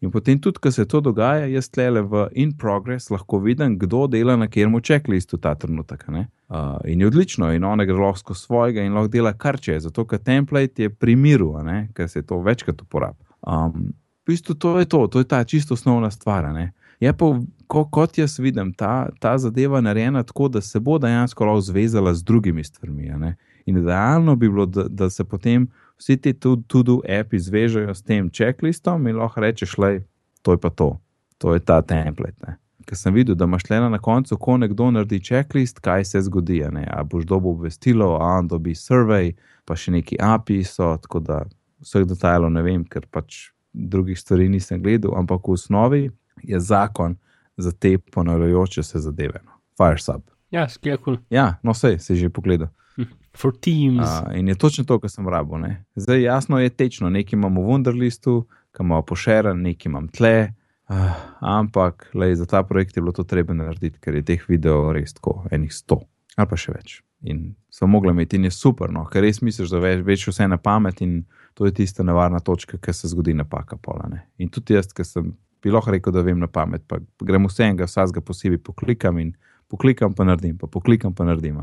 in 0.00 0.10
potem 0.10 0.40
tudi, 0.40 0.58
ko 0.58 0.70
se 0.70 0.86
to 0.88 1.00
dogaja, 1.04 1.46
jaz 1.52 1.68
tlele 1.68 2.02
v 2.02 2.24
in 2.40 2.52
progress 2.56 3.10
lahko 3.12 3.38
vidim, 3.44 3.76
kdo 3.78 4.06
dela 4.08 4.36
na 4.36 4.48
katerem 4.48 4.80
checklistu 4.80 5.36
ta 5.36 5.54
trenutek. 5.54 6.06
Uh, 6.08 6.78
in 6.84 7.00
je 7.00 7.06
odlično, 7.06 7.52
in 7.52 7.64
on 7.64 7.84
gre 7.84 7.98
lahko 7.98 8.34
svojega 8.34 8.82
in 8.82 8.96
lahko 8.96 9.12
dela 9.12 9.32
kar 9.32 9.60
če 9.60 9.72
je, 9.72 9.80
zato 9.88 10.06
ker 10.08 10.18
template 10.18 10.82
je 10.82 10.90
pri 10.90 11.16
miru, 11.16 11.52
ker 11.94 12.08
se 12.08 12.22
to 12.22 12.40
večkrat 12.40 12.80
uporablja. 12.82 13.26
Um, 13.40 13.92
v 14.24 14.32
bistvu 14.32 14.54
to 14.54 14.78
je 14.78 14.88
to, 14.88 15.06
to 15.06 15.18
je 15.18 15.28
ta 15.28 15.44
čisto 15.44 15.74
osnovna 15.74 16.10
stvar. 16.10 16.48
Je 17.00 17.12
pa, 17.12 17.26
ko, 17.66 17.84
kot 17.84 18.18
jaz 18.18 18.38
vidim, 18.38 18.72
ta, 18.72 19.10
ta 19.20 19.36
zadeva 19.38 19.80
narejena 19.80 20.22
tako, 20.22 20.48
da 20.48 20.60
se 20.60 20.80
bo 20.80 20.98
dejansko 20.98 21.44
lahko 21.44 21.60
zvezala 21.60 22.14
z 22.14 22.24
drugimi 22.24 22.64
stvarmi. 22.64 23.12
In 23.70 23.78
idealno 23.78 24.34
bi 24.36 24.48
bilo, 24.48 24.66
da, 24.66 24.88
da 24.88 25.10
se 25.10 25.24
potem 25.24 25.68
vsi 25.98 26.16
ti 26.16 26.32
tudi 26.66 26.96
api 27.18 27.38
zvežejo 27.38 27.94
s 27.94 28.02
tem 28.02 28.30
checklistom 28.30 29.06
in 29.06 29.20
lahko 29.20 29.44
rečeš, 29.44 29.76
da 29.78 29.92
to 30.42 30.56
je 30.56 30.58
pa 30.58 30.70
to, 30.70 30.96
to 31.38 31.54
je 31.54 31.60
ta 31.60 31.82
template. 31.82 32.56
Ker 32.86 32.98
sem 32.98 33.14
videl, 33.14 33.36
da 33.38 33.46
imaš 33.46 33.68
le 33.70 33.78
na 33.92 33.98
koncu, 34.02 34.36
ko 34.36 34.56
nekdo 34.58 34.88
naredi 34.90 35.20
checklist, 35.22 35.78
kaj 35.78 36.04
se 36.04 36.22
zgodi. 36.26 36.64
A 36.66 37.04
boš 37.04 37.28
dobil 37.30 37.52
obvestilo, 37.52 38.16
a 38.18 38.40
dobi 38.42 38.74
survey, 38.74 39.36
pa 39.64 39.76
še 39.78 39.94
neki 39.94 40.18
API 40.18 40.64
so, 40.66 40.96
tako 40.98 41.22
da 41.22 41.44
vseh 41.84 42.08
detajlov 42.10 42.50
ne 42.50 42.66
vem, 42.66 42.82
ker 42.84 43.06
pač 43.06 43.52
drugih 43.72 44.18
stvari 44.18 44.48
nisem 44.50 44.82
gledal, 44.82 45.14
ampak 45.20 45.46
v 45.46 45.54
osnovi 45.54 46.02
je 46.42 46.58
zakon 46.60 47.14
za 47.56 47.70
te 47.70 47.98
ponavljajoče 47.98 48.82
se 48.82 48.98
zadeve. 48.98 49.44
No. 49.44 49.60
Firesub. 49.78 50.26
Ja, 50.50 50.66
sklepul. 50.68 51.20
Ja, 51.30 51.60
no, 51.62 51.76
vse 51.76 52.00
si 52.02 52.18
že 52.18 52.32
pogledal. 52.32 52.72
For 53.36 53.54
teams. 53.54 54.06
Uh, 54.06 54.38
in 54.38 54.48
je 54.48 54.54
točno 54.58 54.84
to, 54.84 54.98
kar 54.98 55.10
sem 55.10 55.28
rabo. 55.28 55.58
Ne? 55.58 55.84
Zdaj, 55.94 56.22
jasno 56.22 56.58
je 56.58 56.70
tečno, 56.70 57.10
nekaj 57.10 57.36
imamo 57.38 57.62
v 57.62 57.70
Wunderlistu, 57.70 58.42
ki 58.74 58.82
imamo 58.82 59.02
pošeren, 59.06 59.62
nekaj 59.62 59.90
imam 59.90 60.08
tle. 60.08 60.52
Uh, 60.90 61.12
ampak 61.40 62.10
lej, 62.14 62.34
za 62.40 62.46
ta 62.50 62.62
projekt 62.66 62.96
je 62.96 63.02
bilo 63.02 63.12
to 63.14 63.22
treba 63.24 63.54
narediti, 63.54 64.00
ker 64.02 64.18
je 64.18 64.24
teh 64.26 64.48
videov 64.48 64.90
res 64.96 65.14
tako, 65.14 65.44
enih 65.50 65.70
sto 65.70 66.02
ali 66.40 66.50
pa 66.50 66.58
še 66.58 66.74
več. 66.74 66.96
In 67.28 67.50
so 67.68 67.86
mogli 67.90 68.14
imeti 68.14 68.38
in 68.40 68.48
je 68.48 68.54
super, 68.54 68.90
no? 68.92 69.04
ker 69.10 69.24
res 69.24 69.42
misliš, 69.44 69.70
da 69.72 69.80
veš, 69.82 70.02
veš 70.06 70.26
vse 70.30 70.48
na 70.48 70.56
pamet 70.56 71.02
in 71.04 71.20
to 71.54 71.68
je 71.68 71.74
tista 71.76 72.06
nevarna 72.06 72.40
točka, 72.40 72.78
ker 72.80 72.96
se 72.96 73.10
zgodi 73.12 73.34
napaka. 73.36 73.76
Pola, 73.76 74.08
in 74.40 74.48
tudi 74.48 74.76
jaz, 74.78 74.88
ki 74.96 75.04
sem 75.04 75.34
bilo 75.62 75.82
rekel, 75.86 76.14
da 76.16 76.24
vem 76.24 76.40
na 76.40 76.48
pamet, 76.48 76.86
pa 76.88 77.00
gremo 77.20 77.50
vse 77.50 77.66
enega, 77.68 77.88
vsega 77.90 78.22
posebej 78.24 78.62
poklikam 78.64 79.20
in 79.20 79.34
poklikam, 79.68 80.14
pa 80.16 80.24
naredim, 80.24 80.56
pa 80.58 80.70
poklikam, 80.70 81.14
pa 81.14 81.28
naredim. 81.28 81.60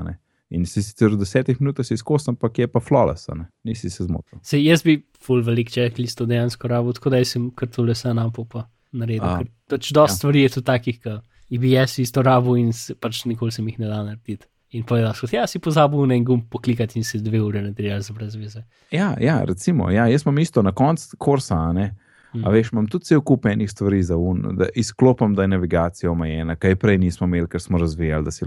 In 0.50 0.64
si 0.66 0.80
sicer 0.80 1.12
v 1.12 1.20
desetih 1.20 1.60
minutah 1.60 1.88
izkosten, 1.92 2.36
ampak 2.36 2.62
je 2.62 2.68
pa 2.72 2.80
flawless, 2.80 3.28
nisi 3.68 3.90
se 3.92 4.06
zmotil. 4.08 4.40
Se 4.44 4.60
jaz 4.62 4.84
bi 4.84 5.02
full 5.20 5.44
velik 5.44 5.72
checklist 5.74 6.22
dejansko 6.24 6.70
rabo, 6.72 6.94
tako 6.96 7.12
da 7.12 7.24
sem 7.26 7.50
kar 7.52 7.68
tole 7.68 7.96
se 7.96 8.14
nam 8.14 8.32
pa 8.32 8.64
naredil. 8.92 9.50
Pač 9.68 9.92
dosta 9.92 10.14
ja. 10.14 10.16
stvari 10.16 10.46
je 10.46 10.54
tu 10.56 10.64
takih, 10.64 11.02
ki 11.04 11.18
IBS 11.58 12.00
isto 12.00 12.24
rabo 12.24 12.56
in 12.56 12.72
se, 12.74 12.96
pač 12.96 13.26
nikoli 13.26 13.52
se 13.52 13.62
jih 13.64 13.80
ne 13.80 13.92
da 13.92 14.04
narediti. 14.04 14.48
In 14.76 14.84
povedal 14.84 15.14
sem, 15.16 15.30
ja, 15.32 15.46
si 15.48 15.60
pozabil 15.64 16.08
na 16.08 16.16
en 16.16 16.24
gum 16.28 16.42
poklikati 16.44 17.00
in 17.00 17.04
se 17.08 17.20
dve 17.24 17.40
ure 17.44 17.62
nadrejal 17.64 18.02
za 18.04 18.14
brez 18.14 18.36
veze. 18.36 18.64
Ja, 18.92 19.16
ja, 19.20 19.40
recimo, 19.48 19.92
ja, 19.92 20.08
jaz 20.12 20.26
imam 20.26 20.40
isto 20.40 20.62
na 20.62 20.72
koncu 20.72 21.16
korsa, 21.18 21.72
ne. 21.74 21.94
Hmm. 22.32 22.44
A 22.44 22.52
veš, 22.52 22.74
imam 22.74 22.88
tudi 22.88 23.08
cel 23.08 23.22
kup 23.24 23.46
enih 23.48 23.72
stvari 23.72 24.02
za 24.04 24.18
un, 24.20 24.44
da 24.60 24.68
izklopim, 24.76 25.36
da 25.36 25.48
je 25.48 25.56
navigacija 25.56 26.12
omejena, 26.12 26.56
kaj 26.60 26.76
prej 26.76 27.00
nismo 27.00 27.28
imeli, 27.28 27.48
ker 27.48 27.64
smo 27.64 27.80
razvijali, 27.80 28.28
da 28.28 28.32
si 28.32 28.46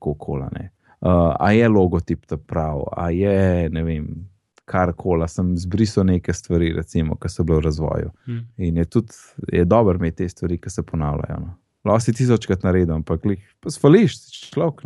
kola, 0.00 0.48
ne 0.52 0.70
uh, 1.00 1.34
a 1.38 1.52
je 1.52 1.68
logotip 1.68 2.26
ta 2.26 2.36
prav, 2.36 2.84
a 2.96 3.10
je 3.10 3.68
ne 3.70 3.84
vem. 3.84 4.10
Kar 4.68 4.90
koli, 4.92 5.24
sem 5.32 5.54
zbrisal 5.56 6.04
neke 6.04 6.32
stvari, 6.36 6.74
recimo, 6.76 7.14
ki 7.16 7.30
so 7.32 7.40
bile 7.40 7.62
v 7.62 7.64
razvoju. 7.64 8.10
Hmm. 8.26 8.42
In 8.60 8.76
je 8.76 8.84
tudi 8.84 9.14
je 9.52 9.64
dobro 9.64 9.96
imeti 9.96 10.16
te 10.16 10.28
stvari, 10.28 10.58
ki 10.60 10.70
se 10.70 10.82
ponavljajo. 10.84 11.38
No. 11.40 11.54
Lahko 11.88 12.04
si 12.04 12.12
tisočkrat 12.12 12.66
naredil, 12.66 12.92
ampak 12.98 13.24
pa 13.64 13.72
svališ, 13.72 14.18
človek. 14.52 14.84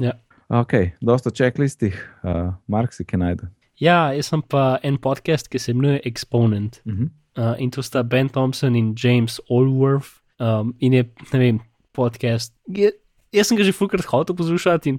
ja. 0.00 0.16
Ok, 0.52 0.72
dosta 1.00 1.30
checklistih, 1.30 1.96
uh, 2.24 2.52
Mark 2.68 2.92
si 2.92 3.06
kaj 3.08 3.18
najde. 3.18 3.46
Ja, 3.80 4.12
jaz 4.12 4.28
sem 4.28 4.42
pa 4.44 4.76
en 4.84 4.98
podcast, 5.00 5.48
ki 5.48 5.58
se 5.58 5.72
imenuje 5.72 6.02
Exponent. 6.04 6.82
Uh 6.84 6.92
-huh. 6.92 7.08
uh, 7.38 7.54
in 7.58 7.70
to 7.70 7.82
sta 7.82 8.02
Ben 8.04 8.28
Thompson 8.28 8.76
in 8.76 8.94
James 9.04 9.40
Allworth. 9.50 10.20
Um, 10.40 10.74
in 10.78 10.92
je, 10.92 11.04
ne 11.32 11.38
vem, 11.38 11.60
podcast. 11.92 12.54
Je, 12.66 12.92
jaz 13.32 13.48
sem 13.48 13.58
ga 13.58 13.64
že 13.64 13.72
fulkrat 13.72 14.04
hotel 14.10 14.36
poslušati 14.36 14.92
in 14.92 14.98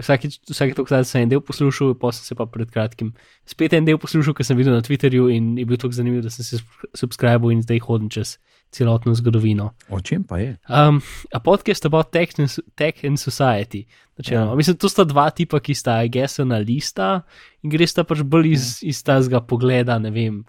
vsakeč 0.00 0.40
vsake 0.50 0.74
to, 0.74 0.84
kar 0.84 1.04
sem 1.06 1.24
en 1.24 1.32
del 1.32 1.42
poslušal, 1.44 1.94
pa 1.94 2.12
sem 2.12 2.24
se 2.26 2.34
pa 2.34 2.46
pred 2.46 2.70
kratkim 2.70 3.12
spet 3.46 3.74
en 3.76 3.86
del 3.86 3.98
poslušal, 3.98 4.34
ker 4.34 4.46
sem 4.46 4.58
videl 4.58 4.74
na 4.74 4.82
Twitterju 4.82 5.30
in 5.30 5.56
je 5.58 5.66
bil 5.66 5.78
tako 5.78 5.94
zanimiv, 5.94 6.24
da 6.26 6.30
sem 6.30 6.44
se 6.44 6.62
subscribil 6.98 7.54
in 7.54 7.62
zdaj 7.62 7.82
hodim 7.86 8.10
čez 8.10 8.38
celotno 8.70 9.14
zgodovino. 9.14 9.72
O 9.90 9.98
čem 10.00 10.22
pa 10.22 10.38
je? 10.38 10.54
Um, 10.70 11.00
a 11.34 11.40
podcast 11.42 11.86
about 11.86 12.12
tech 12.12 12.38
and, 12.38 12.50
tech 12.78 13.02
and 13.04 13.18
society. 13.18 13.86
Načelno. 14.18 14.52
Ja. 14.52 14.56
Mislim, 14.56 14.76
to 14.76 14.88
sta 14.88 15.04
dva 15.04 15.30
tipa, 15.30 15.58
ki 15.60 15.74
sta 15.74 15.98
gesena 16.06 16.60
lista 16.62 17.22
in 17.64 17.72
gre 17.72 17.86
sta 17.86 18.04
pač 18.06 18.22
bolj 18.22 18.52
iz, 18.52 18.68
ja. 18.78 18.92
iz 18.92 19.02
tazga 19.02 19.40
pogleda, 19.42 19.98
ne 19.98 20.12
vem, 20.14 20.44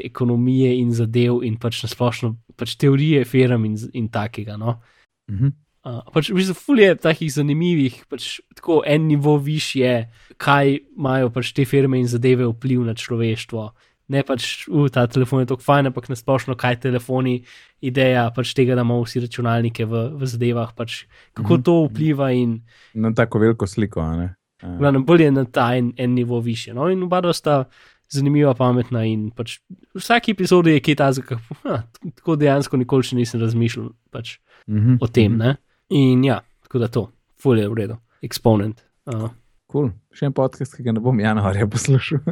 ekonomije 0.00 0.72
in 0.80 0.92
zadev 0.96 1.42
in 1.44 1.58
pač 1.60 1.82
nasplošno 1.84 2.36
pač 2.56 2.76
teorije 2.80 3.24
firm 3.28 3.68
in, 3.68 3.76
in 3.92 4.08
takega. 4.08 4.56
No? 4.56 4.80
Mhm. 5.30 5.52
Uh, 5.86 6.00
pač 6.10 6.32
v 6.32 6.40
bistvu 6.40 6.56
fulje 6.58 6.94
takih 6.98 7.30
zanimivih, 7.30 8.00
pač 8.10 8.40
tako 8.58 8.80
en 8.82 9.04
nivo 9.06 9.36
više, 9.38 10.08
kaj 10.34 10.80
imajo 10.98 11.28
pač 11.30 11.52
te 11.54 11.62
firme 11.62 12.00
in 12.00 12.08
zadeve 12.10 12.48
vpliv 12.50 12.82
na 12.82 12.94
človeštvo. 12.98 13.66
Ne 14.10 14.22
pač, 14.26 14.66
uh, 14.66 14.88
ta 14.90 15.04
telefon 15.06 15.44
je 15.44 15.50
tako 15.52 15.62
fajn, 15.62 15.92
ampak 15.92 16.08
nasplošno, 16.10 16.56
kaj 16.58 16.80
telefoni, 16.88 17.36
ideja 17.78 18.24
pač 18.34 18.50
tega, 18.58 18.74
da 18.74 18.82
imamo 18.82 19.04
vsi 19.04 19.22
računalnike 19.28 19.86
v, 19.86 20.02
v 20.18 20.30
zadevah, 20.32 20.74
pač 20.74 21.04
kako 21.38 21.54
mm 21.54 21.58
-hmm. 21.58 21.64
to 21.64 21.74
vpliva. 21.86 22.32
In, 22.34 22.62
na 22.94 23.14
tako 23.14 23.38
veliko 23.38 23.66
sliko, 23.66 24.02
ne? 24.16 24.34
Glavno, 24.62 25.04
bolj 25.04 25.22
je 25.22 25.30
na 25.30 25.44
ta 25.44 25.76
en, 25.76 25.92
en 25.96 26.14
nivo 26.14 26.40
više. 26.40 26.74
No? 26.74 26.88
In 26.90 27.02
oba 27.02 27.32
sta 27.32 27.64
zanimiva, 28.08 28.54
pametna 28.54 29.04
in 29.04 29.30
pač 29.30 29.60
v 29.94 30.00
vsaki 30.00 30.32
epizodi 30.32 30.70
je 30.76 30.80
kaj 30.80 30.94
tazga, 30.94 31.38
tako 32.16 32.36
dejansko 32.36 32.76
nikoli 32.76 33.02
še 33.02 33.16
nisem 33.16 33.40
razmišljal 33.40 33.88
pač 34.10 34.38
mm 34.66 34.78
-hmm. 34.78 34.98
o 35.00 35.06
tem. 35.06 35.36
Ne? 35.36 35.56
In 35.88 36.24
ja, 36.24 36.40
tako 36.62 36.78
da 36.78 36.88
to, 36.88 37.10
fulje 37.42 37.62
je 37.62 37.68
v 37.68 37.74
redu, 37.74 37.96
exponent. 38.22 38.82
Uh. 39.06 39.28
Cool. 39.70 39.90
Še 40.14 40.28
en 40.28 40.34
podcast, 40.34 40.76
ki 40.78 40.84
ga 40.86 40.94
ne 40.94 41.02
bom 41.02 41.18
januarja 41.18 41.66
poslušal. 41.70 42.22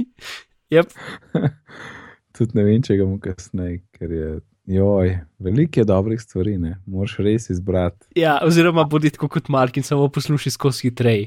yep. 0.74 0.90
Tudi 2.36 2.58
ne 2.58 2.64
vem, 2.66 2.82
če 2.82 2.96
ga 3.00 3.06
bom 3.06 3.18
kasneje, 3.22 3.82
ker 3.96 4.14
je. 4.14 4.30
Joj, 4.70 5.16
veliko 5.42 5.80
je 5.80 5.86
dobrih 5.88 6.20
stvari, 6.22 6.52
ne 6.60 6.76
moreš 6.86 7.16
res 7.24 7.48
izbrati. 7.50 8.06
Ja, 8.14 8.36
oziroma, 8.46 8.84
bodi 8.86 9.10
tako 9.10 9.26
kot 9.34 9.48
Mark 9.50 9.80
in 9.80 9.86
samo 9.86 10.06
poslušaj 10.14 10.54
skozi 10.54 10.86
hitrej. 10.86 11.24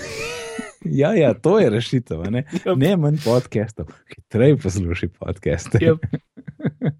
ja, 1.00 1.10
ja, 1.18 1.34
to 1.36 1.58
je 1.60 1.68
rešitev. 1.74 2.24
Ne, 2.32 2.46
yep. 2.62 2.72
ne 2.80 2.94
manj 3.00 3.20
podcastov, 3.26 3.92
hitrej 4.14 4.56
poslušaj 4.64 5.12
podcaste. 5.18 5.82
Yep. 5.82 6.96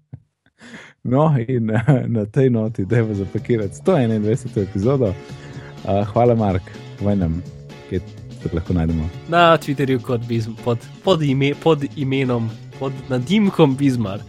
No, 1.07 1.35
in 1.47 1.65
na, 1.65 1.83
na 2.07 2.25
tej 2.25 2.49
noti, 2.49 2.85
da 2.85 2.97
je 2.97 3.15
zapakirati 3.15 3.75
121. 3.85 4.61
epizodo. 4.61 5.05
Uh, 5.05 6.07
hvala, 6.07 6.35
Mark, 6.35 6.61
vojnem, 6.99 7.43
kje 7.89 7.99
te 8.43 8.49
lahko 8.53 8.73
najdemo. 8.73 9.09
Na 9.29 9.57
Twitterju 9.57 10.01
kot 10.01 10.21
Bizm, 10.27 10.51
pod, 10.63 10.77
pod, 11.03 11.21
ime, 11.21 11.53
pod 11.63 11.85
imenom, 11.95 12.49
pod 12.79 12.93
nadimkom 13.09 13.75
Bizmar 13.77 14.19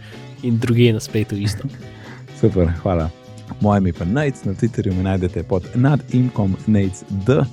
in 0.43 0.59
druge 0.59 0.93
na 0.93 0.99
spletu 0.99 1.35
isto. 1.35 1.63
Super, 2.41 2.71
hvala. 2.81 3.09
Moje 3.61 3.77
ime 3.77 3.93
pa 3.93 4.05
Najc, 4.05 4.43
na 4.43 4.53
Twitterju 4.53 4.95
me 4.97 5.03
najdete 5.03 5.43
pod 5.43 5.67
nadimkom 5.75 6.55
Najc 6.67 7.03
D 7.09 7.43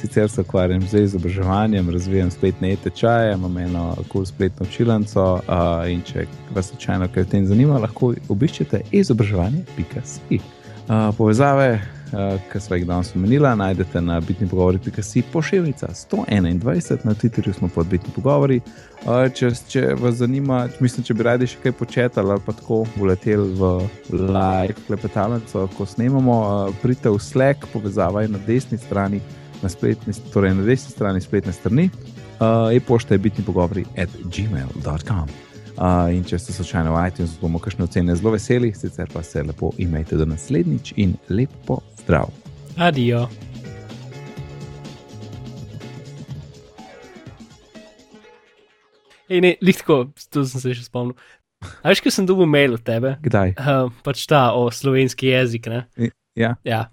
sicer 0.00 0.28
se 0.30 0.40
ukvarjam 0.40 0.82
z 0.82 1.02
izobraževanjem, 1.02 1.90
razvijam 1.90 2.30
spletne 2.30 2.76
tečaje, 2.76 3.34
imam 3.34 3.58
eno 3.58 3.94
kul 3.96 4.04
cool 4.12 4.24
spletno 4.24 4.66
čilanco. 4.66 5.24
Uh, 5.34 5.90
in 5.90 6.02
če 6.02 6.26
vas 6.54 6.68
slučajno 6.70 7.08
kaj 7.14 7.22
v 7.22 7.28
tem 7.28 7.46
zanima, 7.46 7.78
lahko 7.78 8.14
obiščete 8.28 8.80
izobraževanje.si. 8.92 10.40
Uh, 10.86 11.14
povezave, 11.18 11.80
uh, 12.12 12.36
ki 12.52 12.60
smo 12.60 12.76
jih 12.76 12.86
danes 12.86 13.14
omenili, 13.16 13.48
najdete 13.56 14.00
na 14.00 14.20
bitni 14.20 14.48
pogovori.si 14.48 15.22
pošiljka 15.32 15.88
121, 15.88 16.98
na 17.04 17.14
Twitterju 17.14 17.52
smo 17.52 17.68
pod 17.68 17.86
bitni 17.86 18.12
pogovori. 18.14 18.60
Uh, 19.06 19.26
če, 19.34 19.50
če 19.68 19.82
vas 20.00 20.14
zanima, 20.20 20.68
mislim, 20.80 21.04
če 21.04 21.14
bi 21.14 21.26
radi 21.26 21.48
še 21.50 21.58
kaj 21.62 21.72
početali 21.72 22.30
ali 22.30 22.44
pa 22.46 22.52
tako 22.52 22.84
uleteli 23.00 23.48
v 23.58 23.72
live 24.12 24.78
klepetalnico, 24.86 25.66
ko 25.76 25.86
snemamo, 25.86 26.38
uh, 26.44 26.78
pridite 26.82 27.10
v 27.10 27.18
Slack, 27.18 27.66
povezava 27.72 28.22
je 28.22 28.32
na 28.36 28.44
desni 28.46 28.78
strani 28.78 29.20
na, 29.62 29.68
spletni, 29.68 30.14
torej 30.32 30.54
na 30.54 30.66
desni 30.66 30.92
strani 30.92 31.20
spletne 31.20 31.52
strani. 31.52 31.90
Uh, 32.36 32.68
E-pošta 32.76 33.14
je 33.14 33.18
bitni 33.18 33.44
pogovori 33.44 33.84
at 33.96 34.12
gmail.com. 34.24 35.28
Uh, 35.76 36.08
eh, 36.08 36.16
in 36.16 36.24
če 36.24 36.38
ste 36.40 36.52
slučajno 36.56 36.92
v 36.92 37.00
iTunesu, 37.08 37.36
bomo 37.40 37.60
kakšne 37.60 37.84
ocene 37.84 38.16
zelo 38.16 38.32
veseli, 38.32 38.72
sicer 38.76 39.08
pa 39.12 39.22
se 39.24 39.42
lepo 39.44 39.72
imejte 39.76 40.16
do 40.16 40.24
naslednjič 40.28 40.94
in 40.96 41.16
lepo 41.28 41.82
zdrav. 42.00 42.32
Adijo. 42.76 43.26
Ej, 49.28 49.40
ne, 49.42 49.56
lihtko, 49.60 50.06
to 50.30 50.44
sem 50.46 50.62
se 50.62 50.76
še 50.78 50.86
spomnil. 50.86 51.16
A 51.82 51.90
veš, 51.90 52.00
kaj 52.04 52.14
sem 52.14 52.28
dobil 52.28 52.48
mail 52.48 52.76
od 52.76 52.84
tebe? 52.86 53.16
Kdaj? 53.24 53.56
Uh, 53.58 53.88
pač 54.06 54.24
ta 54.30 54.52
o 54.54 54.68
slovenski 54.70 55.32
jezik, 55.32 55.68
ne? 55.72 56.12
Ja. 56.36 56.54
ja. 56.64 56.86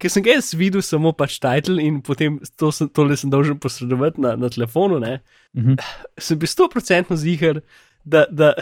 Ker 0.00 0.12
sem 0.12 0.24
ga 0.24 0.36
jaz 0.38 0.52
videl 0.56 0.82
samo 0.84 1.12
pač 1.12 1.38
titel 1.42 1.80
in 1.82 2.00
potem 2.04 2.38
to 2.56 2.70
sem, 2.72 2.88
tole 2.88 3.16
sem 3.20 3.32
dolžen 3.32 3.58
posredovati 3.60 4.22
na, 4.24 4.34
na 4.40 4.48
telefonu, 4.52 5.00
ne? 5.02 5.18
Mhm. 5.56 5.76
Sem 6.18 6.40
bil 6.40 6.48
100% 6.48 7.16
ziger, 7.20 7.60
da, 8.04 8.24
da 8.30 8.54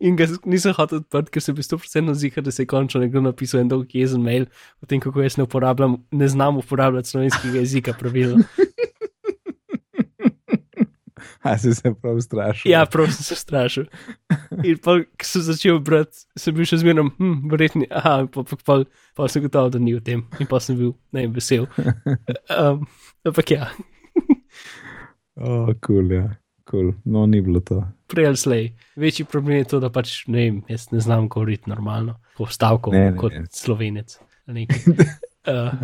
in 0.00 0.16
ga 0.18 0.26
nisem 0.46 0.74
hotel 0.76 1.02
odpreti, 1.02 1.32
ker 1.34 1.42
sem 1.42 1.56
bil 1.56 1.66
100% 1.66 2.14
ziger, 2.18 2.44
da 2.46 2.54
se 2.54 2.64
je 2.64 2.70
končno 2.70 3.02
nekdo 3.02 3.22
napisal 3.24 3.62
en 3.62 3.70
dolg 3.70 3.94
jezen 3.94 4.22
mail 4.22 4.46
o 4.82 4.88
tem, 4.90 5.02
kako 5.02 5.22
jaz 5.22 5.38
ne 5.38 5.46
uporabljam, 5.46 5.98
ne 6.10 6.28
znam 6.30 6.60
uporabljati 6.62 7.14
slovenskega 7.14 7.62
jezika 7.62 7.94
pravilno. 7.98 8.44
A 11.50 11.56
si 11.58 11.74
se 11.74 11.92
prav 11.94 12.18
strašil. 12.20 12.70
Ja, 12.72 12.84
prav 12.90 13.10
sem 13.14 13.24
se 13.24 13.36
strašil. 13.38 13.84
In 14.64 14.78
pa, 14.82 14.98
ko 15.04 15.24
sem 15.28 15.42
začel 15.46 15.78
brati, 15.84 16.24
sem 16.38 16.54
bil 16.56 16.66
še 16.66 16.80
zmerno, 16.82 17.06
hm, 17.18 17.36
verjetno, 17.52 17.86
aha, 17.90 18.14
pa, 18.32 18.42
pa, 18.42 18.56
pa, 18.66 18.76
pa 19.14 19.28
sem 19.30 19.44
gotovo, 19.44 19.70
da 19.70 19.78
ni 19.78 19.94
v 19.94 20.02
tem. 20.02 20.24
In 20.40 20.48
pa 20.50 20.58
sem 20.60 20.78
bil, 20.78 20.94
ne 21.14 21.26
vem, 21.26 21.36
vesel. 21.36 21.68
Um, 22.50 22.82
ampak 23.26 23.54
ja, 23.54 23.70
O, 25.36 25.68
kul, 25.84 26.12
ja. 26.16 26.26
Kul. 26.66 26.94
No, 27.04 27.26
ni 27.28 27.42
bilo 27.44 27.60
to. 27.60 27.82
prej 28.10 28.26
ali 28.26 28.38
slej. 28.40 28.64
Večji 28.98 29.26
problem 29.28 29.58
je 29.60 29.66
to, 29.74 29.80
da 29.84 29.90
pač 29.92 30.24
ne 30.26 30.38
vem, 30.40 30.56
jaz 30.72 30.88
ne 30.90 30.98
znam 31.04 31.28
govoriti 31.28 31.68
normalno, 31.70 32.16
po 32.38 32.46
stavku, 32.50 32.90
Ne, 32.94 33.10
ne, 33.12 33.16
kot 33.20 33.36
ne. 33.36 33.44
slovenec. 33.52 34.16
Uh, 35.46 35.76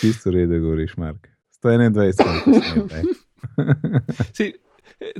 Čisto 0.00 0.30
redo 0.30 0.58
govoriš, 0.60 0.96
Mark. 0.96 1.28
121, 1.62 2.92
ne. 2.92 3.02
si, 4.36 4.52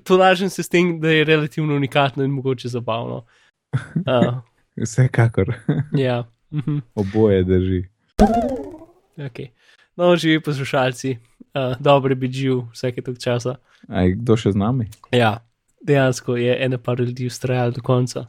to 0.05 0.17
lažem 0.17 0.51
se 0.51 0.63
s 0.63 0.69
tem, 0.69 1.01
da 1.01 1.11
je 1.11 1.25
relativno 1.25 1.77
unikatno 1.77 2.25
in 2.25 2.31
mogoče 2.31 2.69
zabavno. 2.69 3.25
Uh, 3.95 4.39
Vsekakor. 4.85 5.55
ja. 6.07 6.25
mhm. 6.53 6.79
Oboje 6.95 7.45
drži. 7.45 7.85
Okay. 9.17 9.49
No, 9.97 10.17
živi 10.17 10.43
poslušalci, 10.43 11.17
uh, 11.41 11.77
dobro 11.81 12.13
je 12.13 12.17
biti 12.17 12.35
živ 12.35 12.63
vsake 12.73 13.03
tog 13.03 13.19
časa. 13.19 13.55
A 13.89 14.01
je 14.01 14.13
kdo 14.15 14.37
še 14.37 14.53
z 14.53 14.61
nami? 14.61 14.89
Ja, 15.13 15.39
dejansko 15.81 16.37
je 16.37 16.57
ena 16.65 16.79
par 16.79 17.01
ljudi 17.01 17.27
ustrajala 17.27 17.71
do 17.71 17.83
konca. 17.83 18.27